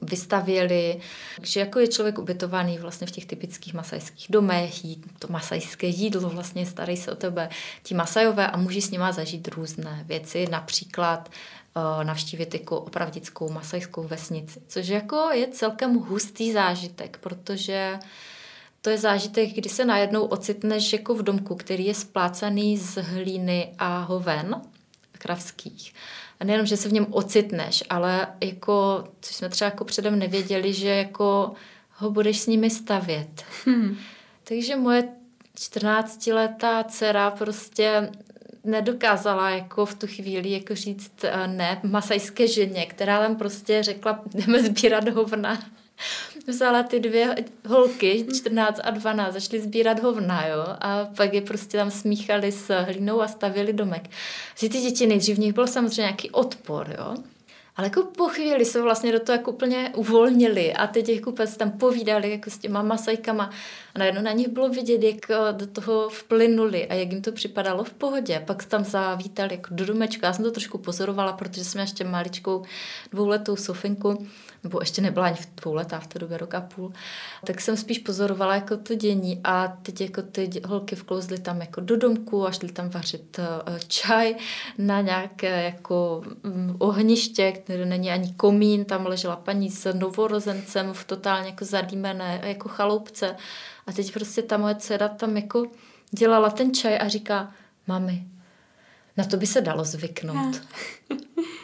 vystavěli, 0.02 1.00
že 1.42 1.60
jako 1.60 1.78
je 1.78 1.88
člověk 1.88 2.18
ubytovaný 2.18 2.78
vlastně 2.78 3.06
v 3.06 3.10
těch 3.10 3.26
typických 3.26 3.74
masajských 3.74 4.26
domech, 4.30 4.84
jí 4.84 5.02
to 5.18 5.28
masajské 5.28 5.86
jídlo, 5.86 6.28
vlastně 6.28 6.66
starají 6.66 6.96
se 6.96 7.12
o 7.12 7.16
tebe 7.16 7.48
ti 7.82 7.94
masajové 7.94 8.46
a 8.46 8.56
můžeš 8.56 8.84
s 8.84 8.90
nima 8.90 9.12
zažít 9.12 9.48
různé 9.48 10.04
věci, 10.06 10.46
například 10.50 11.30
navštívit 12.02 12.54
jako 12.54 12.80
opravdickou 12.80 13.50
masajskou 13.50 14.02
vesnici, 14.02 14.62
což 14.68 14.88
jako 14.88 15.28
je 15.32 15.48
celkem 15.48 15.94
hustý 15.94 16.52
zážitek, 16.52 17.18
protože 17.20 17.98
to 18.82 18.90
je 18.90 18.98
zážitek, 18.98 19.50
kdy 19.54 19.68
se 19.68 19.84
najednou 19.84 20.24
ocitneš 20.24 20.92
jako 20.92 21.14
v 21.14 21.22
domku, 21.22 21.54
který 21.54 21.86
je 21.86 21.94
splácaný 21.94 22.78
z 22.78 22.94
hlíny 22.94 23.74
a 23.78 23.98
hoven 23.98 24.62
kravských. 25.12 25.94
A 26.40 26.44
nejenom, 26.44 26.66
že 26.66 26.76
se 26.76 26.88
v 26.88 26.92
něm 26.92 27.06
ocitneš, 27.10 27.84
ale 27.90 28.26
jako, 28.40 29.04
což 29.20 29.36
jsme 29.36 29.48
třeba 29.48 29.70
jako 29.70 29.84
předem 29.84 30.18
nevěděli, 30.18 30.72
že 30.72 30.88
jako 30.88 31.52
ho 31.90 32.10
budeš 32.10 32.40
s 32.40 32.46
nimi 32.46 32.70
stavět. 32.70 33.44
Hmm. 33.64 33.96
Takže 34.44 34.76
moje 34.76 35.08
14-letá 35.58 36.84
dcera 36.84 37.30
prostě 37.30 38.10
nedokázala 38.64 39.50
jako 39.50 39.86
v 39.86 39.94
tu 39.94 40.06
chvíli 40.06 40.50
jako 40.50 40.74
říct 40.74 41.24
eh, 41.24 41.46
ne 41.46 41.80
masajské 41.82 42.48
ženě, 42.48 42.86
která 42.86 43.20
tam 43.20 43.36
prostě 43.36 43.82
řekla, 43.82 44.22
jdeme 44.34 44.62
sbírat 44.62 45.08
hovna 45.08 45.58
vzala 46.46 46.82
ty 46.82 47.00
dvě 47.00 47.34
holky, 47.66 48.26
14 48.34 48.80
a 48.84 48.90
12, 48.90 49.32
začaly 49.32 49.62
sbírat 49.62 50.02
hovna, 50.02 50.46
jo, 50.46 50.64
a 50.80 51.08
pak 51.16 51.34
je 51.34 51.40
prostě 51.40 51.78
tam 51.78 51.90
smíchali 51.90 52.52
s 52.52 52.74
hlínou 52.74 53.20
a 53.20 53.28
stavili 53.28 53.72
domek. 53.72 54.10
Si 54.56 54.68
ty 54.68 54.80
děti 54.80 55.06
nejdřív 55.06 55.36
v 55.36 55.40
nich 55.40 55.54
byl 55.54 55.66
samozřejmě 55.66 56.02
nějaký 56.02 56.30
odpor, 56.30 56.94
jo, 56.98 57.14
ale 57.80 57.86
jako 57.86 58.02
po 58.02 58.28
chvíli 58.28 58.64
se 58.64 58.82
vlastně 58.82 59.12
do 59.12 59.20
toho 59.20 59.36
jako 59.36 59.50
úplně 59.50 59.92
uvolnili 59.96 60.72
a 60.72 60.86
teď 60.86 61.08
jako 61.08 61.34
se 61.44 61.58
tam 61.58 61.70
povídali 61.70 62.30
jako 62.30 62.50
s 62.50 62.58
těma 62.58 62.82
masajkama 62.82 63.50
a 63.94 63.98
najednou 63.98 64.22
na 64.22 64.32
nich 64.32 64.48
bylo 64.48 64.68
vidět, 64.68 65.02
jak 65.02 65.30
eh, 65.30 65.52
do 65.52 65.66
toho 65.66 66.08
vplynuli 66.08 66.86
a 66.86 66.94
jak 66.94 67.12
jim 67.12 67.22
to 67.22 67.32
připadalo 67.32 67.84
v 67.84 67.92
pohodě. 67.92 68.42
Pak 68.46 68.64
tam 68.64 68.84
zavítali 68.84 69.54
jako 69.54 69.68
do 69.70 69.86
domečka. 69.86 70.26
Já 70.26 70.32
jsem 70.32 70.44
to 70.44 70.50
trošku 70.50 70.78
pozorovala, 70.78 71.32
protože 71.32 71.64
jsem 71.64 71.80
ještě 71.80 72.04
maličkou 72.04 72.62
dvouletou 73.12 73.56
Sofinku 73.56 74.26
nebo 74.64 74.80
ještě 74.80 75.02
nebyla 75.02 75.26
ani 75.26 75.36
v 75.36 75.54
dvou 75.54 75.74
letá, 75.74 76.00
v 76.00 76.06
té 76.06 76.18
době 76.18 76.38
rok 76.38 76.54
a 76.54 76.60
půl, 76.60 76.92
tak 77.46 77.60
jsem 77.60 77.76
spíš 77.76 77.98
pozorovala 77.98 78.54
jako 78.54 78.76
to 78.76 78.94
dění 78.94 79.40
a 79.44 79.68
teď 79.82 80.00
jako 80.00 80.22
ty 80.22 80.50
holky 80.66 80.96
vklouzly 80.96 81.38
tam 81.38 81.60
jako 81.60 81.80
do 81.80 81.96
domku 81.96 82.46
a 82.46 82.50
šly 82.52 82.72
tam 82.72 82.88
vařit 82.88 83.38
eh, 83.38 83.80
čaj 83.88 84.34
na 84.78 85.00
nějaké 85.00 85.62
jako 85.64 86.22
mm, 86.42 86.76
ohniště, 86.78 87.52
které 87.52 87.86
není 87.86 88.10
ani 88.10 88.34
komín, 88.34 88.84
tam 88.84 89.06
ležela 89.06 89.36
paní 89.36 89.70
s 89.70 89.92
novorozencem 89.92 90.92
v 90.92 91.04
totálně 91.04 91.48
jako 91.48 91.64
zadýmené 91.64 92.40
jako 92.44 92.68
chaloupce 92.68 93.36
a 93.86 93.92
teď 93.92 94.12
prostě 94.12 94.42
ta 94.42 94.56
moje 94.56 94.74
dcera 94.74 95.08
tam 95.08 95.36
jako 95.36 95.66
dělala 96.10 96.50
ten 96.50 96.74
čaj 96.74 96.98
a 97.00 97.08
říká, 97.08 97.52
mami, 97.86 98.26
na 99.16 99.24
to 99.24 99.36
by 99.36 99.46
se 99.46 99.60
dalo 99.60 99.84
zvyknout. 99.84 100.62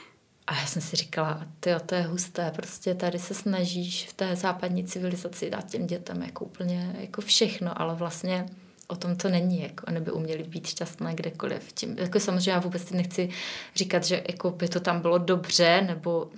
A 0.47 0.55
já 0.55 0.67
jsem 0.67 0.83
si 0.83 0.97
říkala, 0.97 1.47
ty 1.61 1.71
to 1.87 1.95
je 1.95 2.03
husté, 2.03 2.51
prostě 2.51 2.95
tady 2.95 3.19
se 3.19 3.35
snažíš 3.35 4.09
v 4.09 4.13
té 4.13 4.37
západní 4.37 4.85
civilizaci 4.85 5.51
dát 5.51 5.71
těm 5.71 5.87
dětem 5.87 6.23
jako 6.23 6.45
úplně 6.45 6.97
jako 7.01 7.21
všechno, 7.21 7.81
ale 7.81 7.95
vlastně 7.95 8.47
o 8.89 8.97
tom 8.97 9.17
to 9.17 9.29
není, 9.29 9.63
jako, 9.63 9.91
neby 9.91 10.11
uměli 10.11 10.43
být 10.43 10.67
šťastné 10.67 11.15
kdekoliv. 11.15 11.73
Tím, 11.73 11.99
jako 11.99 12.21
samozřejmě 12.21 12.53
já 12.53 12.59
vůbec 12.59 12.91
nechci 12.91 13.29
říkat, 13.77 14.05
že 14.05 14.23
jako 14.29 14.51
by 14.51 14.69
to 14.69 14.81
tam 14.81 15.01
bylo 15.01 15.19
dobře, 15.19 15.83
nebo 15.87 16.31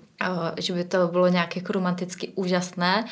že 0.59 0.73
by 0.73 0.85
to 0.85 1.09
bylo 1.09 1.29
nějak 1.29 1.57
jako 1.57 1.73
romanticky 1.73 2.29
úžasné. 2.35 3.05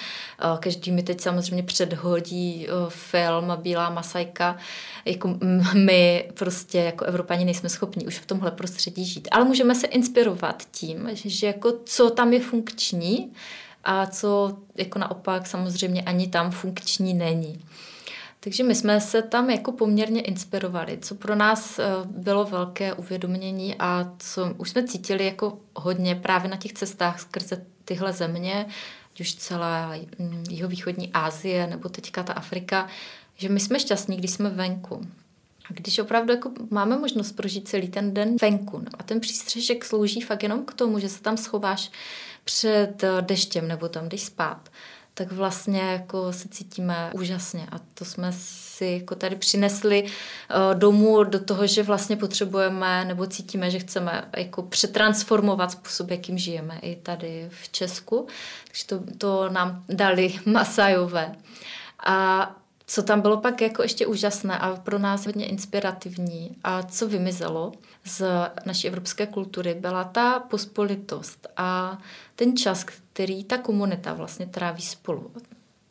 Každý 0.60 0.92
mi 0.92 1.02
teď 1.02 1.20
samozřejmě 1.20 1.62
předhodí 1.62 2.68
film 2.88 3.52
Bílá 3.56 3.90
masajka. 3.90 4.56
Jako 5.04 5.38
my 5.74 6.30
prostě 6.34 6.78
jako 6.78 7.04
Evropani 7.04 7.44
nejsme 7.44 7.68
schopni 7.68 8.06
už 8.06 8.18
v 8.18 8.26
tomhle 8.26 8.50
prostředí 8.50 9.04
žít. 9.04 9.28
Ale 9.30 9.44
můžeme 9.44 9.74
se 9.74 9.86
inspirovat 9.86 10.62
tím, 10.70 11.08
že 11.12 11.46
jako 11.46 11.72
co 11.84 12.10
tam 12.10 12.32
je 12.32 12.40
funkční 12.40 13.32
a 13.84 14.06
co 14.06 14.56
jako 14.76 14.98
naopak 14.98 15.46
samozřejmě 15.46 16.02
ani 16.02 16.28
tam 16.28 16.50
funkční 16.50 17.14
není. 17.14 17.64
Takže 18.40 18.64
my 18.64 18.74
jsme 18.74 19.00
se 19.00 19.22
tam 19.22 19.50
jako 19.50 19.72
poměrně 19.72 20.20
inspirovali, 20.20 20.98
co 20.98 21.14
pro 21.14 21.34
nás 21.34 21.78
eh, 21.78 21.84
bylo 22.04 22.44
velké 22.44 22.92
uvědomění 22.92 23.74
a 23.78 24.12
co 24.18 24.54
už 24.58 24.70
jsme 24.70 24.84
cítili 24.84 25.24
jako 25.24 25.58
hodně 25.76 26.14
právě 26.14 26.50
na 26.50 26.56
těch 26.56 26.72
cestách 26.72 27.20
skrze 27.20 27.66
tyhle 27.84 28.12
země, 28.12 28.66
už 29.20 29.34
celá 29.34 29.94
hm, 30.18 30.44
jihovýchodní 30.50 31.10
Asie 31.12 31.66
nebo 31.66 31.88
teďka 31.88 32.22
ta 32.22 32.32
Afrika, 32.32 32.88
že 33.36 33.48
my 33.48 33.60
jsme 33.60 33.80
šťastní, 33.80 34.16
když 34.16 34.30
jsme 34.30 34.50
venku. 34.50 35.06
A 35.70 35.72
když 35.72 35.98
opravdu 35.98 36.32
jako 36.32 36.50
máme 36.70 36.98
možnost 36.98 37.32
prožít 37.32 37.68
celý 37.68 37.88
ten 37.88 38.14
den 38.14 38.36
venku 38.42 38.78
no 38.78 38.90
a 38.98 39.02
ten 39.02 39.20
přístřežek 39.20 39.84
slouží 39.84 40.20
fakt 40.20 40.42
jenom 40.42 40.64
k 40.64 40.74
tomu, 40.74 40.98
že 40.98 41.08
se 41.08 41.22
tam 41.22 41.36
schováš 41.36 41.90
před 42.44 43.04
eh, 43.04 43.22
deštěm 43.22 43.68
nebo 43.68 43.88
tam 43.88 44.08
jdeš 44.08 44.22
spát, 44.22 44.68
tak 45.18 45.32
vlastně 45.32 45.80
jako 45.80 46.32
se 46.32 46.48
cítíme 46.48 47.10
úžasně 47.14 47.66
a 47.72 47.76
to 47.94 48.04
jsme 48.04 48.32
si 48.32 48.98
jako 49.00 49.14
tady 49.14 49.36
přinesli 49.36 50.02
uh, 50.02 50.78
domů 50.78 51.24
do 51.24 51.40
toho, 51.40 51.66
že 51.66 51.82
vlastně 51.82 52.16
potřebujeme 52.16 53.04
nebo 53.04 53.26
cítíme, 53.26 53.70
že 53.70 53.78
chceme 53.78 54.28
jako 54.36 54.62
přetransformovat 54.62 55.70
způsob, 55.70 56.10
jakým 56.10 56.38
žijeme 56.38 56.78
i 56.82 56.96
tady 56.96 57.48
v 57.62 57.68
Česku. 57.68 58.26
Takže 58.66 58.86
to, 58.86 59.00
to 59.18 59.48
nám 59.48 59.84
dali 59.88 60.34
Masajové. 60.46 61.34
A 62.06 62.50
co 62.86 63.02
tam 63.02 63.20
bylo 63.20 63.36
pak 63.36 63.60
jako 63.60 63.82
ještě 63.82 64.06
úžasné 64.06 64.58
a 64.58 64.76
pro 64.76 64.98
nás 64.98 65.26
hodně 65.26 65.46
inspirativní 65.46 66.56
a 66.64 66.82
co 66.82 67.08
vymizelo 67.08 67.72
z 68.04 68.24
naší 68.66 68.88
evropské 68.88 69.26
kultury, 69.26 69.74
byla 69.74 70.04
ta 70.04 70.38
pospolitost 70.38 71.46
a 71.56 71.98
ten 72.34 72.56
čas, 72.56 72.84
který 73.16 73.44
ta 73.44 73.58
komunita 73.58 74.14
vlastně 74.14 74.46
tráví 74.46 74.82
spolu. 74.82 75.30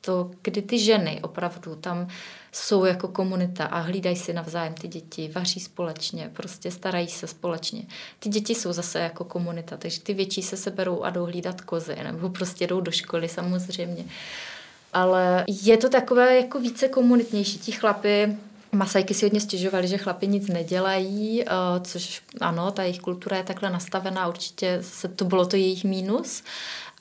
To, 0.01 0.31
kdy 0.41 0.61
ty 0.61 0.79
ženy 0.79 1.19
opravdu 1.21 1.75
tam 1.75 2.07
jsou 2.51 2.85
jako 2.85 3.07
komunita 3.07 3.65
a 3.65 3.79
hlídají 3.79 4.15
si 4.15 4.33
navzájem 4.33 4.73
ty 4.73 4.87
děti, 4.87 5.31
vaří 5.35 5.59
společně, 5.59 6.29
prostě 6.33 6.71
starají 6.71 7.07
se 7.07 7.27
společně. 7.27 7.85
Ty 8.19 8.29
děti 8.29 8.55
jsou 8.55 8.73
zase 8.73 8.99
jako 8.99 9.23
komunita, 9.23 9.77
takže 9.77 10.01
ty 10.01 10.13
větší 10.13 10.41
se 10.41 10.57
seberou 10.57 11.03
a 11.03 11.09
jdou 11.09 11.25
hlídat 11.25 11.61
kozy, 11.61 11.95
nebo 12.03 12.29
prostě 12.29 12.67
jdou 12.67 12.81
do 12.81 12.91
školy 12.91 13.29
samozřejmě 13.29 14.05
ale 14.93 15.43
je 15.47 15.77
to 15.77 15.89
takové 15.89 16.35
jako 16.35 16.59
více 16.59 16.87
komunitnější. 16.87 17.59
Ti 17.59 17.71
chlapy 17.71 18.37
Masajky 18.75 19.13
si 19.13 19.25
hodně 19.25 19.41
stěžovali, 19.41 19.87
že 19.87 19.97
chlapi 19.97 20.27
nic 20.27 20.47
nedělají, 20.47 21.43
eh, 21.43 21.47
což 21.81 22.21
ano, 22.41 22.71
ta 22.71 22.83
jejich 22.83 22.99
kultura 22.99 23.37
je 23.37 23.43
takhle 23.43 23.69
nastavená, 23.69 24.27
určitě 24.27 24.79
se, 24.81 25.07
to 25.07 25.25
bylo 25.25 25.45
to 25.45 25.55
jejich 25.55 25.83
mínus, 25.83 26.43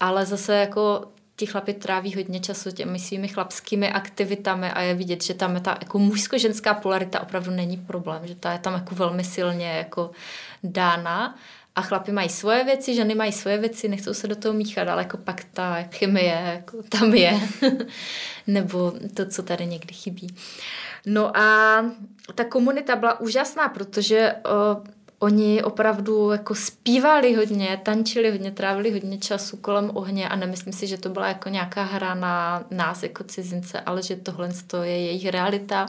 ale 0.00 0.26
zase 0.26 0.54
jako 0.54 1.04
ti 1.36 1.46
chlapi 1.46 1.74
tráví 1.74 2.14
hodně 2.14 2.40
času 2.40 2.70
těmi 2.70 2.98
svými 2.98 3.28
chlapskými 3.28 3.92
aktivitami 3.92 4.70
a 4.70 4.80
je 4.80 4.94
vidět, 4.94 5.24
že 5.24 5.34
tam 5.34 5.54
je 5.54 5.60
ta 5.60 5.76
jako 5.80 5.98
mužsko-ženská 5.98 6.74
polarita 6.74 7.20
opravdu 7.20 7.50
není 7.50 7.76
problém, 7.76 8.26
že 8.26 8.34
ta 8.34 8.52
je 8.52 8.58
tam 8.58 8.74
jako 8.74 8.94
velmi 8.94 9.24
silně 9.24 9.66
jako 9.66 10.10
dána 10.62 11.38
a 11.76 11.82
chlapi 11.82 12.12
mají 12.12 12.28
svoje 12.28 12.64
věci, 12.64 12.94
ženy 12.94 13.14
mají 13.14 13.32
svoje 13.32 13.58
věci, 13.58 13.88
nechcou 13.88 14.14
se 14.14 14.28
do 14.28 14.36
toho 14.36 14.54
míchat, 14.54 14.88
ale 14.88 15.02
jako 15.02 15.16
pak 15.16 15.44
ta 15.44 15.82
chemie 15.82 16.42
jako 16.54 16.82
tam 16.88 17.14
je. 17.14 17.40
Nebo 18.46 18.92
to, 19.14 19.26
co 19.26 19.42
tady 19.42 19.66
někdy 19.66 19.94
chybí. 19.94 20.36
No 21.06 21.36
a 21.36 21.84
ta 22.34 22.44
komunita 22.44 22.96
byla 22.96 23.20
úžasná, 23.20 23.68
protože 23.68 24.34
uh, 24.76 24.84
oni 25.18 25.62
opravdu 25.62 26.30
jako 26.30 26.54
zpívali 26.54 27.34
hodně, 27.34 27.80
tančili 27.82 28.30
hodně, 28.30 28.50
trávili 28.50 28.90
hodně 28.90 29.18
času 29.18 29.56
kolem 29.56 29.90
ohně 29.94 30.28
a 30.28 30.36
nemyslím 30.36 30.72
si, 30.72 30.86
že 30.86 30.98
to 30.98 31.08
byla 31.08 31.28
jako 31.28 31.48
nějaká 31.48 31.82
hra 31.82 32.14
na 32.14 32.64
nás 32.70 33.02
jako 33.02 33.24
cizince, 33.24 33.80
ale 33.80 34.02
že 34.02 34.16
tohle 34.16 34.48
je 34.82 35.06
jejich 35.06 35.28
realita. 35.28 35.86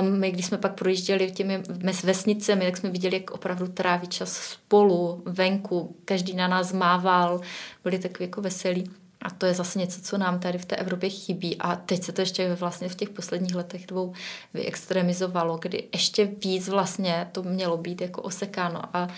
Um, 0.00 0.18
my, 0.18 0.30
když 0.30 0.46
jsme 0.46 0.58
pak 0.58 0.74
projížděli 0.74 1.32
těmi 1.32 1.62
vesnicemi, 2.04 2.64
tak 2.64 2.76
jsme 2.76 2.90
viděli, 2.90 3.16
jak 3.16 3.30
opravdu 3.30 3.68
tráví 3.68 4.08
čas 4.08 4.32
spolu, 4.32 5.22
venku, 5.26 5.96
každý 6.04 6.34
na 6.34 6.48
nás 6.48 6.72
mával, 6.72 7.40
byli 7.84 7.98
takový 7.98 8.24
jako 8.24 8.42
veselí. 8.42 8.90
A 9.22 9.30
to 9.30 9.46
je 9.46 9.54
zase 9.54 9.78
něco, 9.78 10.00
co 10.00 10.18
nám 10.18 10.38
tady 10.38 10.58
v 10.58 10.64
té 10.64 10.76
Evropě 10.76 11.10
chybí. 11.10 11.56
A 11.58 11.76
teď 11.76 12.02
se 12.02 12.12
to 12.12 12.20
ještě 12.20 12.54
vlastně 12.54 12.88
v 12.88 12.94
těch 12.94 13.10
posledních 13.10 13.54
letech 13.54 13.86
dvou 13.86 14.12
vyextremizovalo, 14.54 15.58
kdy 15.62 15.88
ještě 15.92 16.24
víc 16.44 16.68
vlastně 16.68 17.28
to 17.32 17.42
mělo 17.42 17.76
být 17.76 18.00
jako 18.00 18.22
osekáno. 18.22 18.96
A 18.96 19.08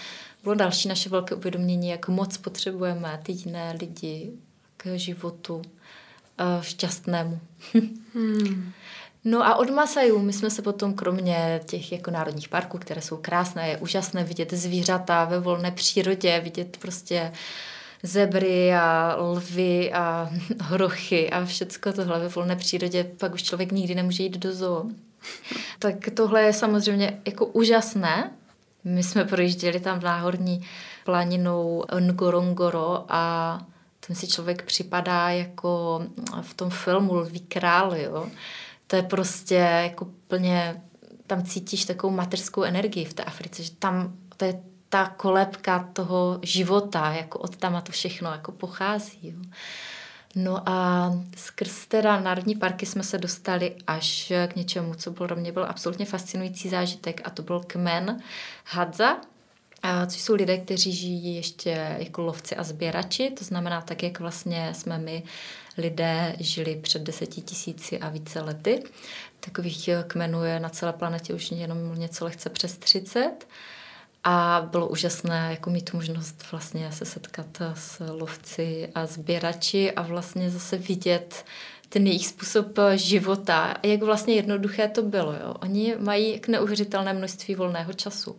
bylo 0.42 0.54
další 0.54 0.88
naše 0.88 1.08
velké 1.08 1.34
uvědomění, 1.34 1.88
jak 1.88 2.08
moc 2.08 2.36
potřebujeme 2.36 3.20
ty 3.22 3.32
jiné 3.32 3.76
lidi 3.80 4.32
k 4.76 4.98
životu 4.98 5.56
uh, 5.56 5.62
šťastnému. 6.62 7.40
hmm. 8.14 8.72
No 9.28 9.46
a 9.46 9.54
od 9.54 9.70
Masajů 9.70 10.18
my 10.18 10.32
jsme 10.32 10.50
se 10.50 10.62
potom 10.62 10.94
kromě 10.94 11.60
těch 11.66 11.92
jako 11.92 12.10
národních 12.10 12.48
parků, 12.48 12.78
které 12.78 13.02
jsou 13.02 13.16
krásné, 13.16 13.68
je 13.68 13.76
úžasné 13.76 14.24
vidět 14.24 14.52
zvířata 14.52 15.24
ve 15.24 15.40
volné 15.40 15.70
přírodě, 15.70 16.40
vidět 16.44 16.76
prostě 16.76 17.32
zebry 18.02 18.74
a 18.74 19.16
lvy 19.18 19.92
a 19.92 20.30
hrochy 20.60 21.30
a 21.30 21.44
všecko 21.44 21.92
tohle 21.92 22.20
ve 22.20 22.28
volné 22.28 22.56
přírodě, 22.56 23.04
pak 23.04 23.34
už 23.34 23.42
člověk 23.42 23.72
nikdy 23.72 23.94
nemůže 23.94 24.22
jít 24.22 24.38
do 24.38 24.54
zoo. 24.54 24.84
Tak 25.78 25.94
tohle 26.14 26.42
je 26.42 26.52
samozřejmě 26.52 27.20
jako 27.26 27.46
úžasné. 27.46 28.30
My 28.84 29.02
jsme 29.02 29.24
projížděli 29.24 29.80
tam 29.80 30.00
v 30.00 30.04
náhorní 30.04 30.62
planinou 31.04 31.84
Ngorongoro 32.00 33.04
a 33.08 33.58
tam 34.06 34.16
si 34.16 34.26
člověk 34.28 34.62
připadá 34.62 35.30
jako 35.30 36.02
v 36.42 36.54
tom 36.54 36.70
filmu 36.70 37.14
Lví 37.14 37.40
král, 37.40 37.96
jo 37.96 38.26
to 38.86 38.96
je 38.96 39.02
prostě 39.02 39.54
jako 39.54 40.06
plně, 40.28 40.82
tam 41.26 41.44
cítíš 41.44 41.84
takovou 41.84 42.14
mateřskou 42.14 42.62
energii 42.62 43.04
v 43.04 43.14
té 43.14 43.24
Africe, 43.24 43.62
že 43.62 43.70
tam 43.70 44.16
to 44.36 44.44
je 44.44 44.60
ta 44.88 45.06
kolébka 45.06 45.90
toho 45.92 46.38
života, 46.42 47.12
jako 47.12 47.38
od 47.38 47.56
tam 47.56 47.76
a 47.76 47.80
to 47.80 47.92
všechno 47.92 48.30
jako 48.30 48.52
pochází. 48.52 49.18
Jo. 49.22 49.50
No 50.34 50.68
a 50.68 51.12
skrz 51.36 51.86
teda 51.86 52.20
národní 52.20 52.54
parky 52.54 52.86
jsme 52.86 53.02
se 53.02 53.18
dostali 53.18 53.76
až 53.86 54.32
k 54.48 54.56
něčemu, 54.56 54.94
co 54.94 55.12
pro 55.12 55.36
mě 55.36 55.52
byl 55.52 55.66
absolutně 55.68 56.06
fascinující 56.06 56.68
zážitek 56.68 57.20
a 57.24 57.30
to 57.30 57.42
byl 57.42 57.60
kmen 57.66 58.20
Hadza, 58.64 59.16
což 60.06 60.20
jsou 60.20 60.34
lidé, 60.34 60.58
kteří 60.58 60.92
žijí 60.92 61.36
ještě 61.36 61.96
jako 61.98 62.22
lovci 62.22 62.56
a 62.56 62.64
sběrači, 62.64 63.30
to 63.30 63.44
znamená 63.44 63.80
tak, 63.80 64.02
jak 64.02 64.20
vlastně 64.20 64.74
jsme 64.74 64.98
my 64.98 65.22
lidé 65.78 66.36
žili 66.40 66.76
před 66.76 67.02
deseti 67.02 67.40
tisíci 67.40 67.98
a 67.98 68.08
více 68.08 68.40
lety. 68.40 68.82
Takových 69.40 69.90
kmenů 70.06 70.44
je 70.44 70.60
na 70.60 70.68
celé 70.68 70.92
planetě 70.92 71.34
už 71.34 71.50
jenom 71.50 71.94
něco 71.94 72.24
lehce 72.24 72.50
přes 72.50 72.78
30. 72.78 73.30
A 74.24 74.68
bylo 74.70 74.88
úžasné 74.88 75.48
jako 75.50 75.70
mít 75.70 75.92
možnost 75.92 76.44
vlastně 76.50 76.92
se 76.92 77.04
setkat 77.04 77.46
s 77.74 78.12
lovci 78.12 78.88
a 78.94 79.06
sběrači 79.06 79.92
a 79.92 80.02
vlastně 80.02 80.50
zase 80.50 80.76
vidět 80.76 81.44
ten 81.88 82.06
jejich 82.06 82.26
způsob 82.26 82.66
života 82.94 83.64
a 83.64 83.86
jak 83.86 84.02
vlastně 84.02 84.34
jednoduché 84.34 84.88
to 84.88 85.02
bylo. 85.02 85.32
Jo. 85.32 85.54
Oni 85.62 85.94
mají 85.98 86.40
k 86.40 86.48
neuvěřitelné 86.48 87.12
množství 87.12 87.54
volného 87.54 87.92
času 87.92 88.36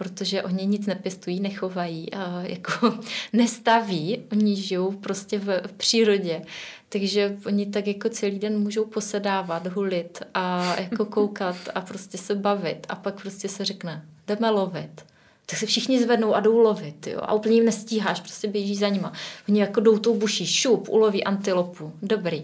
protože 0.00 0.42
oni 0.42 0.66
nic 0.66 0.86
nepěstují, 0.86 1.40
nechovají, 1.40 2.12
a 2.12 2.42
jako 2.42 2.98
nestaví, 3.32 4.22
oni 4.32 4.56
žijou 4.56 4.92
prostě 4.92 5.38
v, 5.38 5.60
v 5.66 5.72
přírodě. 5.72 6.42
Takže 6.88 7.36
oni 7.46 7.66
tak 7.66 7.86
jako 7.86 8.08
celý 8.08 8.38
den 8.38 8.58
můžou 8.58 8.84
posedávat, 8.84 9.66
hulit 9.66 10.22
a 10.34 10.74
jako 10.80 11.04
koukat 11.16 11.56
a 11.74 11.80
prostě 11.80 12.18
se 12.18 12.34
bavit 12.34 12.86
a 12.88 12.94
pak 12.94 13.22
prostě 13.22 13.48
se 13.48 13.64
řekne, 13.64 14.06
jdeme 14.26 14.50
lovit 14.50 15.04
tak 15.46 15.58
se 15.58 15.66
všichni 15.66 16.02
zvednou 16.02 16.34
a 16.34 16.40
jdou 16.40 16.58
lovit, 16.58 17.06
jo, 17.06 17.20
a 17.22 17.34
úplně 17.34 17.54
jim 17.54 17.64
nestíháš, 17.64 18.20
prostě 18.20 18.48
běží 18.48 18.76
za 18.76 18.88
nima. 18.88 19.12
Oni 19.48 19.60
jako 19.60 19.80
jdou 19.80 19.98
tou 19.98 20.14
buší, 20.14 20.46
šup, 20.46 20.88
uloví 20.88 21.24
antilopu, 21.24 21.92
dobrý. 22.02 22.42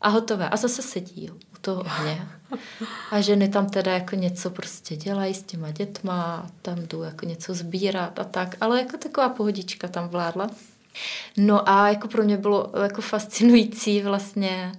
A 0.00 0.08
hotové. 0.08 0.48
A 0.48 0.56
zase 0.56 0.82
sedí 0.82 1.26
jo, 1.26 1.34
u 1.66 1.74
toho 1.74 1.80
ohně. 1.80 2.28
A 3.10 3.20
ženy 3.20 3.48
tam 3.48 3.66
teda 3.66 3.92
jako 3.92 4.16
něco 4.16 4.50
prostě 4.50 4.96
dělají 4.96 5.34
s 5.34 5.42
těma 5.42 5.70
dětma, 5.70 6.46
tam 6.62 6.86
jdou 6.86 7.02
jako 7.02 7.26
něco 7.26 7.54
sbírat 7.54 8.18
a 8.18 8.24
tak, 8.24 8.56
ale 8.60 8.78
jako 8.78 8.96
taková 8.96 9.28
pohodička 9.28 9.88
tam 9.88 10.08
vládla. 10.08 10.50
No 11.36 11.68
a 11.68 11.88
jako 11.88 12.08
pro 12.08 12.22
mě 12.22 12.36
bylo 12.36 12.72
jako 12.82 13.02
fascinující 13.02 14.02
vlastně 14.02 14.72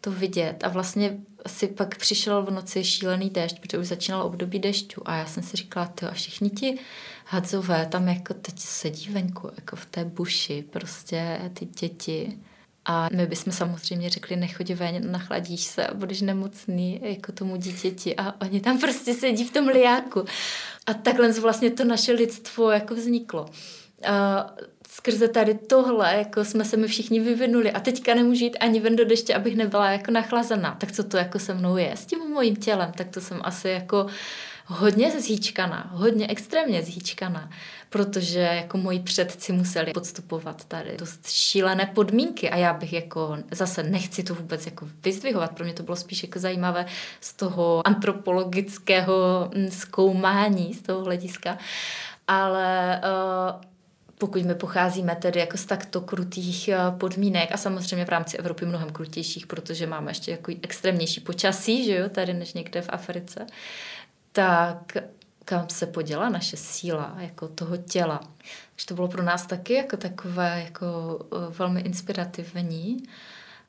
to 0.00 0.10
vidět 0.10 0.64
a 0.64 0.68
vlastně 0.68 1.18
si 1.46 1.68
pak 1.68 1.98
přišel 1.98 2.42
v 2.42 2.50
noci 2.50 2.84
šílený 2.84 3.30
déšť, 3.30 3.60
protože 3.60 3.78
už 3.78 3.86
začínal 3.86 4.22
období 4.22 4.58
dešťu 4.58 5.02
a 5.04 5.16
já 5.16 5.26
jsem 5.26 5.42
si 5.42 5.56
říkala, 5.56 5.86
ty 5.86 6.06
a 6.06 6.12
všichni 6.12 6.50
ti 6.50 6.78
hadzové 7.26 7.86
tam 7.86 8.08
jako 8.08 8.34
teď 8.34 8.58
sedí 8.58 9.12
venku, 9.12 9.50
jako 9.56 9.76
v 9.76 9.86
té 9.86 10.04
buši, 10.04 10.64
prostě 10.70 11.50
ty 11.54 11.64
děti. 11.64 12.38
A 12.84 13.08
my 13.12 13.26
bychom 13.26 13.52
samozřejmě 13.52 14.10
řekli, 14.10 14.36
nechodí 14.36 14.74
ven, 14.74 15.12
nachladíš 15.12 15.60
se 15.60 15.86
a 15.86 15.94
budeš 15.94 16.20
nemocný 16.20 17.00
jako 17.02 17.32
tomu 17.32 17.56
dítěti 17.56 18.16
a 18.16 18.34
oni 18.40 18.60
tam 18.60 18.78
prostě 18.78 19.14
sedí 19.14 19.44
v 19.44 19.52
tom 19.52 19.68
liáku. 19.68 20.24
A 20.86 20.94
takhle 20.94 21.32
vlastně 21.32 21.70
to 21.70 21.84
naše 21.84 22.12
lidstvo 22.12 22.70
jako 22.70 22.94
vzniklo. 22.94 23.46
A 24.08 24.46
skrze 24.88 25.28
tady 25.28 25.54
tohle, 25.54 26.14
jako 26.14 26.44
jsme 26.44 26.64
se 26.64 26.76
my 26.76 26.88
všichni 26.88 27.20
vyvinuli 27.20 27.72
a 27.72 27.80
teďka 27.80 28.14
nemůžu 28.14 28.44
jít 28.44 28.56
ani 28.60 28.80
ven 28.80 28.96
do 28.96 29.04
deště, 29.04 29.34
abych 29.34 29.56
nebyla 29.56 29.90
jako 29.90 30.10
nachlazená. 30.10 30.76
Tak 30.80 30.92
co 30.92 31.04
to 31.04 31.16
jako 31.16 31.38
se 31.38 31.54
mnou 31.54 31.76
je? 31.76 31.92
S 31.92 32.06
tím 32.06 32.18
mojím 32.18 32.56
tělem, 32.56 32.92
tak 32.96 33.08
to 33.08 33.20
jsem 33.20 33.40
asi 33.44 33.68
jako 33.68 34.06
hodně 34.66 35.20
zhýčkaná, 35.20 35.90
hodně 35.92 36.26
extrémně 36.28 36.82
zhýčkaná, 36.82 37.50
protože 37.90 38.40
jako 38.40 38.78
moji 38.78 39.00
předci 39.00 39.52
museli 39.52 39.92
podstupovat 39.92 40.64
tady 40.64 40.96
dost 40.98 41.30
šílené 41.30 41.86
podmínky 41.86 42.50
a 42.50 42.56
já 42.56 42.72
bych 42.72 42.92
jako 42.92 43.38
zase 43.50 43.82
nechci 43.82 44.22
to 44.22 44.34
vůbec 44.34 44.66
jako 44.66 44.88
vyzdvihovat, 45.04 45.52
pro 45.52 45.64
mě 45.64 45.74
to 45.74 45.82
bylo 45.82 45.96
spíš 45.96 46.22
jako 46.22 46.38
zajímavé 46.38 46.86
z 47.20 47.32
toho 47.32 47.86
antropologického 47.86 49.50
mm, 49.54 49.70
zkoumání, 49.70 50.74
z 50.74 50.82
toho 50.82 51.04
hlediska, 51.04 51.58
ale 52.28 53.00
uh, 53.04 53.72
pokud 54.22 54.42
my 54.42 54.54
pocházíme 54.54 55.16
tedy 55.16 55.40
jako 55.40 55.56
z 55.56 55.64
takto 55.64 56.00
krutých 56.00 56.68
eh, 56.68 56.78
podmínek 56.98 57.52
a 57.52 57.56
samozřejmě 57.56 58.04
v 58.04 58.08
rámci 58.08 58.36
Evropy 58.36 58.66
mnohem 58.66 58.90
krutějších, 58.90 59.46
protože 59.46 59.86
máme 59.86 60.10
ještě 60.10 60.30
jako 60.30 60.52
extrémnější 60.62 61.20
počasí, 61.20 61.84
že 61.84 61.96
jo, 61.96 62.08
tady 62.08 62.34
než 62.34 62.54
někde 62.54 62.82
v 62.82 62.88
Africe, 62.88 63.46
tak 64.32 64.96
kam 65.44 65.68
se 65.68 65.86
poděla 65.86 66.28
naše 66.28 66.56
síla 66.56 67.14
jako 67.18 67.48
toho 67.48 67.76
těla. 67.76 68.20
Takže 68.70 68.86
to 68.86 68.94
bylo 68.94 69.08
pro 69.08 69.22
nás 69.22 69.46
taky 69.46 69.74
jako 69.74 69.96
takové 69.96 70.62
jako 70.64 71.18
eh, 71.32 71.54
velmi 71.58 71.80
inspirativní. 71.80 73.02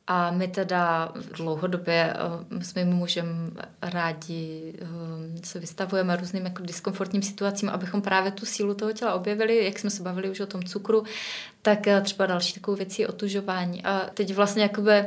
A 0.08 0.32
my 0.32 0.48
teda 0.48 1.12
dlouhodobě 1.38 2.14
uh, 2.52 2.62
s 2.62 2.74
mým 2.74 2.88
mužem 2.88 3.58
rádi 3.82 4.74
uh, 4.82 5.42
se 5.44 5.60
vystavujeme 5.60 6.16
různým 6.16 6.46
jako 6.46 6.64
diskomfortním 6.64 7.22
situacím, 7.22 7.70
abychom 7.70 8.02
právě 8.02 8.32
tu 8.32 8.46
sílu 8.46 8.74
toho 8.74 8.94
těla 8.94 9.14
objevili, 9.14 9.66
jak 9.66 9.80
jsme 9.80 9.90
se 9.90 10.04
bavili 10.04 10.30
už 10.30 10.40
o 10.40 10.46
tom 10.46 10.64
cukru, 10.64 11.04
tak 11.62 11.80
třeba 12.02 12.26
další 12.26 12.54
takovou 12.54 12.78
věcí 12.78 13.02
je 13.02 13.08
otužování. 13.08 13.84
A 13.84 14.10
teď 14.14 14.34
vlastně 14.34 14.64
jakoby 14.64 15.06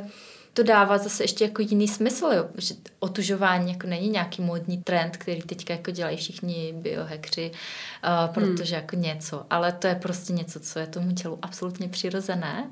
to 0.56 0.62
dává 0.62 0.98
zase 0.98 1.24
ještě 1.24 1.44
jako 1.44 1.62
jiný 1.62 1.88
smysl, 1.88 2.26
jo? 2.32 2.48
že 2.58 2.74
otužování 2.98 3.72
jako 3.72 3.86
není 3.86 4.08
nějaký 4.08 4.42
módní 4.42 4.82
trend, 4.82 5.16
který 5.16 5.42
teďka 5.42 5.74
jako 5.74 5.90
dělají 5.90 6.16
všichni 6.16 6.72
biohackři, 6.76 7.50
uh, 7.50 8.34
protože 8.34 8.74
hmm. 8.74 8.82
jako 8.82 8.96
něco, 8.96 9.46
ale 9.50 9.72
to 9.72 9.86
je 9.86 9.94
prostě 9.94 10.32
něco, 10.32 10.60
co 10.60 10.78
je 10.78 10.86
tomu 10.86 11.12
tělu 11.12 11.38
absolutně 11.42 11.88
přirozené 11.88 12.70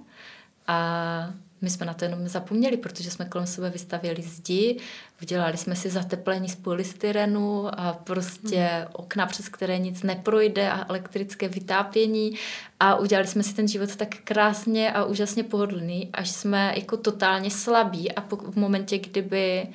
a 0.66 1.30
my 1.60 1.70
jsme 1.70 1.86
na 1.86 1.94
to 1.94 2.04
jenom 2.04 2.28
zapomněli, 2.28 2.76
protože 2.76 3.10
jsme 3.10 3.24
kolem 3.24 3.46
sebe 3.46 3.70
vystavěli 3.70 4.22
zdi, 4.22 4.80
udělali 5.22 5.56
jsme 5.56 5.76
si 5.76 5.90
zateplení 5.90 6.48
z 6.48 6.56
polystyrenu 6.56 7.80
a 7.80 7.92
prostě 7.92 8.58
hmm. 8.58 8.86
okna, 8.92 9.26
přes 9.26 9.48
které 9.48 9.78
nic 9.78 10.02
neprojde 10.02 10.70
a 10.70 10.86
elektrické 10.88 11.48
vytápění. 11.48 12.38
A 12.80 12.94
udělali 12.94 13.28
jsme 13.28 13.42
si 13.42 13.54
ten 13.54 13.68
život 13.68 13.96
tak 13.96 14.08
krásně 14.24 14.92
a 14.92 15.04
úžasně 15.04 15.44
pohodlný, 15.44 16.10
až 16.12 16.30
jsme 16.30 16.72
jako 16.76 16.96
totálně 16.96 17.50
slabí. 17.50 18.12
A 18.12 18.20
v 18.50 18.56
momentě, 18.56 18.98
kdyby 18.98 19.66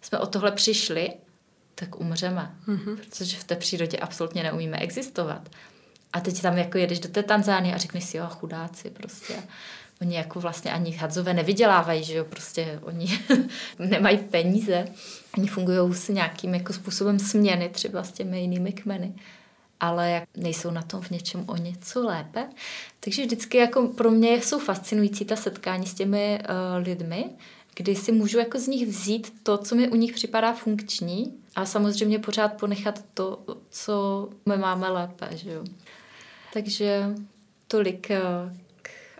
jsme 0.00 0.18
o 0.18 0.26
tohle 0.26 0.52
přišli, 0.52 1.12
tak 1.74 2.00
umřeme, 2.00 2.54
hmm 2.66 2.96
protože 2.96 3.36
v 3.36 3.44
té 3.44 3.56
přírodě 3.56 3.98
absolutně 3.98 4.42
neumíme 4.42 4.78
existovat. 4.78 5.48
A 6.12 6.20
teď 6.20 6.42
tam 6.42 6.58
jako 6.58 6.78
jedeš 6.78 7.00
do 7.00 7.08
té 7.08 7.22
Tanzánie 7.22 7.74
a 7.74 7.78
řekneš 7.78 8.04
si, 8.04 8.16
jo, 8.16 8.26
chudáci 8.30 8.90
prostě 8.90 9.34
oni 10.00 10.16
jako 10.16 10.40
vlastně 10.40 10.72
ani 10.72 10.90
hadzové 10.90 11.34
nevydělávají, 11.34 12.04
že 12.04 12.16
jo, 12.16 12.24
prostě 12.24 12.80
oni 12.82 13.18
nemají 13.78 14.18
peníze, 14.18 14.88
oni 15.38 15.46
fungují 15.46 15.94
s 15.94 16.08
nějakým 16.08 16.54
jako 16.54 16.72
způsobem 16.72 17.18
směny 17.18 17.68
třeba 17.68 18.02
s 18.02 18.12
těmi 18.12 18.40
jinými 18.40 18.72
kmeny 18.72 19.12
ale 19.80 20.10
jak 20.10 20.24
nejsou 20.36 20.70
na 20.70 20.82
tom 20.82 21.00
v 21.00 21.10
něčem 21.10 21.44
o 21.48 21.56
něco 21.56 22.06
lépe. 22.06 22.48
Takže 23.00 23.22
vždycky 23.22 23.58
jako 23.58 23.88
pro 23.88 24.10
mě 24.10 24.34
jsou 24.34 24.58
fascinující 24.58 25.24
ta 25.24 25.36
setkání 25.36 25.86
s 25.86 25.94
těmi 25.94 26.38
uh, 26.40 26.84
lidmi, 26.84 27.24
kdy 27.74 27.96
si 27.96 28.12
můžu 28.12 28.38
jako 28.38 28.58
z 28.58 28.66
nich 28.66 28.86
vzít 28.88 29.32
to, 29.42 29.58
co 29.58 29.74
mi 29.74 29.88
u 29.88 29.94
nich 29.94 30.12
připadá 30.12 30.52
funkční 30.52 31.34
a 31.56 31.66
samozřejmě 31.66 32.18
pořád 32.18 32.48
ponechat 32.48 33.04
to, 33.14 33.40
co 33.70 34.28
my 34.46 34.56
máme 34.56 34.88
lépe, 34.88 35.28
že 35.36 35.52
jo. 35.52 35.64
Takže 36.52 37.04
tolik 37.68 38.10
uh, 38.10 38.52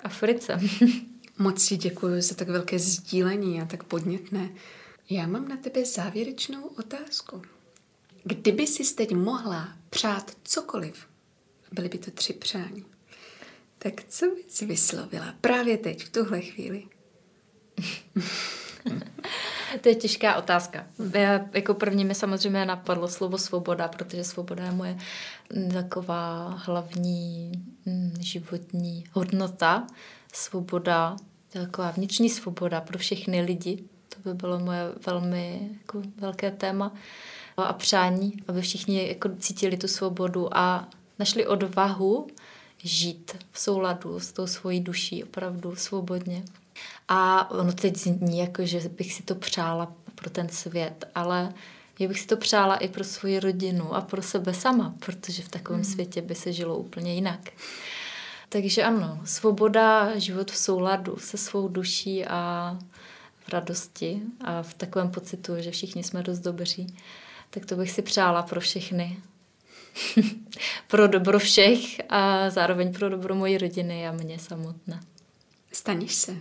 Africe. 0.05 0.61
Moc 1.39 1.67
ti 1.67 1.77
děkuji 1.77 2.23
za 2.23 2.35
tak 2.35 2.49
velké 2.49 2.79
sdílení 2.79 3.63
a 3.63 3.65
tak 3.65 3.85
podnětné. 3.85 4.51
Já 5.11 5.27
mám 5.27 5.49
na 5.49 5.57
tebe 5.57 5.85
závěrečnou 5.85 6.63
otázku. 6.63 7.43
Kdyby 8.25 8.67
si 8.67 8.95
teď 8.95 9.13
mohla 9.13 9.77
přát 9.91 10.37
cokoliv, 10.43 11.07
byly 11.73 11.89
by 11.89 11.99
to 11.99 12.11
tři 12.11 12.33
přání, 12.33 12.85
tak 13.79 14.05
co 14.09 14.27
bys 14.27 14.61
vyslovila 14.61 15.35
právě 15.41 15.79
teď, 15.79 16.05
v 16.05 16.13
tuhle 16.13 16.41
chvíli? 16.41 16.83
to 19.81 19.89
je 19.89 19.95
těžká 19.95 20.37
otázka. 20.37 20.87
Já, 21.15 21.41
jako 21.53 21.75
první 21.75 22.05
mi 22.05 22.15
samozřejmě 22.15 22.65
napadlo 22.65 23.09
slovo 23.09 23.39
svoboda, 23.39 23.89
protože 23.89 24.25
svoboda 24.25 24.65
je 24.65 24.73
moje 24.73 24.99
taková 25.73 26.49
hlavní 26.65 27.53
mm, 27.87 28.15
životní 28.21 29.05
hodnota. 29.13 29.87
Svoboda, 30.33 31.17
taková 31.53 31.91
vnitřní 31.91 32.31
svoboda 32.31 32.81
pro 32.81 32.99
všechny 32.99 33.43
lidi. 33.43 33.85
To 34.09 34.29
by 34.29 34.35
bylo 34.35 34.59
moje 34.59 34.83
velmi 35.07 35.71
jako 35.79 36.03
velké 36.17 36.51
téma. 36.51 36.93
A 37.57 37.73
přání, 37.73 38.43
aby 38.49 38.61
všichni 38.61 39.09
jako 39.09 39.29
cítili 39.39 39.77
tu 39.77 39.89
svobodu 39.89 40.57
a 40.57 40.89
našli 41.19 41.47
odvahu 41.47 42.27
žít 42.79 43.37
v 43.53 43.61
souladu 43.61 44.21
s 44.21 44.33
tou 44.33 44.47
svojí 44.47 44.81
duší 44.81 45.25
opravdu 45.25 45.77
svobodně. 45.77 46.43
A 47.09 47.51
ono 47.51 47.73
teď 47.73 47.97
zní 47.97 48.39
jako, 48.39 48.67
že 48.67 48.81
bych 48.89 49.13
si 49.13 49.23
to 49.23 49.35
přála 49.35 49.93
pro 50.15 50.31
ten 50.31 50.49
svět, 50.49 51.05
ale 51.15 51.53
já 51.99 52.09
bych 52.09 52.21
si 52.21 52.27
to 52.27 52.37
přála 52.37 52.77
i 52.77 52.89
pro 52.89 53.05
svoji 53.05 53.41
rodinu 53.41 53.95
a 53.95 54.01
pro 54.01 54.23
sebe 54.23 54.55
sama, 54.55 54.95
protože 54.99 55.43
v 55.43 55.49
takovém 55.49 55.81
mm. 55.81 55.85
světě 55.85 56.23
by 56.23 56.35
se 56.35 56.53
žilo 56.53 56.77
úplně 56.77 57.15
jinak. 57.15 57.51
Takže 58.49 58.85
ano, 58.85 59.21
svoboda, 59.25 60.19
život 60.19 60.51
v 60.51 60.57
souladu 60.57 61.17
se 61.17 61.37
svou 61.37 61.69
duší 61.69 62.25
a 62.25 62.79
v 63.39 63.49
radosti 63.49 64.23
a 64.41 64.63
v 64.63 64.75
takovém 64.75 65.11
pocitu, 65.11 65.53
že 65.59 65.71
všichni 65.71 66.05
jsme 66.05 66.23
dost 66.23 66.39
dobří, 66.39 66.97
tak 67.51 67.67
to 67.67 67.77
bych 67.77 67.91
si 67.91 68.03
přála 68.03 68.43
pro 68.43 68.61
všechny. 68.61 69.17
pro 70.89 71.09
dobro 71.09 71.39
všech 71.39 71.81
a 72.09 72.51
zároveň 72.51 72.93
pro 72.93 73.09
dobro 73.09 73.35
mojí 73.35 73.59
rodiny 73.59 74.09
a 74.09 74.13
mě 74.13 74.39
samotné. 74.39 75.01
Staneš 75.73 76.15
se. 76.15 76.37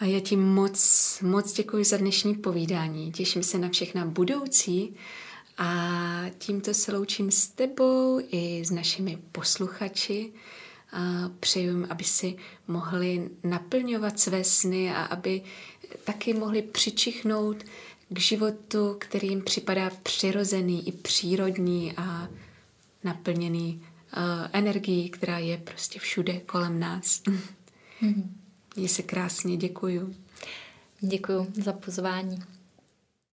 A 0.00 0.04
já 0.04 0.20
ti 0.20 0.36
moc, 0.36 1.18
moc 1.22 1.52
děkuji 1.52 1.84
za 1.84 1.96
dnešní 1.96 2.34
povídání. 2.34 3.12
Těším 3.12 3.42
se 3.42 3.58
na 3.58 3.68
všechna 3.68 4.04
budoucí 4.04 4.96
a 5.58 5.80
tímto 6.38 6.74
se 6.74 6.92
loučím 6.92 7.30
s 7.30 7.48
tebou 7.48 8.20
i 8.30 8.64
s 8.64 8.70
našimi 8.70 9.18
posluchači. 9.32 10.32
A 10.92 11.30
přeju, 11.40 11.86
aby 11.90 12.04
si 12.04 12.36
mohli 12.68 13.30
naplňovat 13.44 14.20
své 14.20 14.44
sny 14.44 14.90
a 14.94 15.02
aby 15.02 15.42
taky 16.04 16.34
mohli 16.34 16.62
přičichnout 16.62 17.64
k 18.08 18.18
životu, 18.18 18.96
který 18.98 19.28
jim 19.28 19.42
připadá 19.42 19.90
přirozený 20.02 20.88
i 20.88 20.92
přírodní 20.92 21.92
a 21.96 22.28
naplněný 23.04 23.82
uh, 23.82 24.22
energií, 24.52 25.10
která 25.10 25.38
je 25.38 25.58
prostě 25.58 25.98
všude 25.98 26.40
kolem 26.40 26.80
nás. 26.80 27.22
Mm-hmm. 27.22 28.41
Měj 28.76 28.88
se 28.88 29.02
krásně, 29.02 29.56
děkuju. 29.56 30.14
Děkuju 31.00 31.46
za 31.64 31.72
pozvání. 31.72 32.42